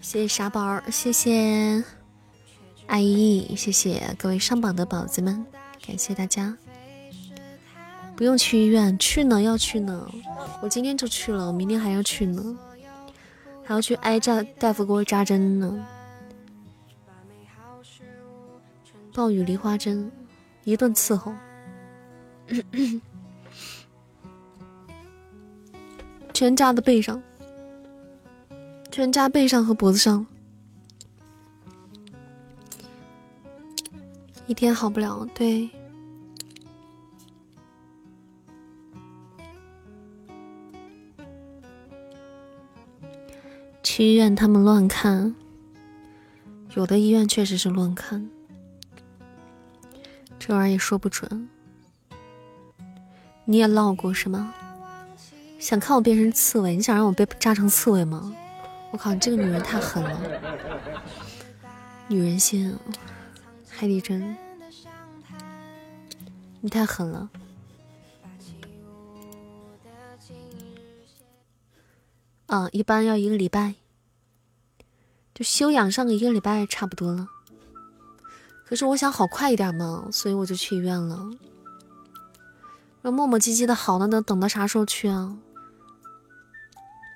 [0.00, 1.82] 谢谢傻宝，谢谢。
[2.92, 5.46] 阿姨，谢谢各位上榜的宝子们，
[5.86, 6.54] 感谢大家。
[8.14, 10.06] 不用去医院，去呢，要去呢。
[10.60, 12.54] 我今天就去了，我明天还要去呢，
[13.64, 15.82] 还要去挨扎大夫给我扎针呢。
[19.14, 20.12] 暴雨梨花针，
[20.64, 21.32] 一顿伺候。
[26.34, 27.22] 全扎的背上，
[28.90, 30.26] 全扎背上和脖子上。
[34.52, 35.70] 一天好不了，对。
[43.82, 45.34] 去医院他们乱看，
[46.74, 48.28] 有的医院确实是乱看，
[50.38, 51.48] 这玩意儿也说不准。
[53.46, 54.52] 你也唠过是吗？
[55.58, 56.76] 想看我变成刺猬？
[56.76, 58.30] 你想让我被扎成刺猬吗？
[58.90, 60.20] 我靠，你这个女人太狠了，
[62.06, 62.78] 女人心。
[63.74, 64.36] 海底针，
[66.62, 67.28] 你太狠了。
[72.46, 73.74] 啊，一般要一个礼拜，
[75.34, 77.28] 就休养上个一个礼拜差不多了。
[78.64, 81.30] 可是我想好快一点嘛，所以我就去医院了。
[83.02, 85.36] 那磨磨唧唧的好，那能等到啥时候去啊？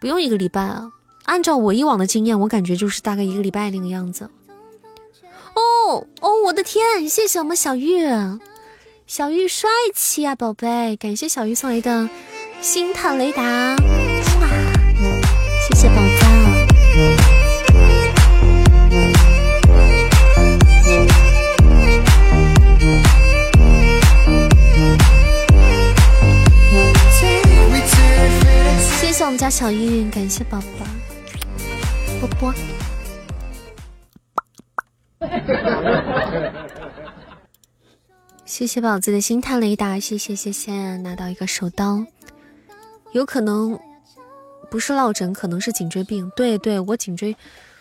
[0.01, 0.93] 不用一个礼拜啊，
[1.25, 4.29] 按照我以往的经验，我感觉就是大概一个礼拜那个样子。
[5.55, 7.09] 哦哦，我的天！
[7.09, 8.05] 谢谢我们小玉，
[9.09, 10.97] 小玉帅气啊，宝贝！
[10.97, 12.11] 感谢小玉送来的
[12.61, 14.49] 星探雷达，哇！
[15.63, 16.27] 谢谢宝藏。
[29.01, 30.85] 谢谢我们家小玉，感谢宝宝，
[32.19, 32.53] 波波。
[38.57, 42.03] 谢谢宝子的星探雷达，谢谢谢谢，拿到一个手刀，
[43.13, 43.79] 有可能
[44.71, 46.33] 不是落枕，可能是颈椎病。
[46.35, 47.37] 对对，我颈椎，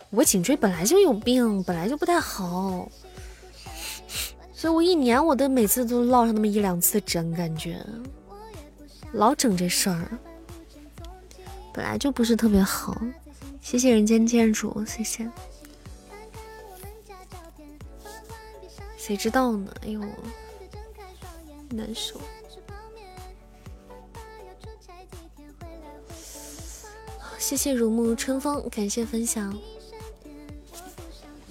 [0.09, 2.91] 我颈椎本来就有病，本来就不太好，
[4.53, 7.79] 所以我一年我都每次都落上那么一两次枕，感觉
[9.13, 10.05] 老整这事儿，
[11.73, 13.01] 本来就不是特别好。
[13.61, 15.25] 谢谢人间建筑，谢谢。
[18.97, 19.71] 谁知道呢？
[19.85, 20.01] 哎呦，
[21.75, 22.19] 难受。
[27.37, 29.55] 谢谢如沐春风，感谢分享。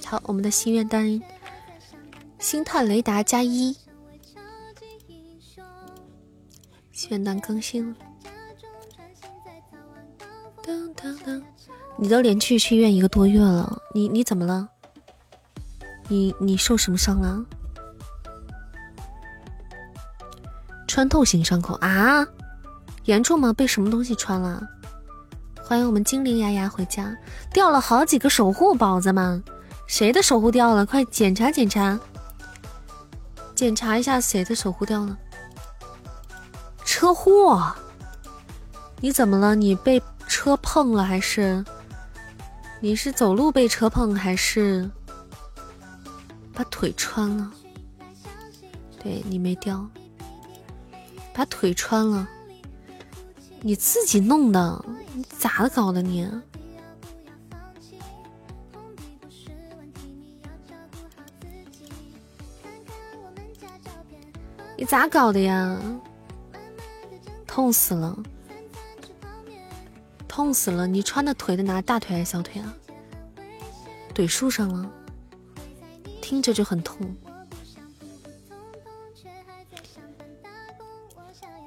[0.04, 1.22] 好，我们的心愿单，
[2.38, 3.76] 星探雷达加一，
[6.92, 7.96] 心愿单更新了。
[10.62, 11.42] 当当当，
[11.96, 14.68] 你都连续去医院一个多月了，你你怎么了？
[16.08, 17.46] 你你受什么伤了？
[20.86, 22.26] 穿透型伤口啊？
[23.04, 23.52] 严重吗？
[23.52, 24.62] 被什么东西穿了？
[25.62, 27.14] 欢迎我们精灵牙牙回家，
[27.52, 29.42] 掉了好几个守护宝子吗？
[29.86, 30.86] 谁的守护掉了？
[30.86, 31.98] 快检查检查，
[33.54, 35.18] 检查一下谁的守护掉了？
[36.84, 37.74] 车祸？
[39.00, 39.54] 你怎么了？
[39.54, 41.64] 你被车碰了还是？
[42.80, 44.90] 你是走路被车碰还是
[46.52, 47.50] 把腿穿了？
[49.02, 49.86] 对你没掉，
[51.34, 52.28] 把腿穿了，
[53.60, 54.84] 你自己弄的。
[55.12, 56.30] 你咋的搞的你？
[64.76, 65.80] 你咋搞的呀？
[67.46, 68.16] 痛死了！
[70.28, 70.86] 痛死了！
[70.86, 71.80] 你穿的腿的哪？
[71.82, 72.74] 大腿还是小腿啊？
[74.14, 74.90] 怼树上了，
[76.20, 77.14] 听着就很痛。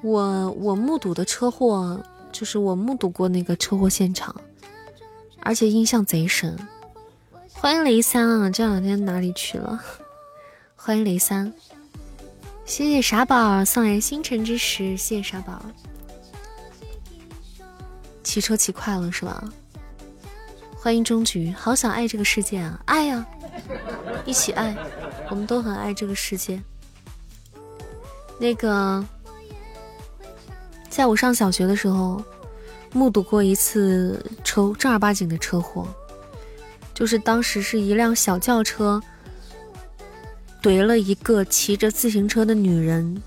[0.03, 2.03] 我我目睹的车祸。
[2.29, 4.35] 就是我目睹过那个车祸现场，
[5.41, 6.55] 而且印象贼深。
[7.51, 9.81] 欢迎雷三啊，这两天哪里去了？
[10.75, 11.51] 欢迎雷三，
[12.63, 15.59] 谢谢傻宝送来星辰之石，谢谢傻宝。
[18.23, 19.51] 骑车骑快了是吧？
[20.75, 23.25] 欢迎终局，好想爱这个世界啊，爱呀，
[24.25, 24.77] 一起爱，
[25.31, 26.61] 我们都很爱这个世界。
[28.37, 29.03] 那个。
[30.97, 32.19] 在我上小学的时候，
[32.91, 35.87] 目睹过一次车正儿八经的车祸，
[36.91, 38.99] 就是当时是一辆小轿车
[40.59, 43.21] 怼了一个骑着自行车的女人，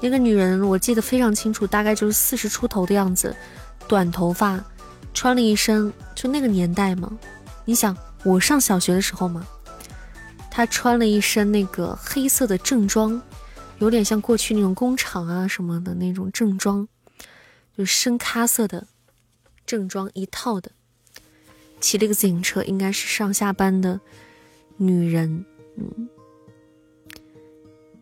[0.00, 3.32] 那个女人我记得非常清楚，大概就是四十出头的样子，
[3.86, 4.58] 短头发，
[5.14, 7.16] 穿了一身就那个年代嘛，
[7.64, 9.46] 你想我上小学的时候嘛，
[10.50, 13.22] 她穿了一身那个黑色的正装。
[13.78, 16.86] 有点像过去那种工厂啊什么的那种正装，
[17.76, 18.86] 就深咖色的
[19.64, 20.72] 正装一套的，
[21.80, 24.00] 骑了个自行车，应该是上下班的
[24.76, 25.44] 女人，
[25.76, 26.08] 嗯，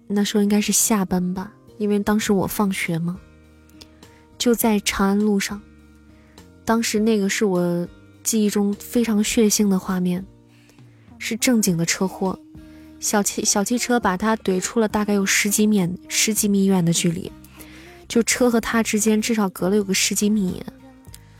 [0.07, 3.21] 那时候应该是下班吧，因为当时我放学嘛，
[4.39, 5.61] 就在长安路上，
[6.65, 7.87] 当时那个是我
[8.23, 10.25] 记忆中非常血腥的画面，
[11.19, 12.39] 是正经的车祸。
[12.99, 17.31] 小汽小汽车把他怼出了大概有十几米十几米远的距离，
[18.09, 20.65] 就车和他之间至少隔了有个十几米，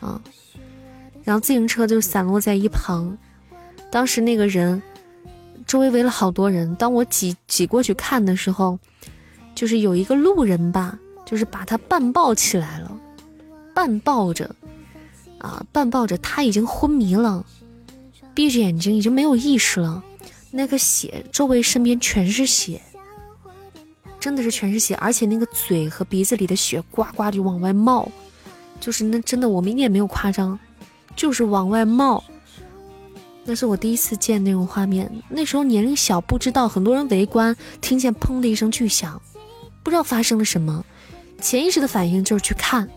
[0.01, 0.21] 啊，
[1.25, 3.17] 然后自行车就散落在一旁。
[3.91, 4.83] 当时那个人
[5.67, 8.79] 周围围了好多人，当我挤挤过去看的时候，
[9.55, 12.97] 就是有一个路人吧，就是把他半抱起来了，
[13.75, 14.55] 半抱着，
[15.39, 17.45] 啊，半抱着，他已经昏迷了，
[18.35, 20.05] 闭着眼睛已经没有意识了。
[20.57, 22.81] 那个血，周围身边全是血，
[24.19, 28.11] 真的是全是血，而且那个嘴和鼻子里的血呱呱就往外冒，
[28.81, 30.59] 就是那真的，我们一点没有夸张，
[31.15, 32.25] 就是往外冒。
[33.45, 39.21] 那是我第一次见那种画面，那时候年龄小，不知道，很多人围观，听见砰的一声巨响，
[39.85, 40.85] 不知道发生了什么，
[41.41, 42.89] 潜意识的反应就是去看，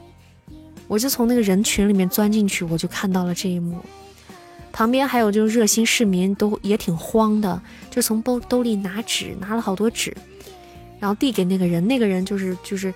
[0.88, 3.78] 我就从那个人群里面钻进去，我就看到了这一幕。
[4.72, 10.16] 旁边还有就是热心市民都也挺慌的，就从兜兜里拿纸，拿了好多纸，
[11.00, 11.86] 然后递给那个人。
[11.86, 12.94] 那个人就是就是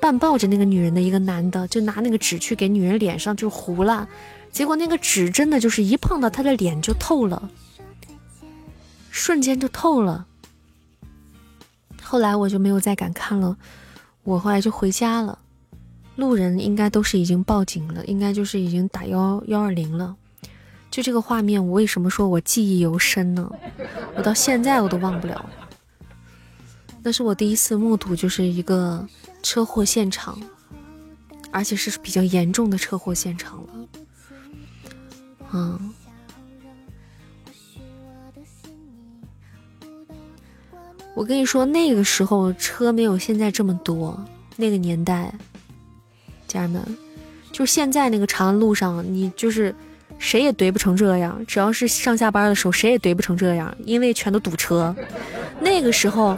[0.00, 4.08] 半抱着那个女人的一个男的，就拿那个纸去给女人脸上就糊了。
[4.50, 7.50] 结果那个纸真的就是一碰到他的脸就透了，
[9.10, 10.26] 瞬间就透了。
[12.02, 13.58] 后来我就没有再敢看了，
[14.22, 15.38] 我后来就回家了。
[16.14, 20.16] 路人应该都是已经报警了，应该就是已经打幺幺二零了。
[20.90, 23.50] 就这个画面，我为什么说我记忆犹深呢？
[24.14, 25.44] 我到现在我都忘不了。
[27.02, 29.06] 那是我第一次目睹，就是一个
[29.42, 30.40] 车祸现场，
[31.50, 33.68] 而且是比较严重的车祸现场了。
[35.52, 35.92] 嗯，
[41.14, 44.18] 我跟你说，那个时候车没有现在这么多，
[44.56, 45.34] 那个年代，
[46.48, 46.98] 家人们，
[47.52, 49.74] 就现在那个长安路上，你就是。
[50.18, 51.44] 谁也怼不成这样。
[51.46, 54.94] 只要是上下班的时候，谁也怼不成这样，因为全都堵车。
[55.60, 56.36] 那个时候，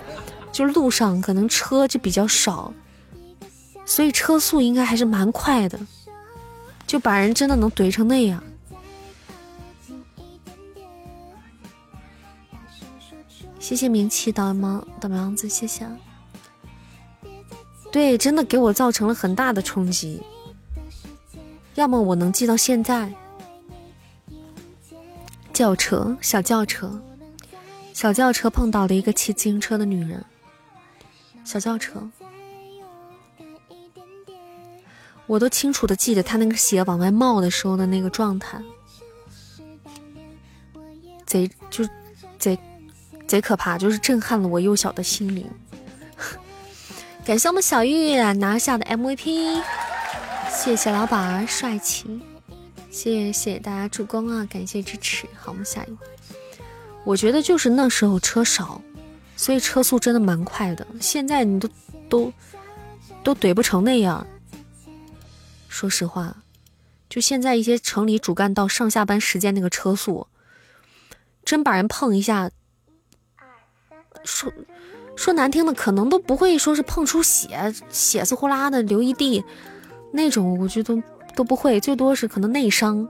[0.52, 2.72] 就路上可能车就比较少，
[3.84, 5.78] 所以车速应该还是蛮快的，
[6.86, 8.42] 就把人真的能怼成那样。
[13.59, 15.86] 谢谢名气导盲导盲子，谢谢。
[17.92, 20.22] 对，真的给我造成了很大的冲击。
[21.74, 23.12] 要么我能记到现在。
[25.59, 27.02] 轿车，小轿车，
[27.93, 30.24] 小轿车碰到了一个骑自行车的女人。
[31.44, 32.09] 小轿车，
[35.26, 38.62] 我都清楚的记得他那个血往外冒的时候的那个状态，
[41.26, 41.85] 贼就
[42.39, 42.56] 贼。
[43.26, 45.44] 贼可怕，就是震撼了我幼小的心灵。
[47.26, 49.60] 感谢我们小玉拿下的 MVP，
[50.51, 52.20] 谢谢老板帅气，
[53.01, 55.25] 谢谢大家助攻啊，感谢支持。
[55.39, 55.99] 好，我们下一个。
[57.05, 58.83] 我觉得就是那时候车少，
[59.37, 60.85] 所以车速真的蛮快的。
[61.01, 61.69] 现在你都
[62.09, 62.33] 都
[63.23, 64.27] 都怼不成那样。
[65.69, 66.39] 说实话，
[67.09, 70.27] 就现在一些城里主干道上下班时间那个车速，
[71.45, 72.51] 真把人碰一下。
[74.25, 74.53] 说
[75.15, 79.45] 说难听的，可能都不会说是碰出血，血丝呼啦的流一地
[80.12, 81.01] 那种，我觉得
[81.39, 83.09] 都不会，最多是可能内伤。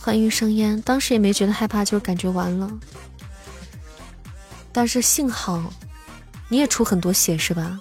[0.00, 2.68] 欢迎生烟，当时也没觉得害怕，就是感觉完了。
[4.72, 5.72] 但是幸好
[6.48, 7.78] 你也出很多血是吧？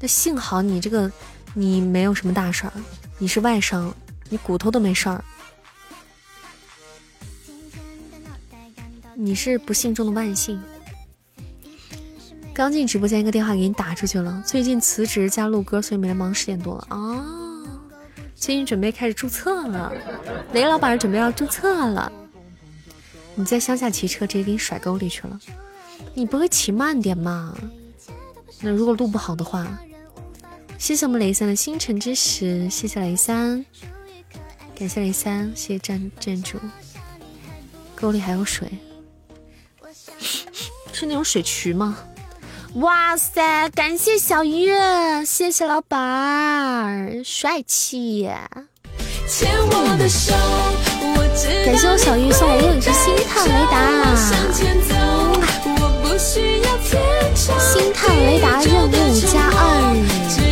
[0.00, 1.08] 那幸好你这个
[1.54, 2.72] 你没有什么大事儿。
[3.18, 3.94] 你是外伤，
[4.28, 5.24] 你骨头都没事儿。
[9.18, 10.60] 你是不幸中的万幸。
[12.52, 14.42] 刚进直播间，一个电话给你打出去了。
[14.44, 17.24] 最近辞职加录歌，所以没来忙十点多了啊。
[18.34, 19.90] 最近准备开始注册了，
[20.52, 22.12] 雷老板准备要注册了。
[23.34, 25.40] 你在乡下骑车，直接给你甩沟里去了。
[26.12, 27.56] 你不会骑慢点吗？
[28.60, 29.78] 那如果路不好的话。
[30.76, 33.64] 谢谢我们雷三的星辰之石，谢谢雷三，
[34.78, 36.58] 感谢雷三，谢谢站站主。
[37.94, 38.70] 沟里还有水，
[40.92, 41.96] 是那种水渠吗？
[42.74, 44.70] 哇塞，感谢小鱼，
[45.24, 48.28] 谢谢老板儿，帅气。
[51.64, 53.74] 感谢我小鱼送来的一只星探雷达，
[57.58, 60.45] 星探雷达任务加二。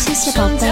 [0.00, 0.66] 谢谢宝贝。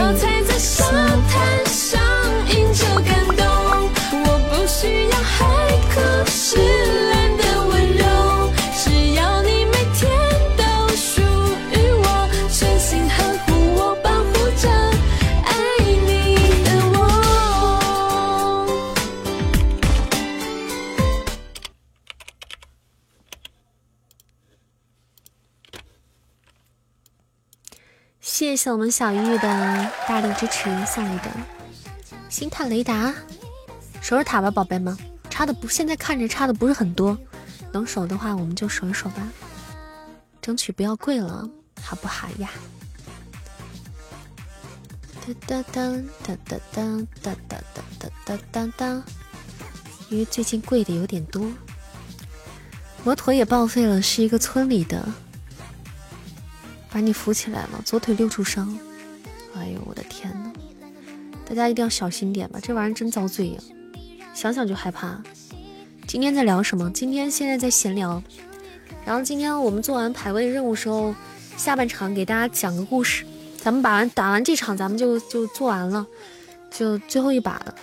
[28.59, 31.31] 谢我们小玉的大力支持送来的
[32.29, 33.15] 星探雷达，
[34.03, 34.99] 守守塔吧，宝贝们，
[35.31, 37.17] 差的不，现在看着差的不是很多，
[37.71, 39.23] 能守的话我们就守一守吧，
[40.43, 41.49] 争取不要跪了，
[41.81, 42.51] 好不好呀？
[45.25, 45.93] 哒哒哒
[46.25, 47.63] 哒哒哒哒哒
[48.01, 49.03] 哒哒哒哒，
[50.09, 51.49] 因为最近跪的有点多，
[53.05, 55.09] 摩托也报废了，是一个村里的。
[56.91, 58.79] 把你扶起来了，左腿六处伤。
[59.55, 60.53] 哎呦，我的天呐！
[61.45, 63.61] 大家一定要小心点吧，这玩意儿真遭罪呀，
[64.35, 65.23] 想想就害怕。
[66.07, 66.91] 今天在聊什么？
[66.93, 68.23] 今天现在在闲聊。
[69.05, 71.15] 然后今天我们做完排位任务时候，
[71.57, 73.25] 下半场给大家讲个故事。
[73.57, 76.07] 咱们把完打完这场，咱们就就做完了，
[76.71, 77.75] 就最后一把了。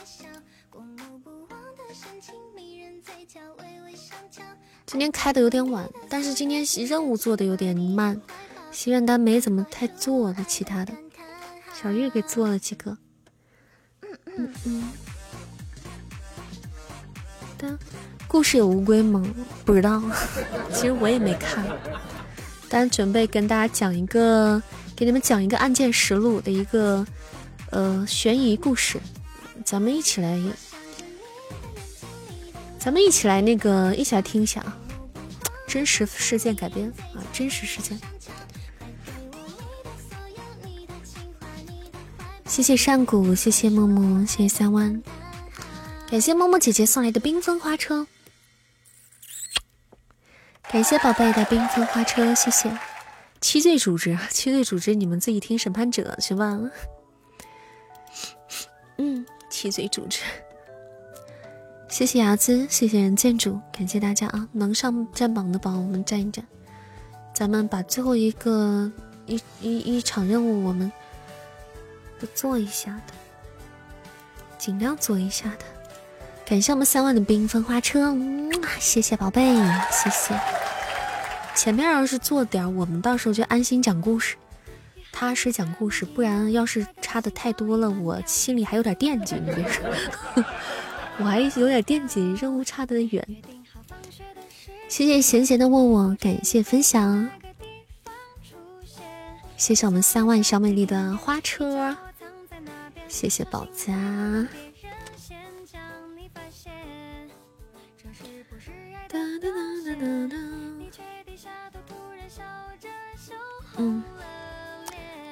[4.86, 8.20] 今天开的有点晚，但是今天任务做的有点慢。
[8.76, 10.94] 心愿单没怎么太做的，其他的
[11.82, 12.98] 小玉给做了几个。
[14.02, 14.84] 嗯嗯嗯。
[17.58, 17.80] 但
[18.28, 19.26] 故事有乌龟吗？
[19.64, 20.04] 不知道，
[20.74, 21.66] 其实我也没看。
[22.68, 24.62] 但准备跟大家讲一个，
[24.94, 27.08] 给你们讲一个案件实录的一个
[27.72, 29.00] 呃悬疑故事，
[29.64, 30.38] 咱们一起来，
[32.78, 34.78] 咱们一起来那个一起来听一下啊，
[35.66, 37.98] 真实事件改编啊，真实事件。
[42.46, 45.02] 谢谢山谷，谢谢默默，谢谢三湾，
[46.10, 48.08] 感谢默默姐姐送来的缤纷花车，
[50.72, 52.72] 感谢宝贝的缤纷花车，谢谢。
[53.42, 56.60] 七罪组织，七罪组织，你们自己听审判者是吧？
[58.98, 60.22] 嗯，七罪组织。
[61.90, 64.48] 谢谢牙子，谢谢人建筑，感谢大家啊！
[64.52, 66.46] 能上占榜的榜，我们占一占。
[67.34, 68.92] 咱们把最后一个
[69.26, 70.92] 一一一场任务，我们
[72.34, 73.14] 做一下的，
[74.58, 75.66] 尽量做一下的。
[76.46, 78.16] 感谢我们三万的缤纷花车，
[78.80, 79.56] 谢谢宝贝，
[79.92, 80.40] 谢谢。
[81.56, 84.36] 前面要是做点，我们到时候就安心讲故事，
[85.12, 86.06] 踏实讲故事。
[86.06, 89.36] 不然要是差的太多了，我心里还有点惦记。
[89.36, 89.86] 你别说。
[91.18, 93.26] 我还有点惦记，任务差的远。
[94.90, 97.30] 谢谢闲闲的问我，感谢分享。
[99.58, 101.96] 谢谢我们三万小美丽的花车，
[103.08, 103.94] 谢谢宝家。
[113.78, 114.04] 嗯，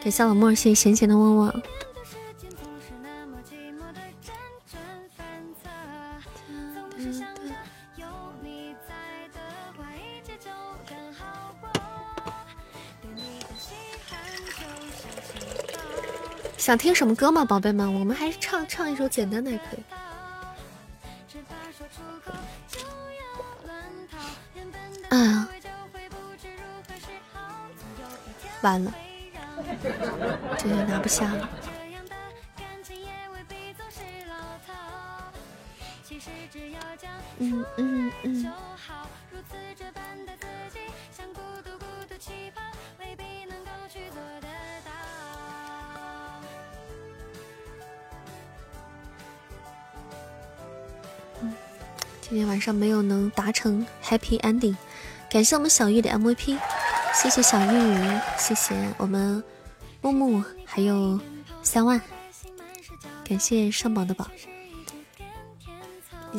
[0.01, 1.53] 感谢老莫，谢谢闲闲的问我。
[16.63, 17.93] 想听什么歌吗，宝贝们？
[17.93, 19.83] 我们还是唱唱一首简单的也可以。
[25.09, 25.49] 啊，
[28.61, 28.93] 完了，
[30.57, 31.49] 这就拿不下了。
[37.39, 38.53] 嗯嗯嗯。
[52.25, 54.75] 今天晚上没有能达成 happy ending，
[55.29, 56.57] 感谢我们小玉的 MVP，
[57.13, 59.43] 谢谢小玉，谢谢我们
[60.01, 61.19] 木木，还有
[61.61, 61.99] 三万，
[63.27, 64.25] 感谢上榜的宝，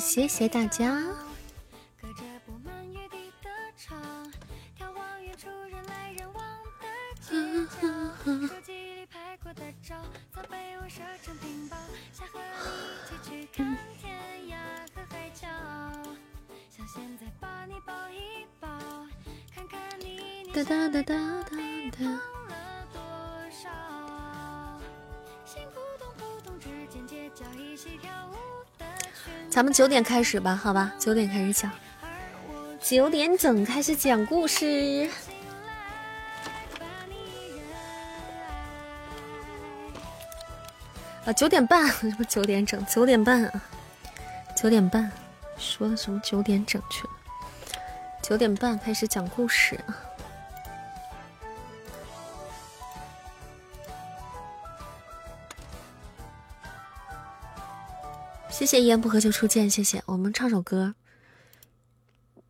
[0.01, 1.05] 谢谢大家。
[20.53, 21.15] 哒哒哒哒
[21.51, 21.57] 哒
[21.99, 22.21] 哒。
[29.51, 31.71] 咱们九点开始吧，好吧，九点开始讲，
[32.81, 35.09] 九点整开始讲故事。
[41.25, 42.85] 啊，九点半，什么九点整？
[42.87, 43.63] 九点半啊，
[44.57, 45.11] 九点半，
[45.57, 47.24] 说的什么九点整去了？
[48.25, 50.01] 九点半开始讲故事啊！
[58.49, 60.03] 谢谢一言不合就出剑，谢谢。
[60.07, 60.95] 我们唱首歌，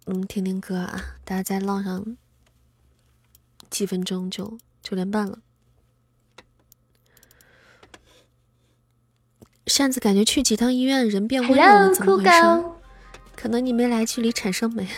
[0.05, 1.17] 嗯，听听歌啊！
[1.25, 2.17] 大家再唠上
[3.69, 5.41] 几分钟就九点半了。
[9.67, 12.31] 扇子感觉去几趟医院人变温柔了，怎么回事？
[13.35, 14.89] 可能你没来距离产生美。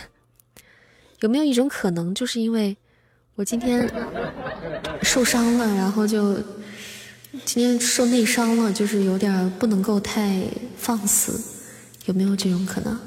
[1.21, 2.77] 有没有一种可能，就是因为
[3.35, 3.89] 我今天
[5.01, 6.35] 受伤了，然后就
[7.43, 10.43] 今天受内伤了，就是有点不能够太
[10.77, 11.41] 放肆，
[12.05, 12.99] 有没有这种可能？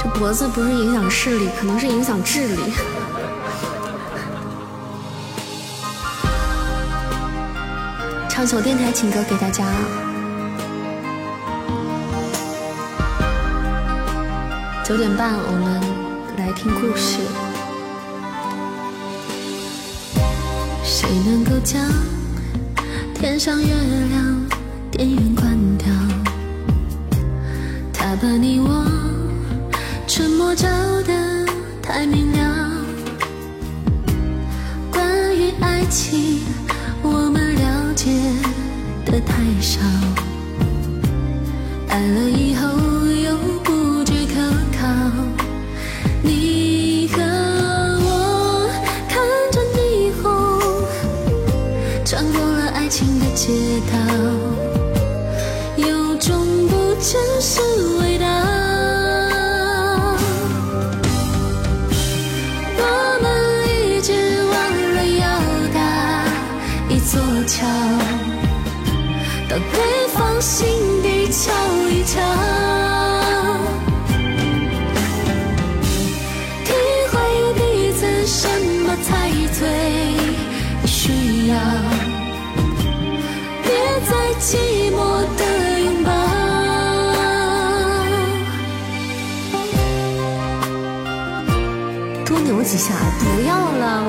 [0.00, 2.56] 这脖子不是影响视力，可能是影响智力。
[8.30, 10.11] 唱首电台情歌给大家。
[14.92, 15.80] 九点半，我们
[16.36, 17.16] 来听故事。
[20.84, 21.80] 谁能够将
[23.14, 24.46] 天上月亮
[24.90, 25.88] 电源关掉？
[27.90, 28.84] 他把你我
[30.06, 30.68] 沉默照
[31.06, 31.46] 得
[31.80, 32.70] 太明了。
[34.90, 36.42] 关于爱情，
[37.02, 38.10] 我们了解
[39.06, 39.80] 的太少。
[41.88, 42.68] 爱了以后
[53.90, 53.94] 道
[55.76, 57.60] 有种不真实
[58.00, 58.26] 味道。
[62.78, 62.80] 我
[63.22, 63.24] 们
[63.68, 64.12] 一直
[64.44, 64.54] 忘
[64.94, 65.24] 了要
[65.72, 65.78] 搭
[66.88, 67.66] 一座桥
[69.48, 70.66] 到对方心
[71.02, 71.52] 底瞧
[71.88, 72.51] 一瞧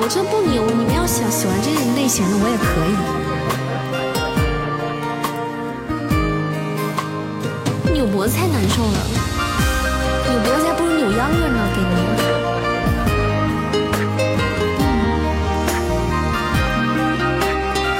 [0.04, 0.66] 我这不扭。
[0.66, 2.94] 你们要想喜欢这种类型的，我也可以。
[7.94, 8.98] 扭脖子太难受了，
[10.28, 11.94] 扭脖子还不如扭秧歌呢，给你。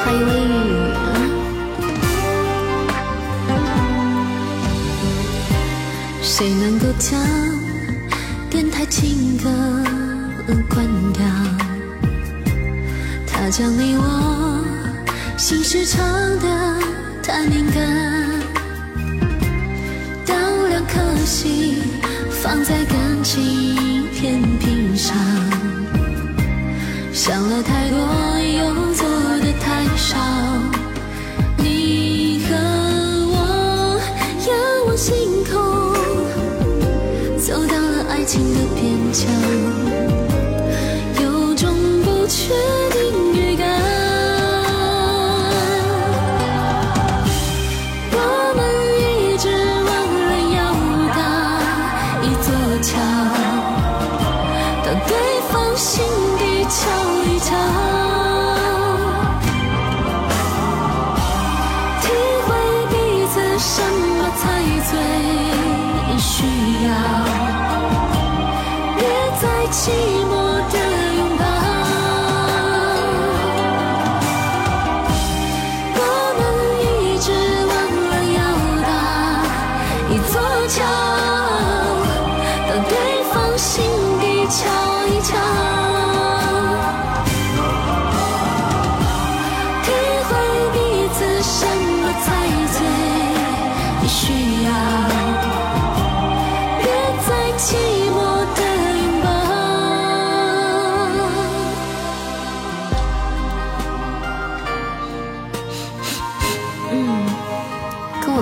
[0.04, 0.60] 欢迎微雨。
[6.20, 7.18] 谁能够将
[8.50, 9.48] 电台情歌
[10.68, 11.24] 关掉？
[13.44, 14.64] 他将你我
[15.36, 16.02] 心事唱
[16.38, 16.78] 得
[17.22, 18.40] 太敏感，
[20.24, 20.34] 当
[20.70, 21.76] 两颗心
[22.30, 25.14] 放在感情天平上，
[27.12, 27.98] 想了太多
[28.40, 29.06] 又做
[29.40, 30.16] 的太少。
[31.58, 32.56] 你和
[33.28, 34.00] 我
[34.48, 35.14] 仰望星
[35.52, 35.52] 空，
[37.38, 39.28] 走到了爱情的边疆，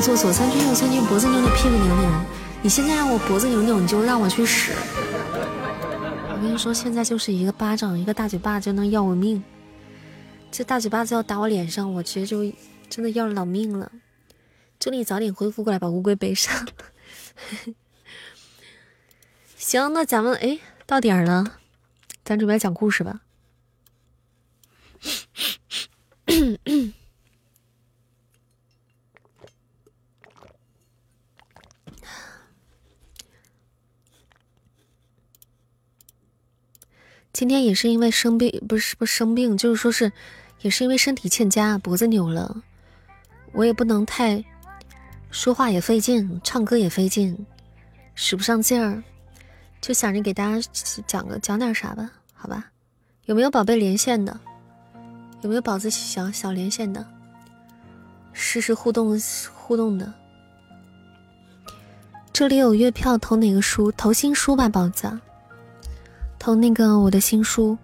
[0.03, 2.11] 跟我做左三圈右三圈，脖子扭扭，屁股扭扭。
[2.61, 4.73] 你现在让我脖子扭扭，你就让我去使。
[4.73, 9.45] 我跟你说，现在就是一个巴掌，一个大嘴巴就能要我命。
[10.51, 12.53] 这大嘴巴子要打我脸上，我直接就
[12.91, 13.93] 真的要了老命了。
[14.81, 16.67] 祝你早点恢复过来，把乌龟背上。
[19.57, 21.59] 行，那咱们哎到点儿了，
[22.25, 23.21] 咱准备讲故事吧。
[37.33, 40.13] 今天也是因为生病，不是不是生病，就是说是，
[40.61, 42.63] 也是因为身体欠佳，脖子扭了，
[43.53, 44.45] 我也不能太
[45.31, 47.47] 说话也费劲，唱歌也费劲，
[48.15, 49.03] 使不上劲儿，
[49.81, 50.69] 就想着给大家
[51.07, 52.67] 讲个讲点啥吧，好吧？
[53.25, 54.39] 有没有宝贝连线的？
[55.41, 57.05] 有没有宝子想想连线的？
[58.35, 59.19] 实时互动
[59.55, 60.13] 互动的？
[62.31, 63.91] 这里有月票，投哪个书？
[63.93, 65.19] 投新书吧，宝子。
[66.43, 67.79] 投那个我的新书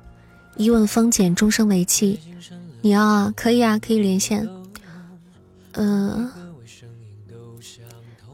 [0.60, 2.18] 《一吻封缄，终生为妻》，
[2.80, 3.32] 你要啊？
[3.36, 4.48] 可以啊，可以连线。
[5.74, 6.28] 嗯、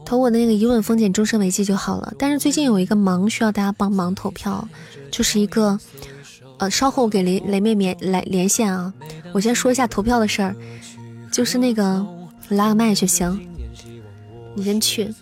[0.03, 2.11] 投我的那个《一吻封缄，终生为妻》就好了。
[2.17, 4.67] 但是最近有一个忙需要大家帮忙投票，
[5.11, 5.79] 就是一个
[6.57, 8.91] 呃，稍后我给雷雷妹妹来连线啊。
[9.31, 10.55] 我先说一下投票的事儿，
[11.31, 12.03] 就是那个
[12.49, 13.39] 拉个麦就行，
[14.55, 15.13] 你先去。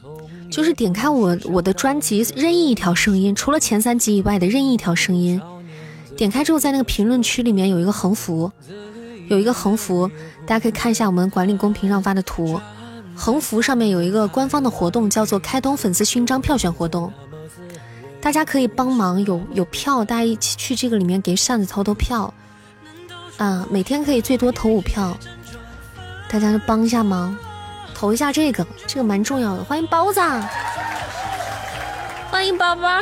[0.53, 5.41] 就是点开我我的专辑任意一条声音，除了前三集以外的任意一条声音，
[6.15, 8.51] 点开之后在那个评论区里面有一个横幅，
[9.29, 10.07] 有一个横幅，
[10.45, 12.61] 大家可以看一下我们管理公屏上发的图，
[13.15, 17.11] 横幅上面有一个官方的活动，叫做开通粉丝勋章票选活动，
[18.21, 22.31] 大家可以帮忙有有票，大家一起去这个里面给扇子投投票，
[23.37, 25.17] 啊，每天可以最多投五票，
[26.29, 27.35] 大家就帮一下忙。
[27.93, 29.63] 投一下这个，这个蛮重要的。
[29.63, 30.21] 欢迎包子，
[32.29, 32.99] 欢迎宝宝。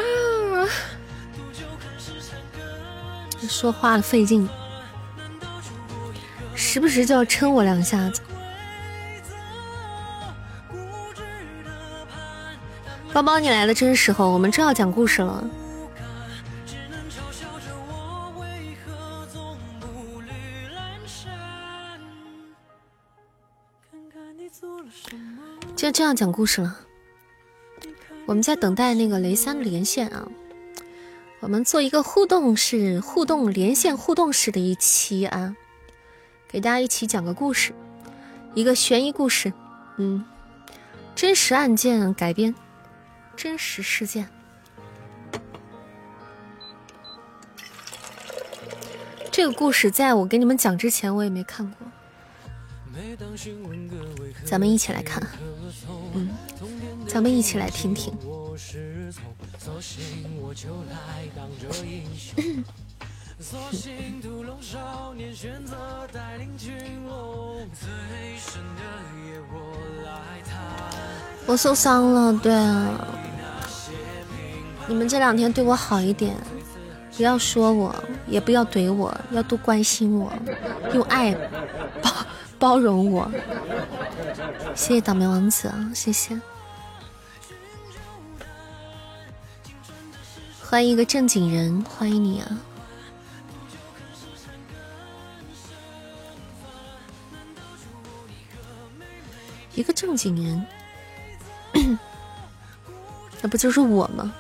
[3.50, 4.48] 说话费劲，
[6.54, 8.22] 时不时就要撑我两下子。
[13.12, 15.44] 包包，你来的真时候，我们正要讲故事了。
[25.82, 26.78] 就这样讲故事了。
[28.28, 30.28] 我们在等待那个雷三的连线啊。
[31.40, 35.56] 我们做一个互动式、互动连线、互动式的一期啊，
[36.48, 37.74] 给大家一起讲个故事，
[38.54, 39.52] 一个悬疑故事，
[39.98, 40.24] 嗯，
[41.16, 42.54] 真实案件改编，
[43.36, 44.30] 真实事件。
[49.32, 51.91] 这个故事在我给你们讲之前，我也没看过。
[54.46, 55.26] 咱们一起来看，
[56.14, 56.30] 嗯，
[57.08, 58.14] 咱们一起来听听。
[71.48, 73.08] 我受伤了，对啊，
[74.88, 76.36] 你们这两天对我好一点，
[77.18, 77.94] 不要说我，
[78.28, 80.32] 也不要怼我，要多关心我，
[80.94, 81.34] 用爱
[82.02, 82.12] 包
[82.62, 83.28] 包容我。
[84.76, 86.40] 谢谢倒霉王子啊，谢谢。
[90.64, 92.48] 欢迎一个正经人，欢迎你啊！
[99.74, 100.66] 一个正经人，
[103.42, 104.32] 那不就是我吗？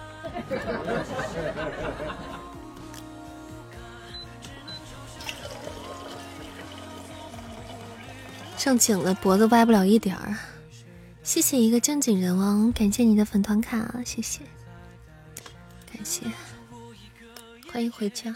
[8.63, 10.37] 正经了，脖子歪不了一点儿。
[11.23, 14.41] 谢谢一个正经人王，感谢你的粉团卡，谢谢。
[15.91, 16.27] 感谢，
[17.73, 18.31] 欢迎回家。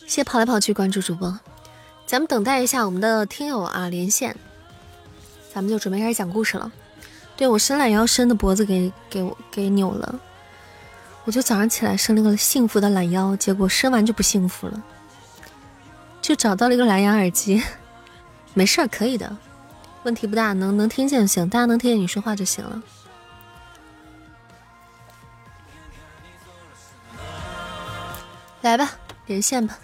[0.00, 1.38] 谢谢跑来跑去关注主播，
[2.04, 4.36] 咱们等待一下我们的听友啊连线，
[5.54, 6.72] 咱们就准备开始讲故事了。
[7.36, 10.20] 对我伸懒腰伸的脖子给给我给扭了，
[11.26, 14.82] 我就早上起来伸了个幸福的懒腰，结果伸完就不幸福了，
[16.22, 17.60] 就找到了一个蓝牙耳机，
[18.54, 19.36] 没事儿，可以的。
[20.04, 22.80] 问题不大，能能听见就行，大家能听见你说话就行了。
[28.62, 28.92] 来吧，
[29.26, 29.76] 连线吧。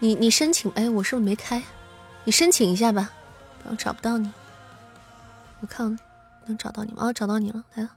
[0.00, 1.62] 你你申请，哎，我是不是没开？
[2.24, 3.10] 你申请一下吧，
[3.64, 4.30] 我找不到你。
[5.60, 5.98] 我看
[6.46, 7.06] 能找到你吗？
[7.06, 7.96] 哦，找到你了，来了。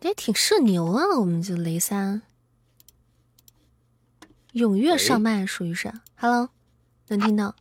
[0.00, 2.20] 也挺社牛啊，我们这雷三
[4.52, 5.90] 踊跃上麦，属于是。
[6.16, 6.50] Hello，
[7.08, 7.56] 能听到？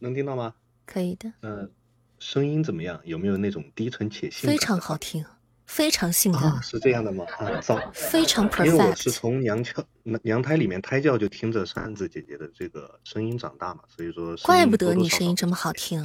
[0.00, 0.54] 能听到吗？
[0.84, 1.32] 可以的。
[1.40, 1.72] 嗯，
[2.18, 3.00] 声音怎么样？
[3.04, 5.24] 有没有那种低沉且性非常好听，
[5.66, 6.62] 非常性感。
[6.62, 7.24] 是这样的吗？
[7.38, 7.78] 啊，糟。
[7.92, 8.66] 非常 perfect。
[8.66, 9.84] 因为我是从娘腔、
[10.22, 14.36] 娘胎里面胎教就听着扇子姐姐的这个声音长大嘛，所以说。
[14.38, 16.02] 怪不得你声音这么好听。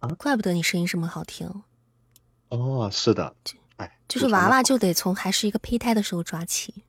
[0.00, 1.62] 啊，怪不得你声音这么好听。
[2.48, 3.36] 哦，是的，
[3.76, 6.82] 哎，就是娃娃就得从还是一个胚胎的时候抓起，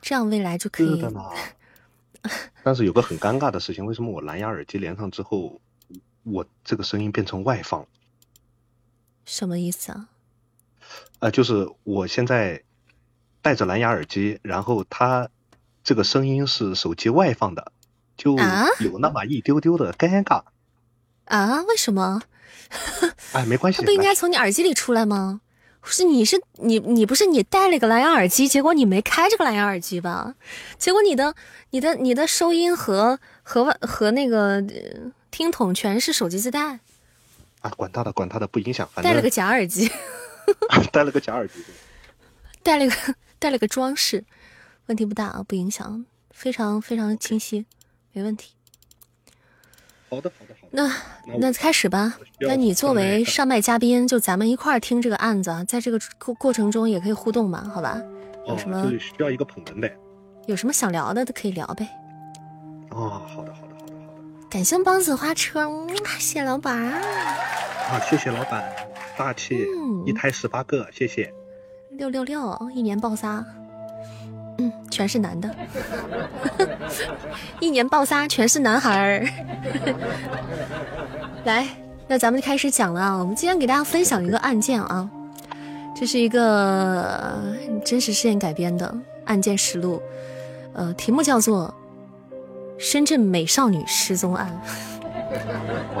[0.00, 1.04] 这样未来就可以。
[2.64, 5.60] 但是有个很尴尬的事情，为什么我蓝牙耳机连上之后，
[6.24, 7.86] 我这个声音变成外放？
[9.26, 10.08] 什么意思啊？
[11.18, 12.62] 呃，就是我现在
[13.42, 15.28] 戴着蓝牙耳机，然后它
[15.84, 17.72] 这个声音是手机外放的，
[18.16, 18.36] 就
[18.80, 20.44] 有那么一丢丢的尴尬。
[21.24, 21.62] 啊？
[21.64, 22.22] 为什么？
[23.34, 23.84] 哎，没关系。
[23.84, 25.42] 不应该从你耳机里出来吗？
[25.88, 30.34] 是你是你你不是你戴了个蓝牙耳机，结果你没开这个蓝牙耳机吧？
[30.78, 31.34] 结果你的
[31.70, 34.60] 你的你的收音和和和那个
[35.30, 36.80] 听筒全是手机自带。
[37.66, 38.88] 啊，管他的，管他的，不影响。
[39.02, 39.90] 戴了个假耳机。
[40.92, 41.54] 戴了个假耳机。
[42.62, 44.24] 戴了个戴了个装饰，
[44.86, 47.66] 问题不大啊，不影响，非常非常清晰，
[48.12, 48.52] 没问题。
[50.08, 50.54] 好的，好的。
[50.54, 50.94] 好的
[51.26, 52.16] 那那开始吧。
[52.40, 58.00] 那你作为上麦嘉宾，就咱们一块儿听这个案子，在这个过过程中也可以互动嘛，好吧？
[58.46, 59.96] 有什么需要一个捧哏呗？
[60.46, 61.88] 有什么想聊的都可以聊呗。
[62.90, 63.65] 哦，好的，好的。
[64.48, 65.68] 感谢帮子花车，
[66.18, 66.74] 谢谢老板。
[66.82, 68.64] 啊，谢谢老板，
[69.16, 69.66] 大气，
[70.04, 71.32] 一胎十八个，谢谢。
[71.90, 73.44] 六六六，一年爆仨。
[74.58, 75.54] 嗯，全是男的，
[77.60, 79.26] 一年爆仨，全是男孩儿。
[81.44, 81.66] 来，
[82.08, 83.14] 那咱们就开始讲了啊！
[83.14, 85.08] 我们今天给大家分享一个案件啊，
[85.94, 87.54] 这是一个
[87.84, 88.94] 真实事件改编的
[89.26, 90.00] 案件实录，
[90.72, 91.68] 呃，题目叫做
[92.78, 94.50] 《深圳美少女失踪案》。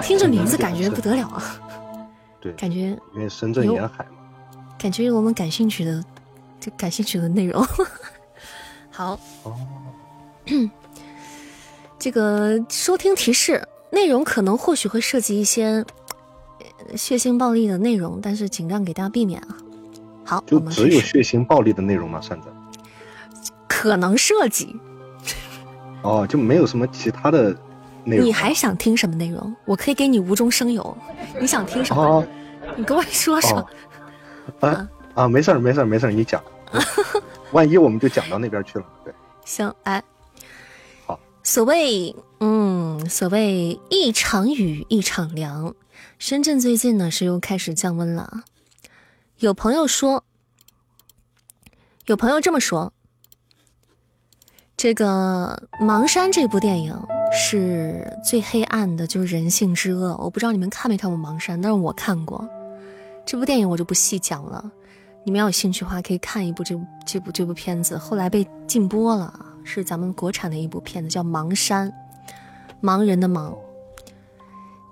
[0.02, 1.42] 听这名字感觉不得了啊！
[2.40, 4.18] 对，感觉因为深圳沿海嘛，
[4.78, 6.02] 感觉我们感兴趣的，
[6.60, 7.66] 就感兴趣的内容。
[8.90, 9.18] 好，
[11.98, 15.84] 这个收听提示：内容可能或许会涉及一些
[16.94, 19.56] 血腥暴力的内容，但是尽量给大家避免啊。
[20.24, 22.20] 好，就只有血腥暴力的内容吗？
[22.20, 22.46] 算着，
[23.66, 24.78] 可能涉及。
[26.06, 27.50] 哦，就没有什么其他的
[28.04, 28.24] 内容。
[28.24, 29.54] 你还想听什么内容？
[29.64, 30.96] 我可以给你无中生有。
[31.40, 32.24] 你想听什么？
[32.76, 33.68] 你跟我说说。
[34.60, 36.42] 啊啊，没事儿没事儿没事儿，你讲。
[37.52, 39.12] 万一我们就讲到那边去了，对。
[39.44, 40.02] 行，哎。
[41.06, 41.18] 好。
[41.42, 45.74] 所谓，嗯，所谓一场雨一场凉。
[46.18, 48.44] 深圳最近呢是又开始降温了。
[49.38, 50.24] 有朋友说，
[52.06, 52.92] 有朋友这么说，
[54.86, 56.96] 这个《盲山》这部电影
[57.32, 60.16] 是最黑暗的，就是人性之恶。
[60.18, 62.48] 我不知道你们看没看过《盲山》，但是我看过
[63.26, 64.64] 这部电影，我就不细讲了。
[65.24, 69.34] 你们要有兴趣的话，可以看一部这这部这部片子，后来被禁播了，
[69.64, 71.90] 是咱们国产的一部片子，叫《盲山》，
[72.80, 73.52] 盲人的盲。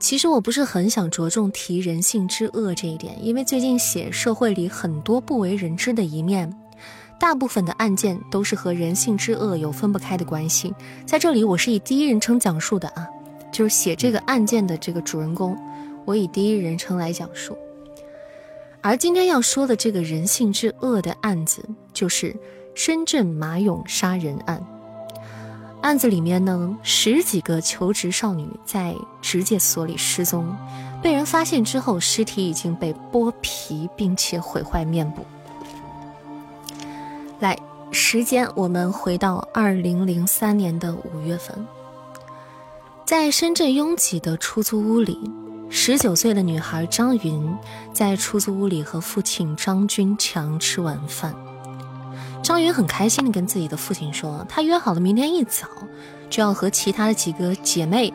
[0.01, 6.53] 其实我不是很想着重提人性之恶这一点，因为最近写社会里很多不为人知的一面，
[7.19, 10.75] 大部分的案件都是和人性之恶有分不开的关系。
[11.07, 13.09] 在这里，我是以第一人称讲述的啊，
[13.51, 15.57] 就是写这个案件的这个主人公，
[16.05, 17.57] 我以第一人称来讲述。
[18.83, 21.65] 而今天要说的这个人性之恶的案子，
[21.95, 22.37] 就是
[22.75, 24.63] 深圳马勇杀人案。
[25.81, 30.55] 案子里面呢，十几个求职少女在职介所里失踪，
[31.03, 35.25] 被人发现之后，尸体已经被剥皮，并且毁坏面部。
[37.45, 37.59] 来，
[37.91, 41.55] 时间我们回到二零零三年的五月份，
[43.05, 45.31] 在深圳拥挤的出租屋里，
[45.69, 47.55] 十九岁的女孩张云
[47.93, 51.35] 在出租屋里和父亲张军强吃晚饭。
[52.43, 55.69] 张云很开心地跟自己的父亲说，他约好了明天一早
[56.31, 58.11] 就要和其他的几个姐妹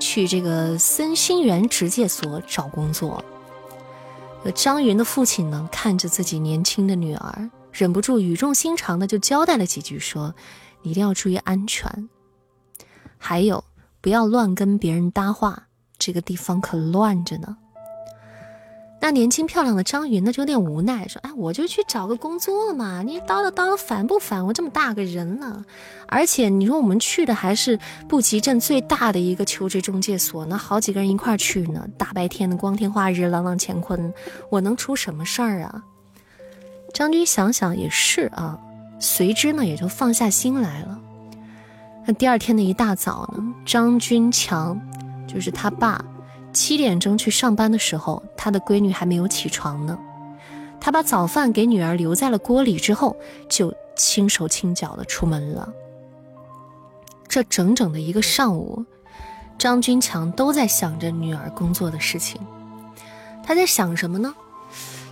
[0.00, 3.24] 去这个森新园职介所找工作。
[4.56, 10.34] 张云的父亲呢，看着自己年轻的女儿，忍不住语重心长的就交代了几句，说
[10.82, 12.08] ：“你一定要注意安全，
[13.18, 13.64] 还有
[14.00, 15.68] 不要乱跟别人搭话，
[15.98, 17.56] 这个地方可乱着呢。”
[19.00, 24.46] 那年轻漂亮的张云呢，就有点无奈，说：“哎，我就去找个工作嘛，你叨叨叨烦不烦？
[24.46, 25.64] 我这么大个人了，
[26.06, 27.76] 而且你说我们去的还是
[28.08, 34.14] 布吉镇最大的一个求职中介所，那好几个人一块去呢，大白天的光天化日，朗朗乾坤，
[34.50, 35.82] 我能出什么事儿啊？”
[36.92, 38.58] 张军想想也是啊，
[38.98, 40.98] 随之呢也就放下心来了。
[42.04, 44.80] 那第二天的一大早呢，张军强
[45.26, 46.04] 就是他爸。
[46.52, 49.98] 七点钟去上班的时候，他的闺女还没有起床呢。
[50.78, 53.16] 他把早饭给女儿留在了锅里之后，
[53.48, 55.72] 就轻手轻脚的出门了。
[57.26, 58.84] 这整整的一个上午，
[59.56, 62.38] 张军强都在想着女儿工作的事情。
[63.42, 64.34] 他在想什么呢？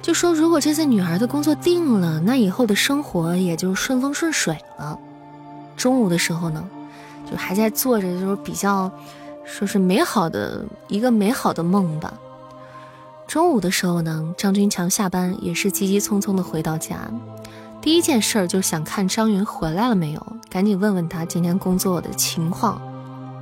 [0.03, 4.99] 就说如果这次女儿的工作定了，那以后的生活也就顺风顺水了。
[5.77, 6.69] 中午的时候呢，
[7.31, 8.91] 就还在做着就是比较。
[9.43, 12.15] 说是美好的一个美好的梦吧。
[13.27, 17.11] 中午的时候呢，张军强下班也是急急匆匆的回到家，
[17.81, 22.81] 第一件事就是想看张云回来了没有，赶紧问问他今天工作的情况。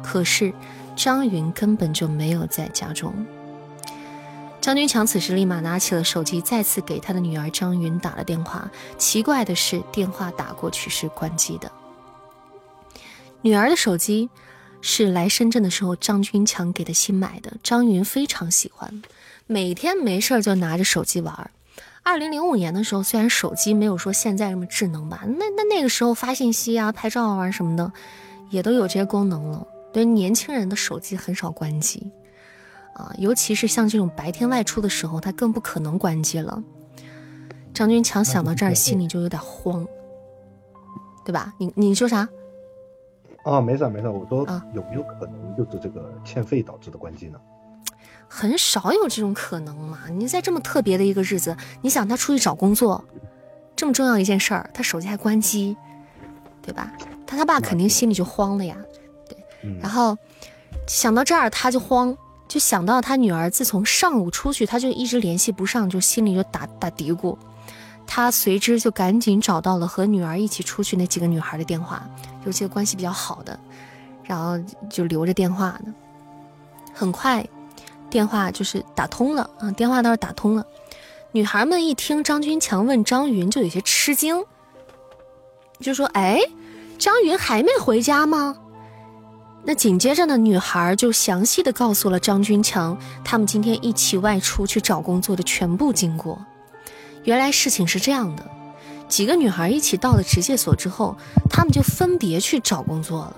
[0.03, 0.51] 可是
[0.97, 3.13] 张云根本就没有在家中。
[4.69, 8.71] 张军强此时立马拿起了手机，再次给他的女儿张云打了电话。
[8.99, 11.73] 奇怪的是，电话打过去是关机的。
[13.41, 14.29] 女儿的手机。
[14.83, 17.55] 是来深圳的时候，张军强给她新买的。
[17.63, 19.03] 张云非常喜欢，
[19.47, 21.51] 每天没事就拿着手机玩。
[22.03, 27.91] 二零零五年的时候，虽然手机没有说现在这么智能吧，那那那个时候发信息啊、拍照啊什么的，
[28.51, 29.67] 也都有这些功能了。
[29.95, 32.13] 对年轻人的手机很少关机
[32.99, 36.63] 啊，尤其是像这种白天外出的时候，他更不可能关机了。
[37.73, 39.87] 张军强想到这儿，心里就有点慌，
[41.25, 41.55] 对吧？
[41.59, 42.29] 你你说啥？
[43.45, 44.45] 啊，没事没事，我说
[44.75, 47.39] 有没有可能就是这个欠费导致的关机呢？
[48.27, 50.01] 很少有这种可能嘛！
[50.11, 53.03] 你在这么特别的一个日子，你想他出去找工作，
[53.75, 55.77] 这么重要一件事儿，他手机还关机，
[56.61, 56.93] 对吧？
[57.27, 58.77] 他他爸肯定心里就慌了呀，
[59.29, 59.39] 对。
[59.81, 60.19] 然后
[60.87, 62.15] 想到这儿他就慌，
[62.49, 67.37] 就想到他女儿自从上午出去，他就一直联系不上，就心里就打打嘀咕。
[68.07, 72.09] 他随之就赶紧找到了和女儿一起出去那几个女孩的电话，
[72.47, 73.61] 尤其关系比较好的，
[74.25, 74.59] 然后
[74.89, 75.95] 就留着电话呢。
[76.95, 77.47] 很快，
[78.09, 80.67] 电话就是打通了啊，电话倒是打通了。
[81.33, 84.43] 女孩们一听张军强问张云，就有些吃惊，
[85.79, 86.41] 就说：“哎，
[86.99, 88.57] 张云还没回家吗？”
[89.65, 96.43] 那紧接着呢，女孩就详细的告诉了张军强他们今天一起外出去找工作的全部经过。
[97.25, 98.51] 原来事情是这样的，
[99.09, 101.15] 几个女孩一起到了职介所之后，
[101.51, 103.37] 她们就分别去找工作了。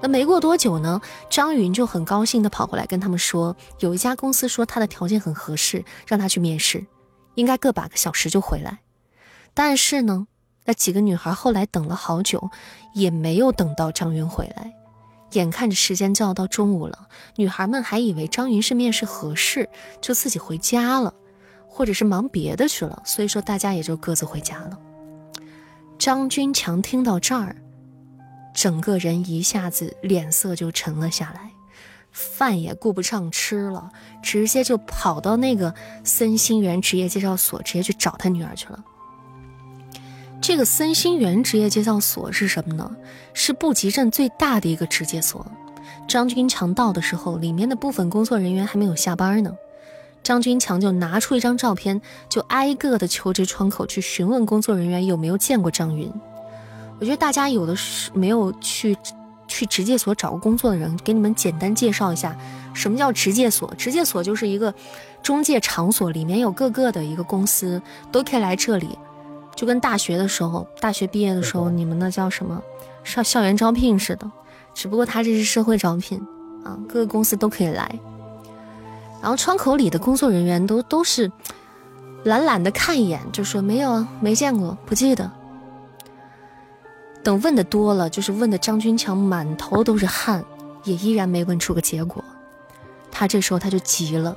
[0.00, 6.86] 那没过多久呢，张云就很高兴的跑过来跟他们说，有一家公司说他的条件很合适，让他去面试，
[7.34, 8.78] 应该个把个小时就回来。
[9.54, 10.28] 但是呢，
[10.66, 12.48] 那几个女孩后来等了好久，
[12.94, 14.72] 也没有等到张云回来。
[15.32, 19.68] 眼看着时间就要到中午了，女孩们还以为张云是面试合适，
[20.00, 21.12] 就自己回家了，
[21.66, 24.78] 或者是忙别的去了，所以说大家也就各自回家了。
[25.98, 27.56] 张军强听到这儿，
[28.54, 31.50] 整个人一下子脸色就沉了下来，
[32.12, 33.90] 饭也顾不上吃了，
[34.22, 35.74] 直接就跑到那个
[36.04, 38.82] 森新源职业介绍所，直接去找他女儿去了。
[40.40, 42.90] 这个森新源职业介绍所是什么呢？
[43.34, 45.44] 是布吉镇最大的一个职介所。
[46.06, 49.52] 张军强到的时候，里面的部分工作人员还没有下班呢。
[50.22, 56.10] 张军强就拿出一张照片，就挨个的求职窗口去询问工作人员有没有见过张云。
[56.98, 58.96] 我觉得大家有的是没有去
[59.46, 62.36] 去职介所找过工作的人，给你们简单介绍一下
[62.72, 63.72] 什么叫职介所。
[63.74, 64.72] 职介所就是一个
[65.22, 68.98] 中介场所，里面有各个的一个公司都可以来这里。
[69.58, 72.62] 就跟大学的时候，大学毕业的时候，你们那叫什么
[73.02, 74.30] 校校园招聘似的，
[74.72, 76.16] 只不过他这是社会招聘
[76.64, 77.98] 啊，各个公司都可以来。
[79.20, 81.28] 然后窗口里的工作人员都都是
[82.22, 85.28] 懒懒的看一眼，就说没有啊，没见过，不记得。
[87.24, 90.44] 等问的多了，就是问的张军强满头都是汗，
[90.84, 92.22] 也依然没问出个结果。
[93.10, 94.36] 他这时候他就急了。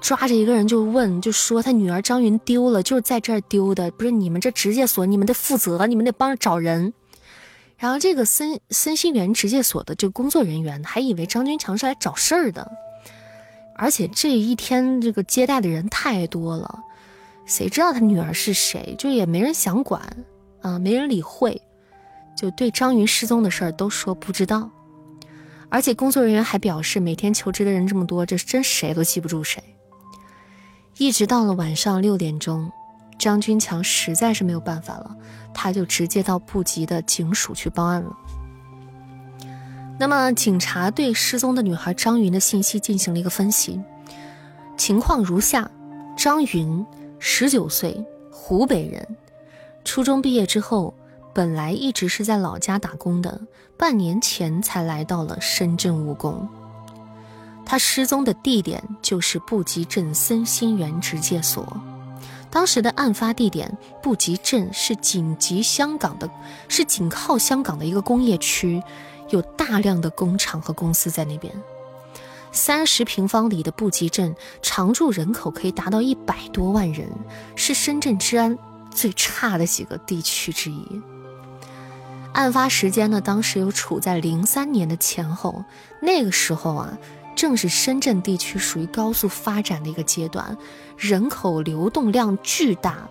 [0.00, 6.92] 抓着一个人就问，就说他女儿张云丢了，就是在这儿丢的，不是你们这职介所，你们得负责，你们得帮着找人。
[7.78, 12.70] 然后这个森森新园职介所的这个工作人员还以为张军强是来找事儿的，
[13.76, 16.78] 而且这一天这个接待的人太多了，
[17.44, 20.02] 谁知道他女儿是谁，就也没人想管
[20.62, 21.60] 啊，没人理会，
[22.36, 24.70] 就对张云失踪的事儿都说不知道。
[25.68, 29.62] 而且工作人员还表示，每天求职的人这么多，这真谁都记不住谁。
[30.98, 32.72] 一直到了晚上六点钟，
[33.18, 35.14] 张军强实在是没有办法了，
[35.52, 38.16] 他就直接到布吉的警署去报案了。
[39.98, 43.80] 那么，警察对失踪的女孩张云的信息进行了一个分析，
[44.76, 45.70] 情况如下：
[46.16, 46.84] 张云，
[47.18, 49.06] 十九岁，湖北人，
[49.84, 50.94] 初中毕业之后。
[51.34, 53.38] 本来一直是在老家打工的，
[53.76, 56.48] 半年前才来到了深圳务工。
[57.66, 61.76] 他失踪的地点就是布吉镇森新园职介所。
[62.48, 66.30] 当时的案发地点，布吉镇是紧急香港的，
[66.68, 68.80] 是紧靠香港的一个工业区，
[69.30, 71.52] 有大量的工厂和公司在那边。
[72.52, 77.10] 三十平方里的布吉镇常住人口可以达到一百多万人，
[77.56, 78.56] 是深圳治安
[78.90, 81.02] 最差的几个地区之一。
[82.32, 85.64] 案发时间呢，当时又处在零三年的前后，
[86.00, 86.96] 那个时候啊，
[87.36, 90.56] 正是深圳地区属于高速发展的一个阶段，
[90.96, 93.08] 人口流动量巨大，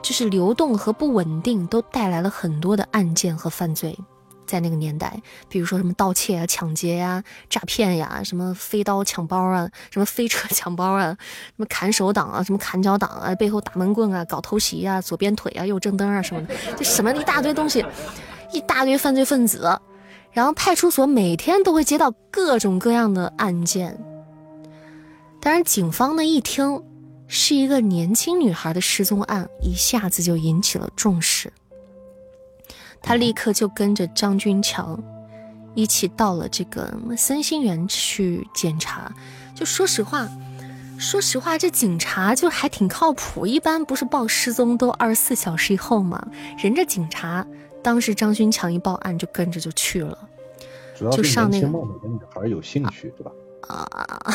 [0.00, 3.98] 就是流动和不稳定都带来了很多的案件和犯罪，
[4.46, 11.16] 在那个年代，比如说什么盗窃啊、抢劫呀、诈骗呀，什么飞刀抢包啊，什么飞车抢包啊，
[11.50, 17.84] 什么砍手党啊，什么砍脚党啊，背后打闷棍啊，搞偷袭啊，左边腿啊，右正蹬啊什么的，就什么一大堆东西。
[18.50, 19.78] 一大堆犯罪分子，
[20.38, 23.98] 然后派出所每天都会接到各种各样的案件。
[25.40, 26.80] 当然，警方呢一听
[27.26, 31.52] 是一个年轻女孩的失踪案，一下子就引起了重视。
[33.02, 35.02] 他立刻就跟着张军强
[35.74, 39.12] 一起到了这个森新园去检查。
[39.56, 40.28] 就说实话，
[41.00, 43.44] 说实话，这警察就还挺靠谱。
[43.44, 46.24] 一般不是报失踪都二十四小时以后吗？
[46.62, 47.44] 人这警察。
[47.82, 50.18] 当时张军强一报案，就跟着就去了，
[51.12, 53.30] 就上那个女孩有兴趣，对吧？
[53.68, 54.32] 啊，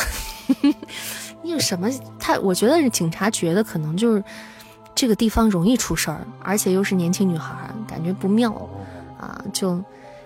[1.42, 1.88] 你有什么？
[2.18, 4.24] 他我觉得警察觉得可能就是
[4.94, 8.52] 这个地方容易出事儿，而且又是年轻女孩，感觉不妙
[9.18, 9.82] 啊，就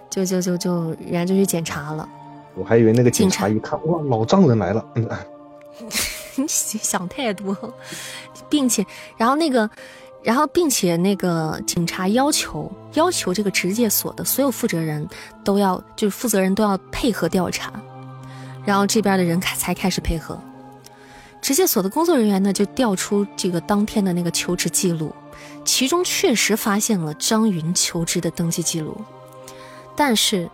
[0.09, 2.09] 就就就就人家就去检查了。
[2.55, 4.85] 我还以为那个警察一看，哇，老丈人来了。
[6.37, 7.57] 你 想太多，
[8.49, 8.85] 并且
[9.17, 9.69] 然后那个。
[10.29, 15.09] 然后，并且那个警察要求要求这个职介所的所有负责人
[15.43, 17.73] 都要，就是负责人都要配合调查，
[18.63, 20.39] 然后这边的人开才开始配合。
[21.41, 25.15] 职介所的工作人员呢，就调出这个当天的那个求职记录，
[25.65, 29.01] 其中确实发现了张云求职的登记记录，
[29.97, 30.51] 但是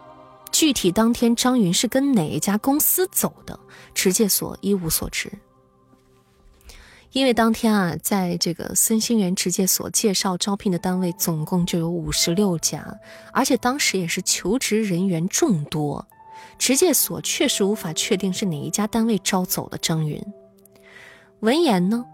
[0.52, 3.58] 具体当天张云是跟哪一家公司走的，
[3.92, 5.32] 职介所一无所知。
[7.14, 12.84] 因为当天啊，在这个森星园直界所介绍招聘的单位总共就有五十六家，
[13.32, 16.08] 而且当时也是求职人员众多，
[16.58, 20.20] 职介所确实无法确定是哪一家单位招走了张云。
[21.38, 22.04] 闻言呢，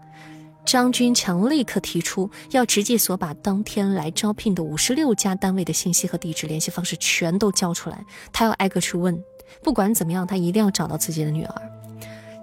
[0.65, 9.19] 张军强立刻提出要直界所把当天来招聘的五十六家单位的信息和地址、联系方式全都交出来，他要挨个去问，
[9.63, 11.80] 不管怎么样，他一定要找到自己的女儿。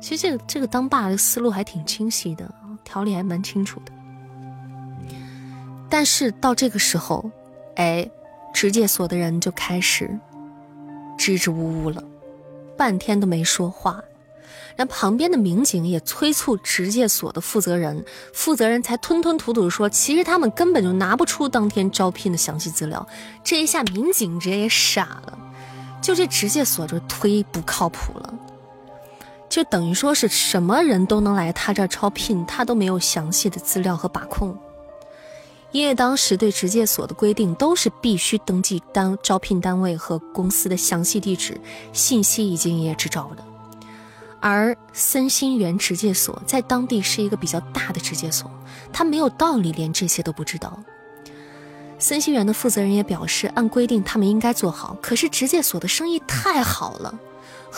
[0.00, 2.48] 其实这个这个当爸的思路还挺清晰的，
[2.84, 3.92] 条理还蛮清楚的。
[5.90, 7.30] 但是到这个时候，
[7.76, 8.08] 哎，
[8.52, 10.10] 职介所的人就开始
[11.16, 12.02] 支支吾吾了，
[12.76, 14.02] 半天都没说话。
[14.76, 23.04] 然后旁边的民警也催促职介所的负责人，负责人才吞吞吐吐说，其实他们根本就拿不出当天招聘的详细资料。
[23.42, 25.38] 这一下民警直接也傻了，
[26.00, 28.34] 就这职介所就忒不靠谱了。
[29.48, 34.56] 就等于说是什么人都能来他这儿招聘，他都没有详细的资料和把控。
[35.70, 41.60] 因为当时对职介所的规定都是必须登记单招聘单位和公司的详细地址
[41.92, 43.44] 信息以及营业执照的，
[44.40, 48.50] 而森新源职介所在当地是一个比较大的职介所，
[48.90, 50.78] 他没有道理连这些都不知道。
[51.98, 57.14] 森新源的负责人也表示，按规定他们应该做好，可是职介所的生意太好了。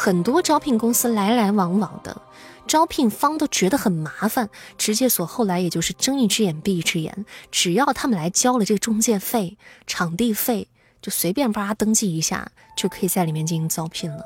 [0.02, 2.22] 很多招聘公司来来往往的，
[2.66, 4.48] 招聘方都觉得很麻烦。
[4.78, 10.68] 直接所后来也就是睁一只眼闭一只眼，只要他们来交了这个中介费、场地费，
[11.02, 14.24] 就随便吧登记一下，就可以在里面进行招聘了。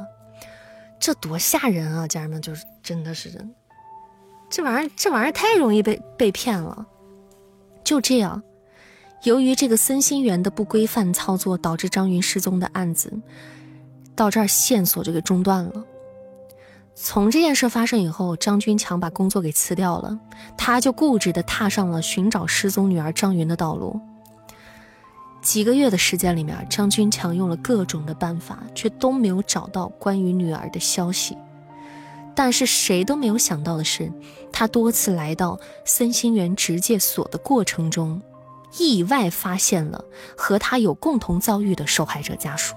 [1.01, 2.07] 这多吓人啊！
[2.07, 3.53] 家人们，就是真的是真，
[4.49, 6.87] 这玩意儿这玩意儿太容易被被骗了。
[7.83, 8.41] 就这样，
[9.25, 13.13] 由于这个森新源的不规范操作，导致张云失踪的案子。
[14.15, 15.85] 到这儿线索就给中断了。
[16.95, 20.17] 从这件事发生以后，张军强把工作给辞掉了，
[20.57, 24.01] 他就固执地踏上了寻找失踪女儿张云的道路。
[25.43, 31.37] 几个月的时间里面，张军强用了各种的办法，却都没有找到关于女儿的消息。
[32.37, 34.11] 但是谁都没有想到的是，
[34.53, 38.23] 他多次来到森新园直界所的过程中，
[38.79, 40.05] 意外发现了
[40.37, 42.75] 和他有共同遭遇的受害者家属。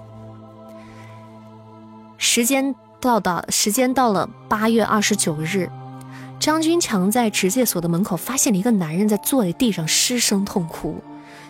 [2.18, 5.70] 时间到到时间到了八月二十九日，
[6.40, 10.96] 张军强在直界所的门口发现了一个男人在坐在地上失声痛哭。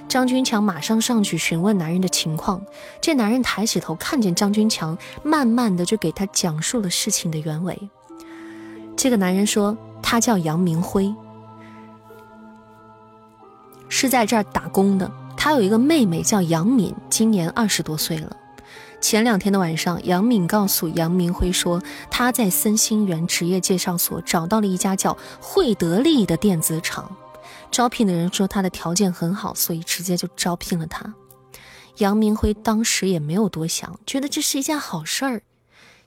[0.06, 2.62] 张军强马上上去询问男人的情况。
[3.00, 7.78] 这男人抬起头看见张军强，慢慢的就给他讲述了事情的原委。
[8.96, 11.14] 这个男人说，他叫杨明辉，
[13.88, 15.10] 是在这儿打工的。
[15.36, 18.36] 他有一个妹妹叫杨敏，今年二十多岁了。
[19.00, 21.80] 前两天的晚上，杨敏告诉杨明辉说，
[22.10, 27.16] 他在森星园职业介绍所找到了一家叫惠德利的电子厂，
[27.70, 31.14] 招聘的人说他的条件很好，所以直接就招聘了他。
[31.98, 35.42] 杨明辉当时也没有多想，觉得这是一件好事儿，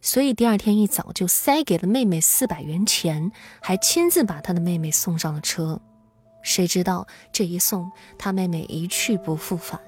[0.02, 3.32] 所以第二天一早就塞给了妹妹四百元钱，
[3.62, 5.82] 还亲自把他的妹妹送上了车。
[6.44, 9.80] 谁知道这一送，他妹妹一去不复返。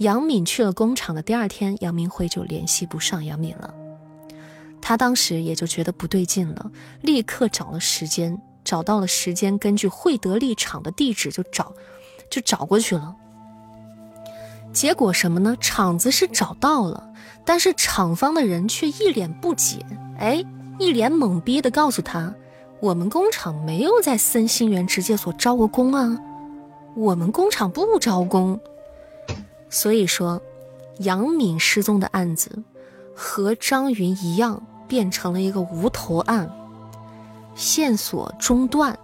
[0.00, 3.74] 杨敏去了工厂的第二天，杨明辉就联系不上杨敏了。
[4.80, 6.70] 他当时也就觉得不对劲了，
[7.02, 11.74] 立刻找了时间，找到了时间，根据惠德利厂的地址就找，
[12.30, 13.14] 就找过去了。
[14.72, 15.54] 结果什么呢？
[15.60, 17.12] 厂子是找到了，
[17.44, 19.84] 但是厂方的人却一脸不解，
[20.18, 20.42] 哎，
[20.78, 22.34] 一脸懵逼的告诉他
[22.80, 26.18] ：“我们工厂没有在森新园直接所招过工啊，
[26.96, 28.58] 我们工厂不招工。”
[29.70, 30.42] 所以说，
[30.98, 32.62] 杨敏失踪的案子
[33.14, 36.50] 和张云一样，变成了一个无头案，
[37.54, 38.98] 线索中断。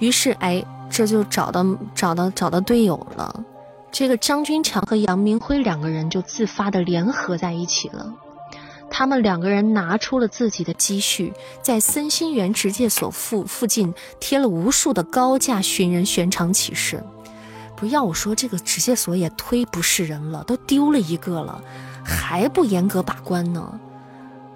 [0.00, 1.64] 于是，哎，这就找到
[1.94, 3.44] 找到找到队友了。
[3.92, 8.12] 这个张军强和杨明辉两个人就自发的联合在一起了。
[8.90, 11.32] 他们两个人拿出了自己的积蓄，
[11.62, 17.02] 在森新园直界所附附近贴了无数的高价寻人悬赏启事。
[17.76, 21.62] 不要我说，这个直接所也忒不是人了，都丢了一个了，
[22.04, 23.80] 还不严格把关呢，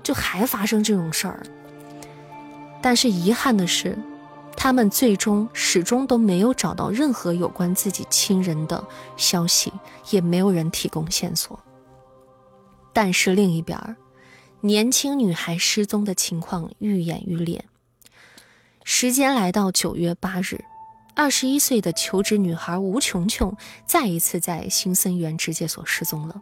[0.03, 1.43] 就还发生这种事儿。
[2.81, 3.99] 但是遗憾的是，
[4.57, 8.83] 他们最终始终都没有找到任何有关自己亲人的
[9.17, 9.73] 消息，
[10.11, 11.59] 也没有人提供线索。
[12.93, 13.97] 但是另一边，
[14.61, 17.65] 年轻女孩失踪的情况愈演愈烈。
[18.85, 20.65] 时间来到九月八日。
[21.19, 26.41] 二十一岁的求职女孩吴琼琼再一次在新森园直接所失踪了。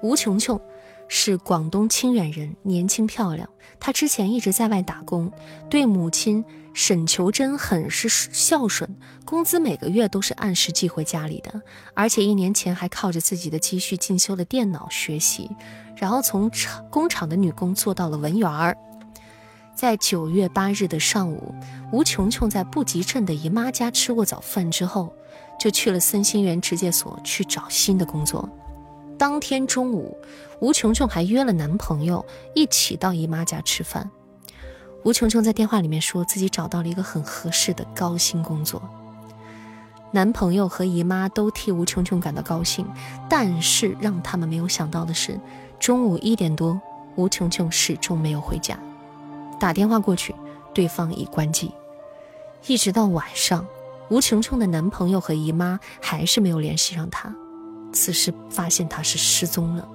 [0.00, 0.60] 吴琼琼
[1.06, 3.48] 是广东清远人，年轻漂亮。
[3.78, 5.30] 她之前一直在外打工，
[5.70, 11.62] 对母亲沈求珍很是孝顺，工资每个月都是按时寄回家里的。
[11.94, 15.48] 而且一年前还靠着自己的积蓄进修了电脑学习，
[15.96, 18.76] 然后从厂工厂的女工做到了文员儿。
[19.74, 21.52] 在九月八日的上午，
[21.90, 25.12] 吴琼琼在布吉镇的姨妈家吃过早饭之后，
[25.58, 28.48] 就去了森心园职介所去找新的工作。
[29.18, 30.16] 当天中午，
[30.60, 32.24] 吴琼琼还约了男朋友
[32.54, 34.08] 一起到姨妈家吃饭。
[35.02, 38.80] 吴琼琼在电话里面说自己找到了一个很合适的高薪工作。
[40.12, 42.86] 男朋友和姨妈都替吴琼琼感到高兴，
[43.28, 45.38] 但是让他们没有想到的是，
[45.80, 46.80] 中午一点多，
[47.16, 48.78] 吴琼琼始终没有回家。
[49.58, 50.34] 打电话过去，
[50.72, 51.70] 对方已关机。
[52.66, 53.66] 一直到晚上，
[54.08, 57.34] 吴琼琼的男朋友和姨妈还是没有联系上她。
[57.92, 59.88] 此时发现他是失踪了，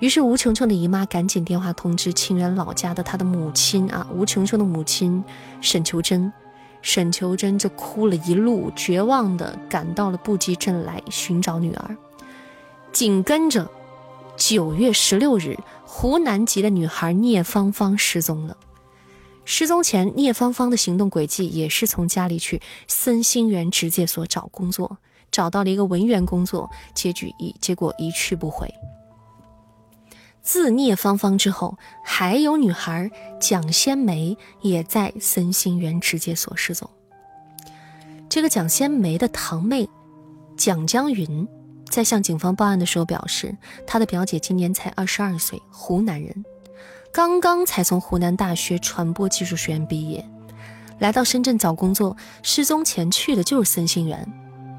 [0.00, 5.24] 于是吴琼琼的姨妈赶紧电话通知清远老家的她的母亲啊，吴琼琼的母亲
[5.62, 6.30] 沈秋珍，
[6.82, 11.96] 沈秋珍就哭了一路，绝望的赶到了布吉镇来寻找女儿。
[12.92, 13.66] 紧跟着，
[14.36, 15.58] 九月十六日，
[15.96, 18.56] 湖南籍的女孩聂芳芳失踪了。
[19.44, 24.98] 失踪前，聂芳芳的行动轨迹也是从家里去森心园职介所找工作。
[25.30, 28.68] 找到了一个文员工作，结局一结果一去不回。
[30.42, 33.08] 自聂芳芳之后，还有女孩
[33.40, 36.90] 蒋先梅也在森心园职介所失踪。
[38.28, 39.88] 这个蒋先梅的堂妹
[40.56, 41.46] 蒋江云，
[41.94, 43.56] 在向警方报案的时候表示，
[43.86, 46.44] 她的表姐今年才二十二岁，湖南人，
[47.12, 50.28] 刚刚才从湖南大学传播技术学院毕业，
[50.98, 54.26] 来到深圳找工作，失踪前去的就是森心园。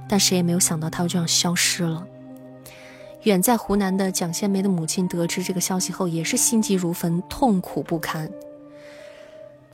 [0.10, 2.06] 但谁也没有想到，他就这样消失了。
[3.24, 8.30] 远在湖南的蒋先梅的母亲得知这个消息后，也是心急如焚，痛苦不堪。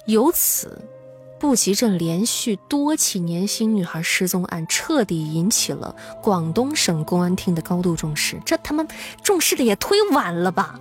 [0.06, 0.80] 由此，
[1.42, 8.40] 布吉镇连续多起年轻女孩失踪案，彻底引起了广东省公安厅的高度重视。
[8.46, 8.86] 这他妈
[9.24, 10.80] 重视的也忒晚了吧？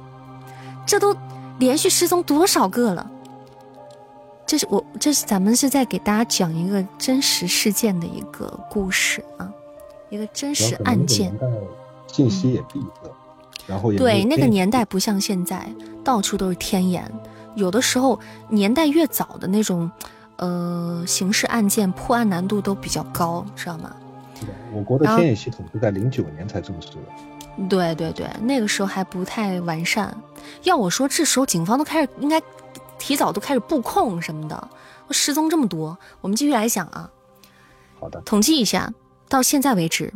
[0.87, 1.16] 这都
[1.59, 3.11] 连续失踪多少个了？
[4.47, 9.51] 这是我，这是咱们是在给大家讲一个真实事件的一个故事啊，
[10.11, 11.35] 一个真实案件。
[12.07, 13.11] 信息也闭塞，
[13.66, 15.73] 然后对那个年代不像现在，
[16.05, 17.11] 到处都是天眼。
[17.55, 18.20] 有的时候
[18.51, 19.91] 年代越早的那种，
[20.41, 23.97] 呃，刑事案件破案难度都比较高，知道吗？
[24.75, 27.67] 我国的天眼系统是在零九年才正式的。
[27.69, 30.15] 对对对，那个时候还不太完善。
[30.65, 32.43] 要我说，这时候警方都开始应该。
[33.03, 34.69] 提早都开始布控什么的，
[35.11, 37.11] 失踪这么多，我们继续来讲啊。
[37.99, 38.93] 好的，统计一下，
[39.27, 40.12] 到现在为止，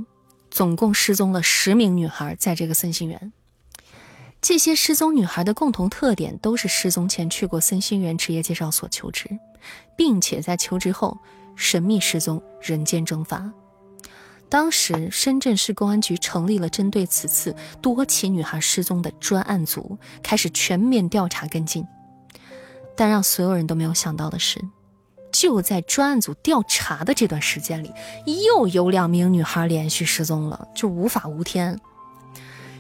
[0.51, 3.33] 总共失踪了十名女孩在这个森心园。
[4.43, 9.31] 这些失踪女孩的共同特点都是失踪前去过森心园职业介绍所求职，
[9.97, 11.19] 并且在求职后
[11.57, 13.53] 神秘失踪，人间蒸发。
[14.49, 21.85] 当时，深圳市公安局成立了针对此次多起女孩失踪的专案组，开始全面调查跟进。
[22.97, 24.61] 但让所有人都没有想到的是，
[25.33, 27.91] 就在专案组调查的这段时间里，
[28.47, 31.81] 又有两名女孩连续失踪了，就无法无天。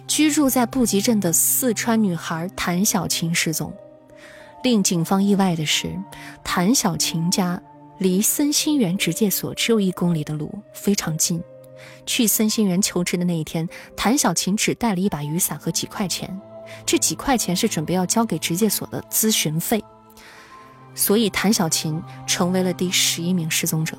[0.07, 3.74] 居住在布吉镇的四川女孩谭小琴失踪。
[4.65, 5.95] 令警方意外的是，
[6.43, 7.61] 谭小琴家
[7.99, 11.43] 离森心园直介所只有一公里的路，非常近。
[12.07, 16.41] 去森心园求职的那一天，谭小琴只带了一把雨伞和几块钱，
[16.86, 19.85] 这几块钱是准备要交给直介所的咨询费。
[20.95, 23.99] 所以，谭小琴成为了第十一名失踪者。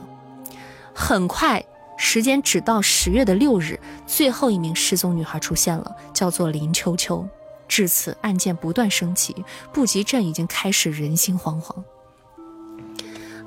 [0.95, 1.63] 很快，
[1.95, 7.23] 时间只到十月的六日，最后一名失踪女孩出现了，叫做林秋秋。
[7.67, 9.35] 至此，案件不断升级，
[9.73, 11.75] 布吉镇已经开始人心惶惶。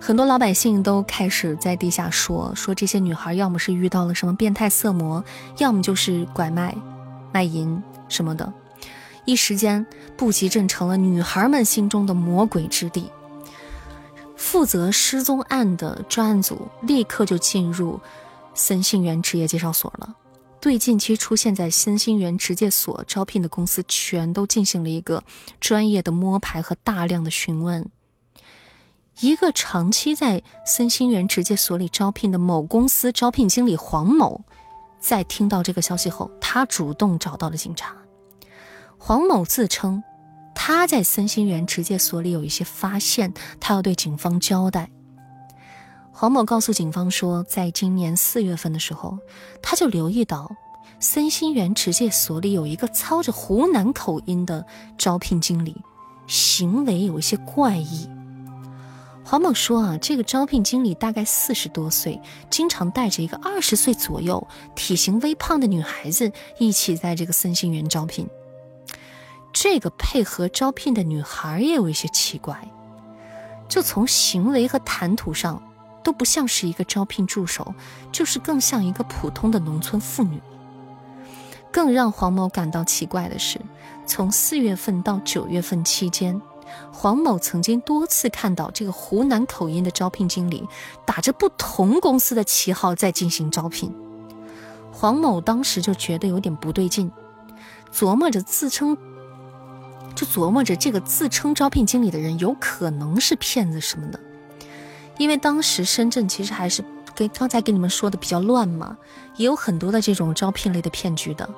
[0.01, 5.25] 很多老百姓都开始在地下说：说这些女孩要么是遇到了什么变态色魔，
[5.59, 6.77] 要么就是拐卖、
[7.33, 8.53] 卖淫什么的。
[9.25, 9.85] 一时间，
[10.17, 13.11] 布吉镇成了女孩们心中的魔鬼之地。
[14.37, 18.01] 负责失踪案的专案组立刻就进入
[18.55, 20.15] 森信园职业介绍所了，
[20.61, 25.23] 对近期出现在森信园职业所招聘的公司全都进行了一个
[25.61, 27.89] 专业的摸排和大量的询问。
[29.21, 34.43] 一个长期在森信园职业所里招聘的某公司招聘经理黄某，
[35.01, 37.97] 在听到这个消息后，他主动找到了警察。
[38.97, 40.03] 黄某自称。
[40.61, 44.91] 他在森心园职介所里有一些发现，他要对警方交代。
[46.21, 49.17] 黄某告诉警方说，在今年四月份的时候，
[49.63, 50.51] 他就留意到
[50.99, 54.67] 森心园职介所里有一个操着湖南口音的
[54.99, 55.77] 招聘经理，
[56.27, 58.11] 行为有一些怪异。
[59.25, 62.21] 黄某说啊，这个招聘经理大概四十多岁，
[62.51, 68.29] 经常带着一个二十岁左右、体型微胖的女孩子一起在这个森心园招聘。
[69.53, 72.69] 这个配合招聘的女孩也有一些奇怪，
[73.69, 75.63] 就从行为和谈吐上
[76.03, 77.75] 都不像是一个招聘助手，
[78.13, 80.41] 就是更像一个普通的农村妇女。
[81.71, 83.61] 更让黄某感到奇怪的是，
[84.07, 86.41] 从四月份到九月份期间。
[86.93, 90.69] 黄某曾经多次看到这个湖南口音的招聘经理
[91.07, 93.95] 打着不同公司的旗号在进行招聘，
[94.93, 97.11] 黄某当时就觉得有点不对劲，
[97.91, 98.97] 琢磨着自称，
[100.15, 104.21] 就琢磨着这个自称招聘经理的人有可能是骗子什么的，
[105.19, 106.83] 因为当时深圳其实还是
[107.15, 108.97] 跟刚才跟你们说的比较乱嘛，
[109.37, 111.49] 也有很多的这种招聘类的骗局的。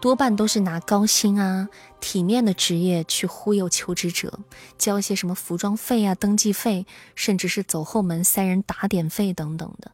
[0.00, 1.68] 多半都是拿高薪啊、
[2.00, 4.38] 体面的职业去忽悠求职者，
[4.76, 9.90] 交一些什么服装费啊、登记费，甚至是走后门塞人打点费等等的。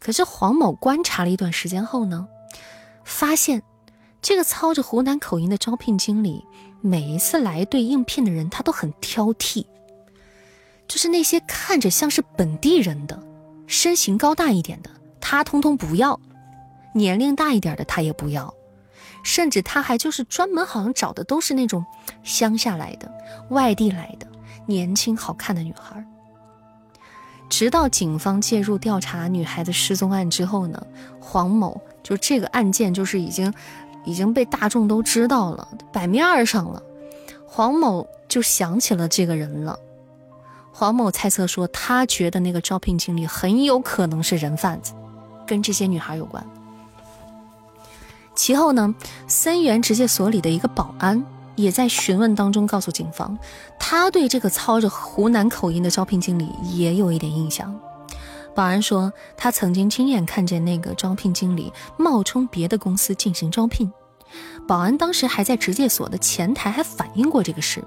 [0.00, 2.26] 可是黄某观察了一段时间后呢，
[3.04, 3.62] 发现
[4.22, 6.46] 这个操着湖南口音的招聘经理，
[6.80, 9.66] 每一次来对应聘的人，他都很挑剔，
[10.92, 13.18] 就是那些看着像是本地人的、
[13.66, 14.90] 身形高大一点的，
[15.22, 16.20] 他通通不要；
[16.94, 18.52] 年龄大一点的，他也不要。
[19.22, 21.82] 甚至他还就是专门好像找的都是那种
[22.22, 23.10] 乡下来的、
[23.48, 24.26] 外地来的
[24.66, 26.04] 年轻好看的女孩。
[27.48, 30.86] 直到警方介入调查女孩子失踪案之后呢，
[31.18, 33.50] 黄某就这个案件就是已经
[34.04, 36.82] 已经被大众都知道了，摆面上了。
[37.46, 39.78] 黄某就想起了这个人了。
[40.82, 44.94] 黄某猜测说，他觉得那个招聘经理很有可能是人贩子，
[45.46, 46.44] 跟这些女孩有关。
[48.34, 48.92] 其后呢，
[49.28, 53.38] 森源职介所里的一个保安也在询问当中告诉警方，
[53.78, 57.72] 他对这个操着湖南口音的招聘经理也有一点印象。
[58.52, 63.88] 保安说，他曾经亲眼看见那个招聘经理冒充别的公司进行招聘。
[64.66, 67.84] 保安当时还在职介所的前台还反映过这个事，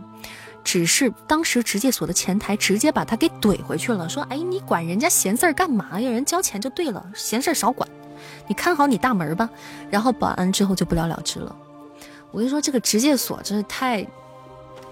[0.65, 6.09] 只是当时职介所的前台直接把他给怼回去了，说：“哎，你管人家闲事儿干嘛呀？
[6.09, 7.87] 人交钱就对了，闲事儿少管。”
[8.49, 9.49] 你看好你大门吧，
[9.89, 11.55] 然后保安之后就不了了之了。
[12.31, 14.05] 我跟你说，这个职介所真是太，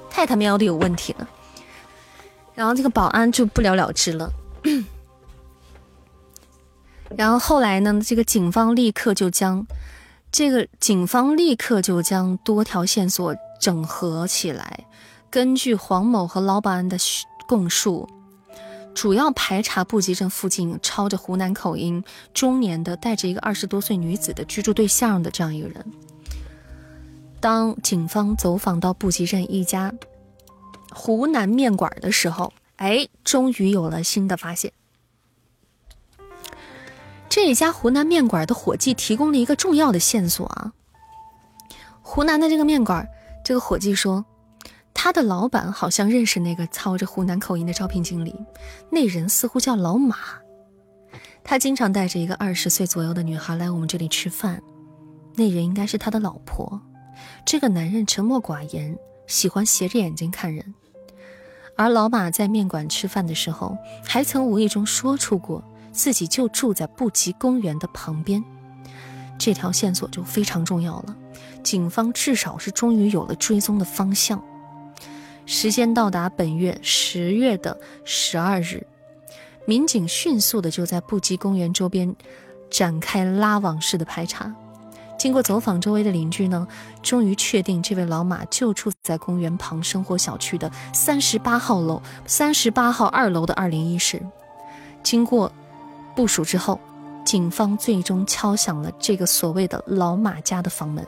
[0.09, 1.27] 太他喵的有问题了。
[2.53, 4.31] 然后这个保安就不了了之了。
[7.17, 9.65] 然后后来呢，这个警方立刻就将
[10.31, 14.85] 这个警方立刻就将多条线索整合起来，
[15.33, 16.95] 根据黄某和老保安的
[17.47, 18.07] 供述。
[18.93, 22.03] 主要排查布吉镇附近操着湖南口音、
[22.35, 25.83] 中年的带着一个二十多岁女子的居住对象的这样一个人。
[27.39, 29.91] 当警方走访到布吉镇一家
[30.91, 34.71] 湖南面馆的时候，哎，终于有了新的发现。
[37.27, 40.73] 这一家湖南面馆的伙计提供了一个重要的线索啊！
[42.03, 43.07] 湖南的这个面馆，
[43.43, 44.23] 这个伙计说。
[44.93, 48.33] 他的老板好像认识那个操着湖南口音的招聘经理，
[48.89, 50.17] 那人似乎叫老马。
[51.43, 54.61] 他经常带着一个二十岁左右的女孩来我们这里吃饭，
[55.35, 56.79] 那人应该是他的老婆。
[57.45, 58.97] 这个男人沉默寡言，
[59.27, 60.73] 喜欢斜着眼睛看人。
[61.75, 63.75] 而老马在面馆吃饭的时候，
[64.05, 68.41] 还曾无意中说出过自己就住在布吉公园的旁边。
[69.37, 71.15] 这条线索就非常重要了，
[71.61, 74.41] 警方至少是终于有了追踪的方向。
[75.45, 78.85] 时间到达本月十月的十二日，
[79.65, 82.15] 民警迅速的就在布吉公园周边
[82.69, 84.53] 展开拉网式的排查。
[85.17, 86.67] 经过走访周围的邻居呢，
[87.01, 94.21] 终于确定这位老马就住在公园旁生活小区的三十八号楼三十八号二楼的二零一室。
[95.01, 95.51] 经过
[96.15, 96.79] 部署之后，
[97.25, 101.05] 警方最终敲响了这个所谓的老马家的房门。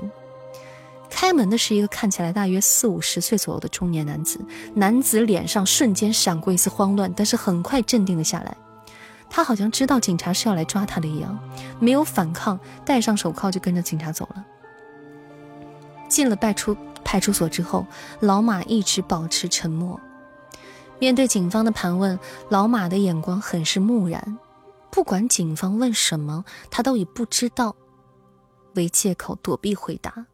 [1.10, 4.40] 开门的是一个看起来大约四五十岁左右的中年男子，
[4.74, 8.56] 男子脸上瞬间闪过一丝慌乱，但是很快镇定了下来。
[9.30, 11.38] 他好像知道警察是要来抓他的一样，
[11.80, 14.46] 没有反抗，戴上手铐就跟着警察走了。
[16.08, 17.86] 进了派出派出所之后，
[18.20, 20.00] 老马一直保持沉默。
[21.00, 22.18] 面对警方的盘问，
[22.50, 24.38] 老马的眼光很是木然，
[24.92, 27.76] 不管警方问什么，他都以不知道
[28.76, 30.26] 为借口躲避回答。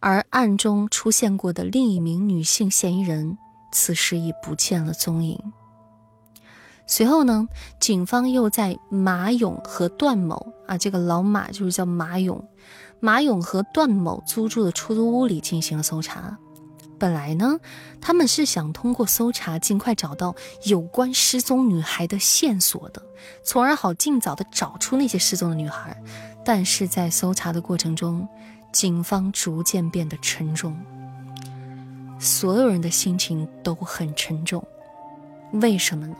[0.00, 3.38] 而案中出现过的另一名女性嫌疑人，
[3.72, 5.52] 此时已不见了踪影。
[6.86, 7.48] 随后呢，
[7.80, 12.46] 警方又在马勇和段某啊，这个老马就是叫马勇，
[13.00, 16.38] 马勇和段某租住的出租屋里进行了搜查。
[16.98, 17.58] 本来呢，
[18.00, 23.02] 他们是想通过搜查尽快找到有关失踪女孩的线索的，
[23.42, 26.00] 从而好尽早的找出那些失踪的女孩。
[26.44, 28.26] 但是在搜查的过程中，
[28.76, 30.76] 警方逐渐变得沉重，
[32.18, 34.62] 所有人的心情都很沉重。
[35.52, 36.14] 为什么呢？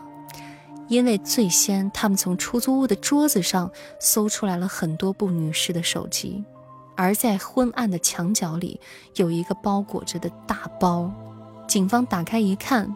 [0.89, 3.71] 因为最先他们从出租屋的桌子上
[4.01, 6.43] 搜出来了很多部女士的手机。
[6.97, 8.81] 而在昏暗的墙角里，
[9.17, 11.13] 有一个包裹着的大包。
[11.69, 12.91] 警方打开一看，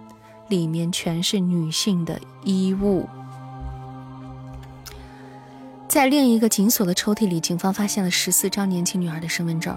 [0.48, 3.06] 里面全是女性的衣物。
[5.90, 9.76] 在另一个紧锁的抽屉里，警方发现了十四张年轻女孩的身份证。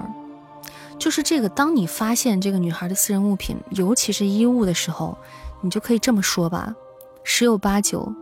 [1.00, 5.18] 就是这个，当你发现这个女孩的私人物品，尤其是衣物的时候，
[5.60, 6.76] 你就可以这么说吧：
[7.24, 8.14] 十有八九，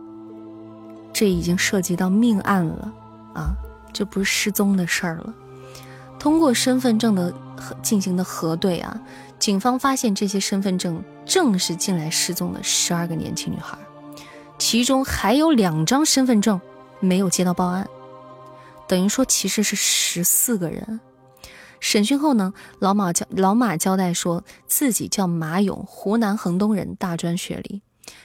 [1.12, 2.90] 这已经涉及到命案了
[3.34, 3.52] 啊！
[3.92, 5.34] 这不是失踪的事儿了。
[6.18, 7.34] 通过身份证的
[7.82, 8.98] 进行的核对啊，
[9.38, 13.76] 警方发现这些身份证正是近来失踪的十二个年轻女孩，
[14.56, 16.58] 其中还有两张身份证
[17.02, 17.86] 没有接到报案，
[18.86, 21.00] 等于说其实是十四个人。
[21.80, 27.82] 审讯后呢，老马交老马交代说自己叫马勇，湖南衡东人，大专学历。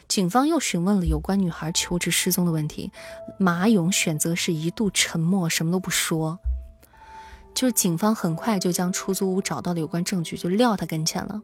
[0.08, 2.92] 警方又询问了有关女孩求职失踪的问题，
[3.40, 6.38] 马勇选择是一度沉默，什么都不说。
[7.56, 11.42] 就警方很快就将出租屋找到了有关证据，就撂他跟前了。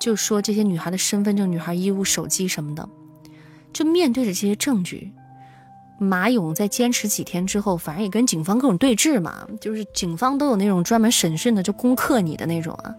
[0.00, 2.88] 就说这些女孩的身份证、女孩衣物、手机什么的。
[3.72, 5.12] 就面对着这些证据，
[5.98, 9.46] 马勇在坚持几天之后，反正也跟警方各种对峙嘛。
[9.60, 12.94] 就是警方都有那种专门审讯的，就攻克你的那种啊。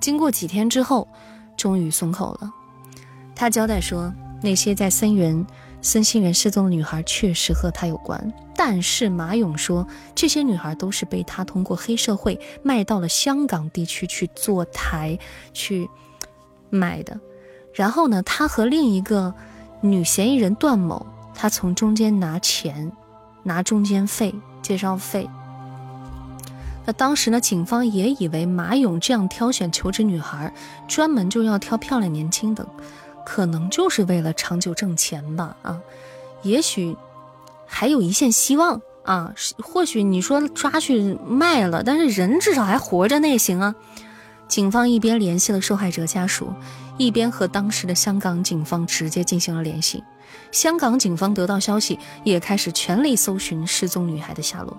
[0.00, 1.06] 经过几天之后，
[1.56, 2.50] 终于松口了。
[3.34, 4.12] 他交代说，
[4.42, 5.46] 那些在森源。
[5.82, 9.86] 孙欣媛失踪的女孩确实和他有关，但是马勇说，
[10.16, 15.16] 这些女孩都是被他通过黑社会卖到了香港地区去做台
[15.52, 15.88] 去
[16.70, 17.20] 卖的。
[17.72, 19.32] 然后呢，他和另一个
[19.80, 21.06] 女嫌疑人段某，
[21.36, 22.90] 他从中间拿钱，
[23.42, 25.28] 拿中间费、介绍费。
[26.86, 30.52] 那当时呢，警方也以为马勇这样挑选求职女孩，
[30.88, 32.66] 专门就要挑漂亮年轻的。
[33.24, 35.80] 可能就是为了长久挣钱吧，啊，
[36.42, 36.96] 也许
[37.66, 43.74] 还有一线希望啊，或许你说抓去卖了，但是人至少还活着，那也行啊。
[44.46, 46.52] 警方一边联系了受害者家属，
[46.98, 50.04] 一边和当时的香港警方直接进行了联系。
[50.52, 54.76] 香港警方得到消息，也开始全力搜寻失踪女孩的下落。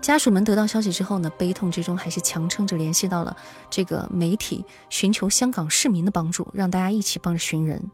[0.00, 3.36] 家属们得到消息之后呢，悲痛之中还是强撑着联系到了
[3.70, 7.90] 这个媒体，寻求香港市民的帮助，让大家一起帮着寻人。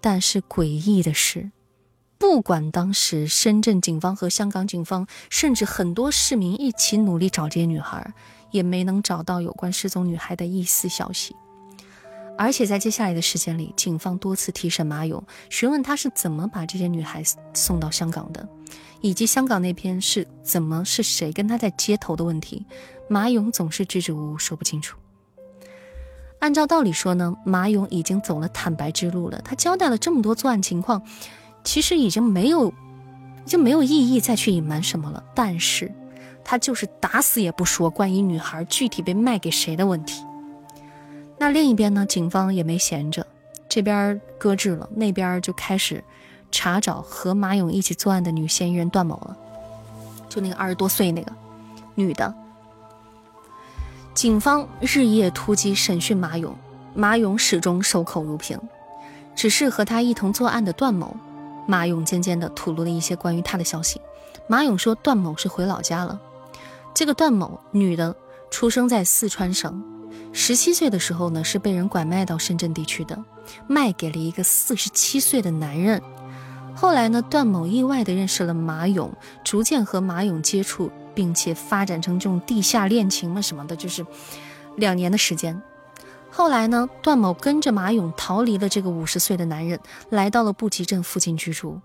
[0.00, 1.50] 但是诡异的是，
[2.18, 8.14] 不管当时深圳警方和香港警方，甚至很多市民一起努力找这些女孩，
[8.52, 11.34] 也没能找到有关失踪女孩的一丝消息。
[12.38, 18.48] 而且在接下来的时间里，警方多次提审马勇，询问他是怎么把这些女孩送到香港的。
[19.00, 22.66] 以及香港那边是怎么是谁跟他在接头的问题，
[23.08, 24.96] 马勇总是支支吾吾说不清楚。
[26.40, 31.00] 按照道理说呢，马勇已经走了坦白之路了，他交代了这么多作案情况，
[31.62, 32.72] 其实已经没有
[33.46, 35.22] 就没有意义再去隐瞒什么了。
[35.34, 35.92] 但是，
[36.44, 40.24] 他就是打死也不说关于女孩具体被卖给谁的问题。
[41.38, 43.26] 那另一边呢，警方也没闲着，
[43.68, 46.02] 这边搁置了，那边就开始。
[46.50, 49.36] 查找和马勇一起作案的女嫌疑人段某了，
[50.30, 51.30] 就那个二十多岁那个
[51.94, 52.34] 女的。
[54.14, 56.56] 警方日夜突击审讯马勇，
[56.94, 58.58] 马勇始终守口如瓶，
[59.36, 61.14] 只是和他一同作案的段某，
[61.66, 64.00] 马勇渐渐的吐露了一些关于他的消息。
[64.46, 66.18] 马勇说段某是回老家了。
[66.94, 68.16] 这个段某女的，
[68.50, 69.84] 出生在四川省，
[70.32, 73.18] 十七岁的时候呢是被人拐卖到深圳地区的，
[73.66, 76.00] 卖给了一个四十七岁的男人。
[76.74, 84.06] 后来呢，段某意外的认识了马勇，逐渐和马勇接触，并且发展成这种地下恋情嘛什么的，就是
[84.76, 85.60] 两年的时间。
[86.30, 89.80] 后来呢，段某跟着马勇逃离了这个五十岁的男人，
[90.10, 91.80] 来到了布吉镇附近居住。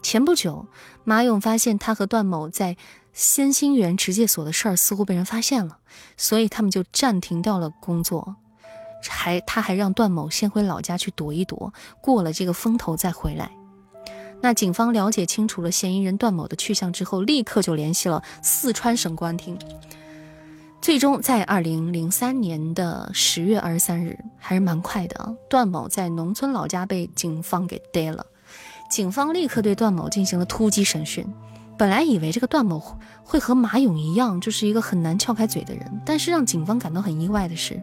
[0.00, 0.64] 前不久，
[1.04, 2.78] 马勇发现他和段某在
[3.12, 5.78] 先兴园直介所的事儿似乎被人发现了，
[6.16, 8.36] 所以他们就暂停掉了工作，
[9.08, 13.50] 还他还让段某先回老家去躲一躲，过了这个风头再回来。
[14.42, 19.58] 那警方了解清楚了嫌疑人段某的去向之后，立刻就联系了四川省公安厅。
[20.80, 28.24] 最终在二零零三年的十月二十三日，还是蛮快的，段某在农村老家被警方给逮了。
[28.90, 31.26] 警方立刻对段某进行了突击审讯。
[31.80, 32.78] 本来以为这个段某
[33.24, 37.80] 会和马勇一样，就是一个很难撬开嘴的人，但是让警方感到很意外的是，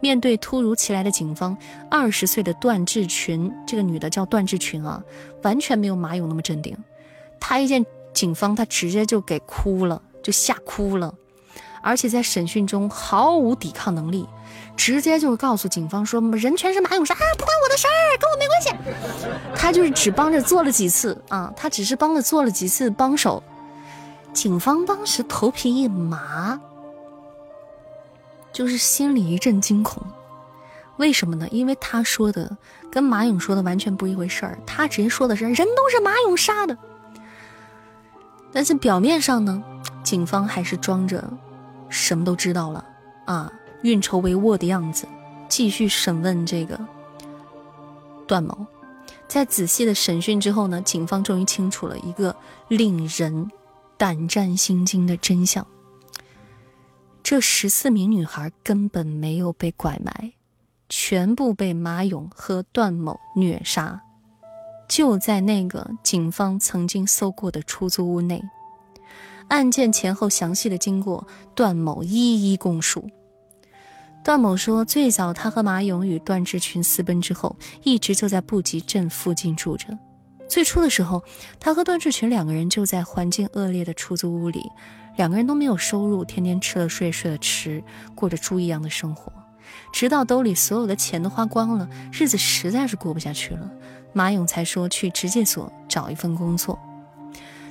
[0.00, 1.54] 面对突如其来的警方，
[1.90, 5.02] 二十岁的段志群，这个女的叫段志群啊，
[5.42, 6.74] 完全没有马勇那么镇定。
[7.38, 7.84] 她一见
[8.14, 11.12] 警方，她直接就给哭了，就吓哭了，
[11.82, 14.26] 而且在审讯中毫无抵抗能力。
[14.76, 18.70] 直接就告诉警方说，人全是马永山啊，不关我的事儿，跟我没关系。
[19.56, 23.42] 他就是只帮着做了几次啊，他只是帮着做了几次帮手。
[24.32, 26.60] 警方当时头皮一麻，
[28.52, 30.02] 就是心里一阵惊恐。
[30.98, 31.48] 为什么呢？
[31.50, 32.56] 因为他说的
[32.90, 34.58] 跟马勇说的完全不一回事儿。
[34.66, 36.76] 他直接说的是人都是马勇杀的，
[38.52, 39.62] 但是表面上呢，
[40.02, 41.24] 警方还是装着
[41.88, 42.84] 什么都知道了
[43.24, 43.50] 啊。
[43.86, 45.06] 运筹帷幄的样子，
[45.48, 46.76] 继续审问这个
[48.26, 48.66] 段某。
[49.28, 52.34] 在仔细的审讯之后呢，警方终于清楚了一个
[52.66, 53.48] 令人
[53.96, 55.64] 胆战心惊的真相：
[57.22, 60.32] 这十四名女孩根本没有被拐卖，
[60.88, 64.00] 全部被马勇和段某虐杀，
[64.88, 68.42] 就在那个警方曾经搜过的出租屋内。
[69.48, 73.08] 案件前后详细的经过，段某一一供述。
[74.26, 77.54] 段某说，最早他和马勇与段志群私奔之后，
[77.84, 79.96] 一直就在布吉镇附近住着。
[80.48, 81.22] 最初的时候，
[81.60, 84.68] 他和段志群两个人就在环境恶劣的出租屋里，
[85.16, 87.80] 两个人都没有收入，天天吃了睡，睡了吃，
[88.16, 89.32] 过着猪一样的生活。
[89.92, 93.70] 直到兜里所有的钱都花光了，日子实在是过不下去了，
[94.12, 96.76] 马勇才说去直戒所找一份工作。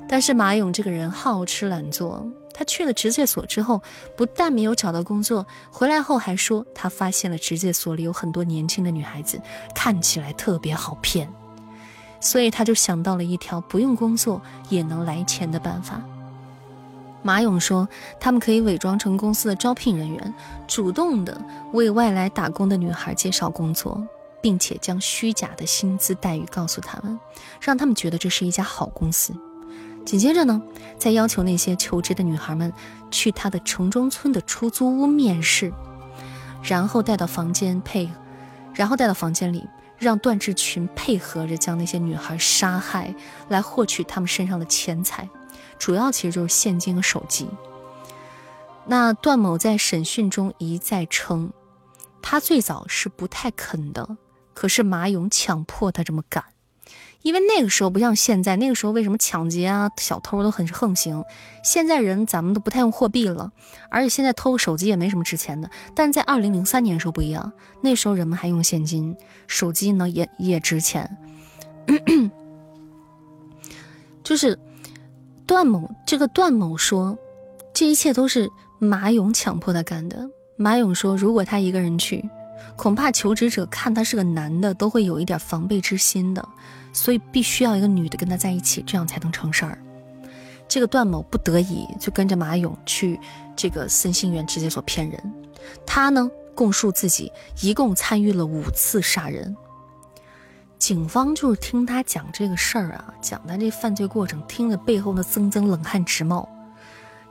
[0.07, 2.25] 但是马勇这个人好吃懒做。
[2.57, 3.81] 他去了职介所之后，
[4.15, 9.41] 不但没有找到工作，回来后还说他发现了职介所里有很多年轻的女孩子，
[9.75, 11.29] 看起来特别好骗，
[12.21, 16.01] 所以他就想到了一条不用工作也能来钱的办法。
[17.21, 17.85] 马勇说，
[18.21, 20.33] 他们可以伪装成公司的招聘人员，
[20.65, 21.37] 主动的
[21.73, 24.01] 为外来打工的女孩介绍工作，
[24.41, 27.19] 并且将虚假的薪资待遇告诉他们，
[27.59, 29.33] 让他们觉得这是一家好公司。
[30.05, 30.61] 紧接着呢，
[30.97, 32.71] 再要求那些求职的女孩们
[33.09, 35.73] 去他的城中村的出租屋面试，
[36.63, 38.09] 然后带到房间配，
[38.73, 39.67] 然后带到房间里，
[39.97, 43.15] 让段志群配合着将那些女孩杀害，
[43.49, 45.27] 来获取他们身上的钱财，
[45.79, 47.49] 主要其实就是现金和手机。
[48.85, 51.51] 那段某在审讯中一再称，
[52.21, 54.17] 他最早是不太肯的，
[54.53, 56.43] 可是马勇强迫他这么干。
[57.25, 61.25] 因为那个时候不像现在，那个时候为什么抢劫啊、小偷都很横行？
[61.63, 63.51] 现在人咱们都不太用货币了，
[63.89, 65.67] 而且现在偷个手机也没什么值钱的。
[65.95, 71.17] 但是在二零零三年时候不一样，那时候人们还用现金，手机呢也也值钱。
[74.23, 74.59] 就是
[75.47, 77.17] 段某这个段某说，
[77.73, 78.47] 这一切都是
[78.77, 80.29] 马勇强迫他干的。
[80.57, 82.23] 马勇说，如果他一个人去，
[82.75, 86.47] 恐怕求职者看他是个男的，都会有一点防备之心的。
[86.95, 89.77] 所以必须要一个女的跟他在一起，这样才能成事儿。
[90.65, 93.19] 这个段某不得已就跟着马勇去
[93.53, 95.33] 这个森信园直接所骗人。
[95.85, 97.29] 他呢供述自己
[97.61, 99.55] 一共参与了五次杀人。
[100.79, 106.47] 警方就是听他讲这个事儿啊，讲他这犯罪过程，听着背后的曾曾冷汗直冒。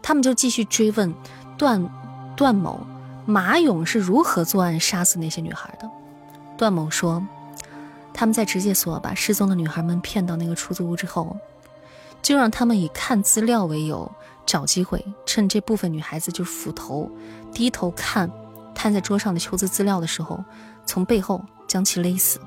[0.03, 1.13] 他们就继续追问
[1.57, 1.89] 段
[2.37, 2.87] 段某
[3.25, 5.91] 马勇是如何作案杀死那些女孩的。
[6.59, 7.27] 段某说。
[8.15, 11.37] 他们在直接所把失踪的女孩们骗到那个出租屋之后，
[12.23, 14.11] 就让他们以看资料为由，
[14.47, 17.11] 找机会趁这部分女孩子就是斧头
[17.53, 18.31] 低头看
[18.75, 20.43] 摊在桌上的求职资料的时候，
[20.87, 22.41] 从背后将其勒死。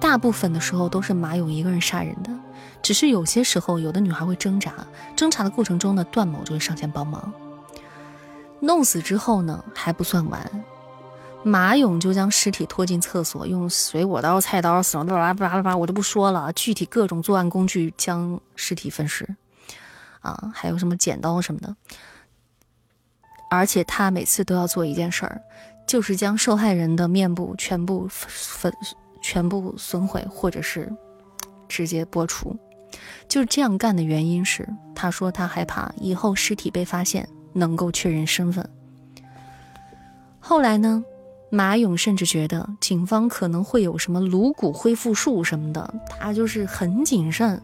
[0.00, 2.30] 大部分的时候都是马勇一个人杀人的，
[2.82, 4.72] 只是有些时候有的女孩会挣扎，
[5.14, 7.32] 挣扎的过程中呢，段某就会上前帮忙。
[8.60, 10.64] 弄死之后呢，还不算完。
[11.44, 16.52] 马勇就将尸体拖进厕所，用水果刀、菜刀什么的，巴拉巴拉巴拉，我就不说了。
[16.52, 19.26] 具体各种作案工具将尸体分尸，
[20.20, 21.74] 啊，还有什么剪刀什么的。
[23.50, 25.40] 而且他每次都要做一件事儿，
[25.86, 28.70] 就是将受害人的面部全部粉、
[29.22, 30.92] 全部损毁，或者是
[31.66, 32.54] 直接剥除。
[33.26, 38.68] 就是这样干的原因是，他说他害怕以后尸体被发现能够确认身份。
[40.40, 41.02] 后来呢？
[41.50, 47.60] 马勇甚至觉得警方可能会有什么颅骨恢复术什么的，他就是很谨慎，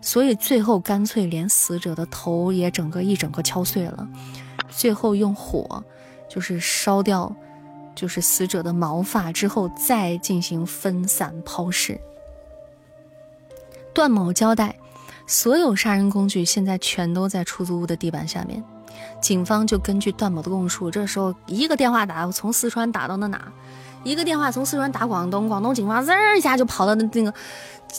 [0.00, 4.06] 所以最后干脆连死者的头也整个一整个敲碎了，
[4.68, 5.82] 最后用火
[6.28, 7.34] 就是烧掉，
[7.94, 11.98] 就是死者的毛发之后再进行分散抛尸。
[13.94, 14.76] 段某交代，
[15.26, 18.62] 所有杀人工具现在全都在出租屋的地板下面。
[19.20, 23.52] 警方就根据段某的供述，这时候一个电话打从四川打到那哪，
[24.04, 27.34] 一个电话从四川打广东，广东警方滋一下就跑到那那个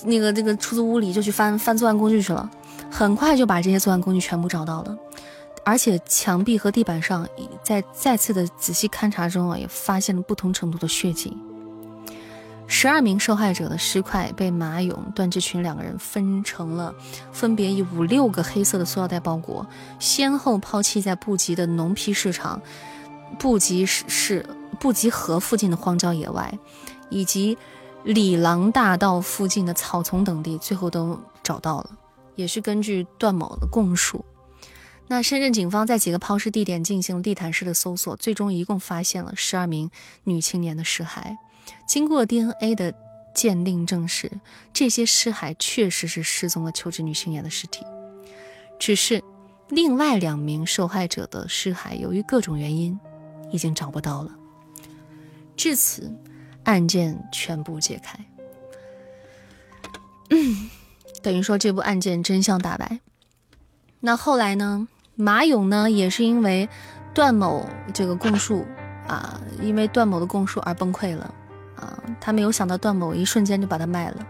[0.06, 2.50] 那个这个出租屋里就去翻翻作案工具去了，
[2.90, 4.98] 很快就把这些作案工具全部找到了，
[5.64, 7.28] 而且墙壁和地板上
[7.64, 11.38] 在再次的仔细勘查中啊，也发现了不同程度的血迹。
[12.72, 16.94] 十二名受害者的尸块被马勇、段志群两个人分成了，
[17.34, 19.68] 分别以五六个黑色的塑料袋包裹，
[20.00, 22.62] 先后抛弃在布吉的农批市场、
[23.40, 24.46] 布吉市市
[24.80, 26.58] 布吉河附近的荒郊野外，
[27.10, 27.58] 以及
[28.04, 31.90] 里郎大道附近的草丛等地，最后都找到了。
[32.36, 34.24] 也是根据段某的供述，
[35.08, 39.90] 那深圳警方在几个抛尸地点进行了地毯式的搜索，最终一共发现了十二名
[40.24, 41.36] 女青年的尸骸。
[41.90, 42.94] 经过 DNA 的
[43.34, 44.32] 鉴定，证实
[44.72, 47.84] 这些尸骸确实是失踪的求职女青年的尸体。
[48.78, 49.24] 只是
[49.70, 53.00] 另外两名受害者的尸骸，由于各种原因，
[53.52, 54.30] 已经找不到了。
[55.58, 56.16] 至此，
[56.64, 58.24] 案件全部解开。
[60.30, 60.70] 嗯，
[61.24, 63.00] 等于说这部案件真相大白。
[64.00, 64.88] 那后来呢？
[65.16, 66.70] 马勇呢，也是因为
[67.16, 68.64] 段某这个供述
[69.08, 71.34] 啊，因为段某的供述而崩溃了。
[71.80, 74.28] 啊，他没有想到段某一瞬间就把他卖了，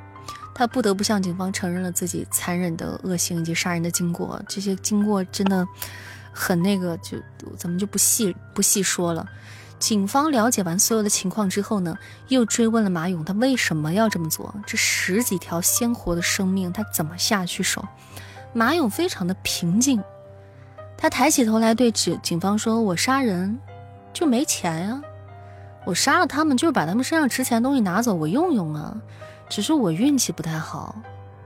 [0.54, 4.42] 他不得不向警方承认了自己残忍的恶行以及杀人的经过。
[4.48, 5.68] 这些经过真的
[6.32, 7.18] 很那个，就
[7.58, 9.28] 咱们就不细不细说了。
[9.80, 11.98] 警方了解完所有的情况之后呢，
[12.28, 14.54] 又追问了马勇，他为什么要这么做？
[14.68, 17.84] 这十几条鲜活的生命，他怎么下去手？
[18.52, 20.04] 马勇非常的平静，
[20.98, 23.58] 他抬起头来对警警方说：“我杀人
[24.12, 25.02] 就没钱呀。”
[25.90, 28.95] 我杀了他们，就是把他们身上值钱的东西拿走，我用用啊。
[29.49, 30.95] 只是我运气不太好，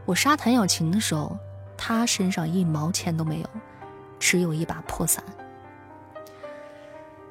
[0.04, 1.38] 我杀谭小琴的时候，
[1.78, 3.50] 他身上一毛钱都没有，
[4.20, 5.24] 只有一把破伞。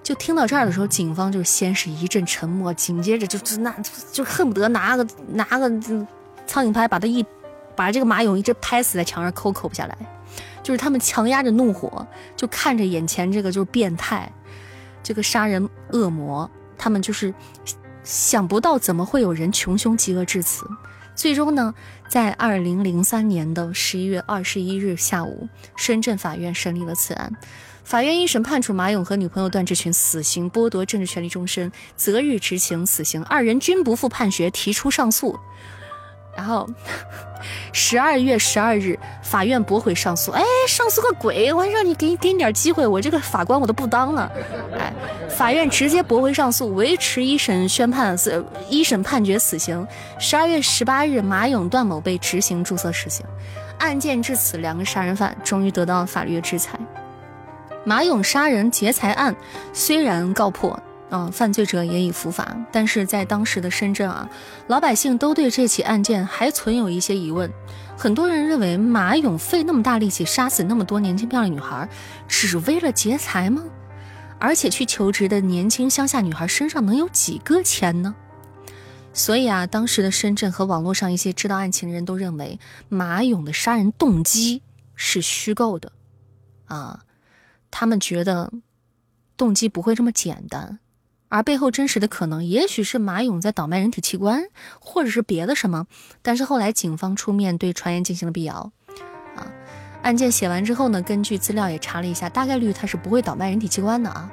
[0.03, 3.71] 就听到这儿的时候，警方就先是一阵沉默，紧接着就就那
[4.11, 5.69] 就恨不得拿个拿个
[6.47, 7.23] 苍蝇拍把他一
[7.77, 9.99] 把这个马勇一直拍死在墙上，抠抠不下来。
[10.63, 14.33] 就是他们强压着怒火，就看着眼前这个就是变态，
[15.03, 16.51] 这个杀人恶魔。
[16.83, 17.33] 他们就是
[18.03, 20.67] 想不到怎么会有人穷凶极恶至此。
[21.15, 21.73] 最终呢，
[22.09, 27.33] 在二零零三年的十一月二十一日下午，深圳法院审理了此案。
[27.85, 33.23] 法院一审判处马勇和女朋友段志群死刑，剥夺政治权利终身，择日执行死刑。
[33.27, 35.39] 二人均不服判决，提出上诉。
[36.35, 36.67] 然后，
[37.73, 40.33] 十二月十二日，法院驳回上诉。
[40.33, 41.53] 哎，上诉个鬼！
[41.53, 44.33] 我还让你给给你点机会，我这个法官我都不当了。
[44.79, 44.93] 哎，
[45.29, 49.87] 法院直接驳回上诉，维持一审宣判死，一审判决死刑。
[50.19, 53.25] 十二月十八日，马勇、段某被执行注册死刑。
[53.79, 56.79] 案件至此，两个杀人犯终于得到了法律的制裁。
[57.85, 59.35] 马勇杀人劫财案
[59.73, 60.79] 虽然告破。
[61.15, 64.27] 嗯，犯罪者也已伏法，但是在当时的深圳啊，
[64.69, 67.53] 老百姓都对这起案件还存有一些疑问。
[67.99, 71.87] 很多人认为马勇费那么大力气杀死那么多年轻漂亮女孩，
[72.27, 73.63] 只为了劫财吗？
[74.39, 78.15] 而且去求职的年轻乡下女孩身上能有几个钱呢？
[79.13, 82.59] 所以啊，当时的深圳和网络上一些知道案情的人都认为
[82.89, 84.63] 马勇的杀人动机
[84.95, 85.93] 是虚构的，
[86.65, 87.01] 啊，
[87.71, 88.51] 他们觉得
[89.37, 90.79] 动机不会这么简单。
[91.33, 94.43] 而背后真实的可能，也许是马勇在倒卖人体器官，
[94.79, 95.87] 或者是别的什么。
[96.21, 98.71] 但是后来警方出面对传言进行了辟谣。
[99.35, 99.49] 啊，
[100.03, 104.31] 案件写完之后呢，根据资料也查了一下，大概率他是不会倒卖人体器官的啊。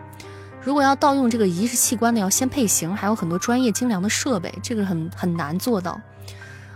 [0.62, 5.98] 如果要盗用这个移植器官呢，要先配型，还有很多专业精良的设备，这个很很难做到。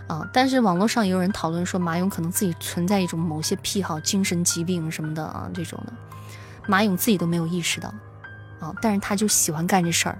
[0.06, 5.92] 啊，但是网络上也有人讨论说，马勇可能自己存在一种某些癖好、精神疾病什么的啊，这种的，
[6.66, 7.92] 马勇自己都没有意识到。
[8.80, 10.16] 但是他就喜欢干这事儿，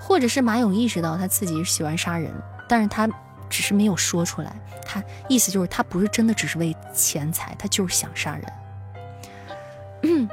[0.00, 2.32] 或者是马勇意识到他自己喜欢杀人，
[2.68, 3.06] 但是他
[3.50, 4.54] 只是没有说出来。
[4.84, 8.44] 他意思就是他不是真的只是为钱财，他就是想杀人。
[10.02, 10.28] 嗯，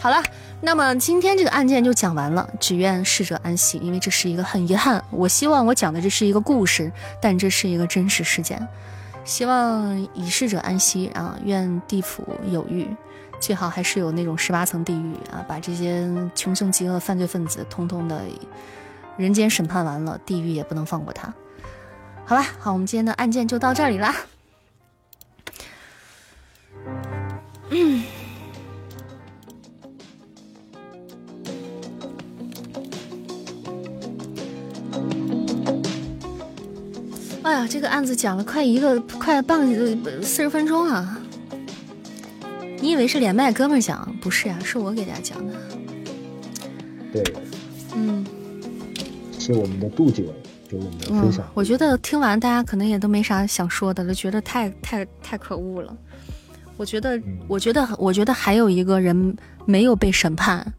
[0.00, 0.22] 好了，
[0.60, 2.48] 那么今天这个案件就讲完了。
[2.60, 5.02] 只愿逝者安息，因为这是一个很遗憾。
[5.10, 8.68] 我希望我讲的这是一个故事，但这是一个真实事件。
[9.24, 12.86] 希望已逝者安息啊，愿地府有狱。
[13.40, 18.20] 最好还是有那种十八层地狱啊，把这些穷凶极恶犯罪分子通通的
[19.16, 21.32] 人间审判完了，地狱也不能放过他。
[22.24, 24.14] 好吧，好，我们今天的案件就到这里啦。
[27.70, 28.02] 嗯。
[37.42, 41.22] 哎呀，这个案子讲了快一个快半个四十分钟啊！
[42.86, 44.16] 你以为是连麦哥们讲？
[44.20, 45.54] 不是呀，是我给大家讲的。
[47.12, 47.20] 对，
[47.96, 48.24] 嗯，
[49.36, 50.24] 是我们的杜姐
[50.68, 51.44] 给我们的分享。
[51.54, 55.96] 我觉得听完大家可能也都没啥想说的了，觉得太太太可恶了。
[56.76, 60.72] 我觉得，我觉得，我觉得还有一个人没有被审判，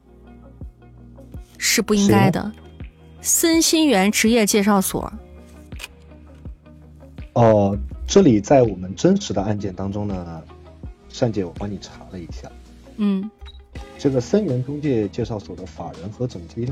[1.57, 2.49] 是不应该的。
[3.19, 5.11] 森心源职业介绍所。
[7.33, 7.77] 哦，
[8.07, 10.41] 这里在我们真实的案件当中呢，
[11.17, 12.47] 善姐，我帮你查了一下。
[12.97, 13.27] 嗯，
[13.97, 16.71] 这个森源中介介绍所的法人和总经理，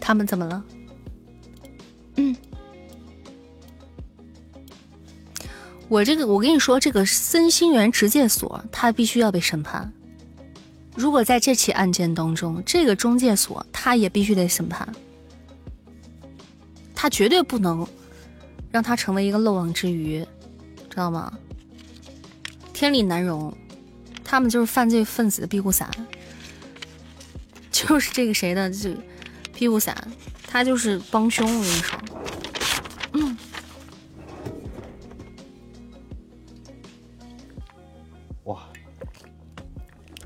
[0.00, 0.64] 他们怎么了？
[2.16, 2.34] 嗯，
[5.86, 9.92] 我这个，我跟你说，这个森新源职介所，他必须要被审判。
[10.96, 14.92] 如果在这起案件当中，这个中介所他也必须得审判，
[16.92, 17.86] 他绝对不能
[18.70, 20.24] 让他成为一个漏网之鱼，
[20.90, 21.32] 知道吗？
[22.72, 23.56] 天理难容，
[24.22, 25.90] 他们就是犯罪分子的庇护伞，
[27.72, 28.94] 就是这个谁的这
[29.54, 29.96] 庇护伞，
[30.46, 31.98] 他就是帮凶，我跟你说。
[33.12, 33.38] 嗯。
[38.44, 38.62] 哇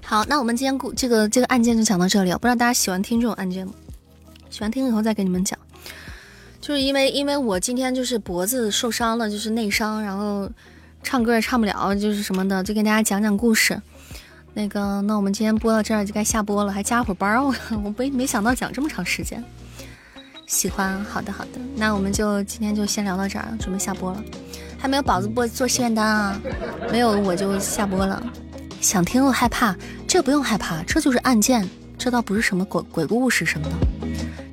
[0.03, 2.39] 好，那我们今天故这个这个案件就讲到这里了。
[2.39, 3.73] 不知道大家喜欢听这种案件吗？
[4.51, 5.57] 喜欢听以后再给你们讲。
[6.61, 10.49] 就是因为因为我今天就是脖子受伤了，就是内伤，然后
[11.03, 13.81] 唱歌也唱不了，就是什么的，就跟大家讲讲故事。
[14.53, 19.43] 那个，那我们今天播到这儿就该下播了，还加会儿班，我 我没没想到讲这么长时间。
[20.47, 24.23] 喜欢，好的好的，那我们就今天就先聊到这儿，准备下播了。
[24.77, 26.41] 还没有宝子播做心愿单啊？
[26.91, 28.21] 没有我就下播了。
[28.81, 29.77] 想听又害怕，
[30.09, 31.69] 这不用害怕，这就是案件，
[32.01, 33.75] 这倒不是什么鬼鬼故事什么的。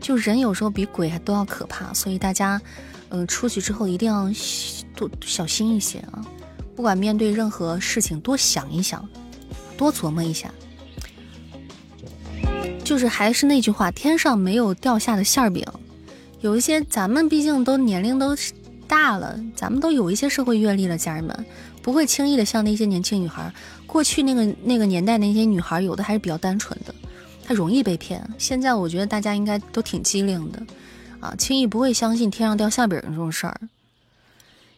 [0.01, 2.61] 就人有时候比鬼还都要可怕，所以大家，
[3.08, 4.30] 嗯，出去之后一定要
[4.93, 6.19] 多小心一些啊！
[6.76, 9.08] 不管面对任何事情，多想一想，
[9.77, 10.51] 多琢磨一下。
[12.84, 15.66] 就是还是那句话，天上没有掉下的馅儿饼。
[16.42, 18.35] 有一些咱们毕竟都年龄都
[18.90, 21.45] 大了，咱们都有一些社会阅历了，家人们
[21.82, 23.50] 不会轻易的像那些年轻女孩。
[23.85, 26.93] 过去那个那个年代那些女孩，有的还是比较单纯的，
[27.48, 28.22] 他容易被骗。
[28.38, 30.61] 现在我觉得大家应该都挺机灵的，
[31.22, 33.58] 啊，轻易不会相信天上掉馅饼这种事儿。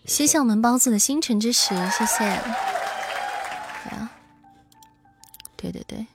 [0.06, 2.39] 谢谢我们包子的星辰之石，谢谢。
[5.57, 6.06] 对，对对对，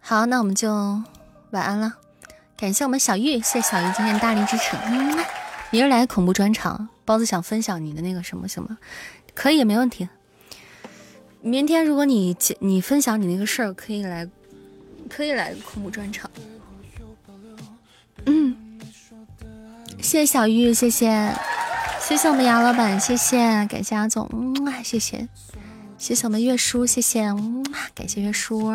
[0.00, 0.70] 好，那我们就
[1.50, 1.94] 晚安了。
[2.56, 4.76] 感谢我们小玉，谢谢小玉今天大力支持。
[4.86, 5.18] 嗯，
[5.70, 8.76] 明儿来恐怖专场，包子想分享你的那个什么什么，
[9.34, 10.08] 可以，没问题。
[11.40, 14.28] 明天如果你你分享你那个事儿，可以来，
[15.14, 16.30] 可以来个恐怖专场。
[18.24, 18.56] 嗯，
[20.00, 21.34] 谢谢小玉，谢谢，
[22.00, 25.28] 谢谢我们杨老板，谢谢，感谢阿总，嗯，谢谢，
[25.98, 27.62] 谢谢我们月叔，谢谢，嗯，
[27.94, 28.72] 感谢月叔，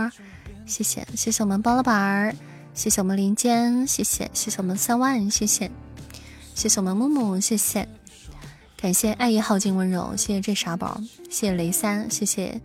[0.68, 2.36] 谢谢，谢谢我们包老板儿，
[2.76, 5.72] 谢谢我们林间，谢谢，谢谢我们三万，谢谢，
[6.54, 7.88] 谢谢我们木木，谢谢。
[8.80, 11.02] 感谢爱意耗尽温柔，谢谢这傻宝，
[11.32, 12.62] 谢谢雷三，谢谢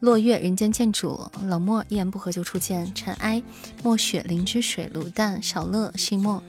[0.00, 3.42] 落月人间见主，冷漠一言不合就出剑，尘埃
[3.82, 6.42] 墨雪灵芝水卤蛋小乐心墨。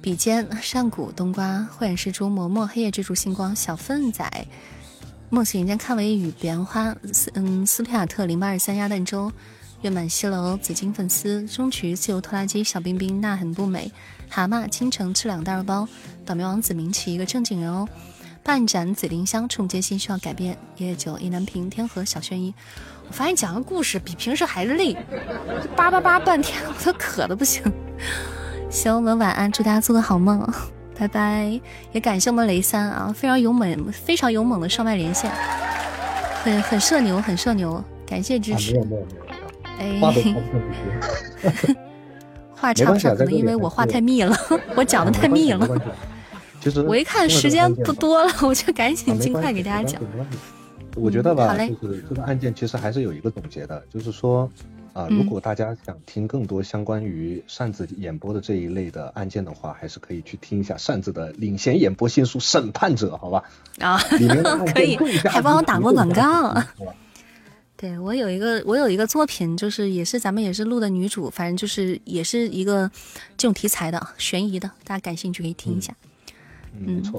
[0.00, 4.46] 笔尖上古冬瓜慧眼识珠嬷嬷黑夜追逐星光小粪仔。
[5.30, 9.30] 梦醒人间看为雨彼岸花斯嗯斯皮亚特零八二三鸭蛋粥。
[9.80, 13.90] 月满西楼紫金粉丝中曲自由拖拉机小冰冰那很不美。
[14.28, 15.88] 蛤蟆倾城吃两大肉包。
[16.24, 17.88] 倒霉王子名起一个正经人哦。
[18.44, 20.56] 半盏紫丁香，触目皆心，需要改变。
[20.76, 22.52] 夜夜酒，意难平，天河小轩一。
[23.08, 24.96] 我发现讲个故事比平时还累，
[25.76, 27.62] 叭叭叭半天，我都渴的不行。
[28.68, 30.44] 行，我们晚安，祝大家做个好梦，
[30.98, 31.60] 拜拜。
[31.92, 35.30] 也感谢我们雷三啊，非常勇猛，非常勇猛的上麦连线，
[36.42, 38.76] 很很社牛，很社牛，感谢支持。
[39.78, 40.00] 哎，
[42.56, 44.36] 话差不差，可能因为我话太密了，
[44.74, 45.68] 我讲的太密了。
[46.86, 50.00] 我一看时间不多了，我就赶紧尽快给大家讲。
[50.94, 54.50] 我觉得吧，就是这个案件其实还是有一个总结的，就是说，
[54.92, 63.42] 啊，如果大家想听更多相关于扇子演播的这一类的案件的话，还是可以去听一下扇子的领衔演播新书《审判者》，好吧？
[63.80, 63.98] 啊，
[64.74, 64.96] 可以，
[65.28, 66.54] 还帮我打过广告。
[67.74, 72.88] 对我有一个，我有一个作品，就是也是咱们也是录的女主，反正就是也是一个
[73.36, 75.92] 这种题材的悬疑的，大家感兴趣可以听一下。
[76.02, 76.08] 嗯，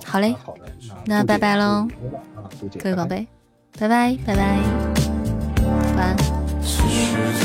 [0.05, 0.61] 好嘞，好嘞，
[1.05, 1.87] 那拜拜喽，
[2.81, 3.27] 各位宝贝，
[3.79, 4.59] 拜拜拜拜，
[5.95, 7.42] 晚安。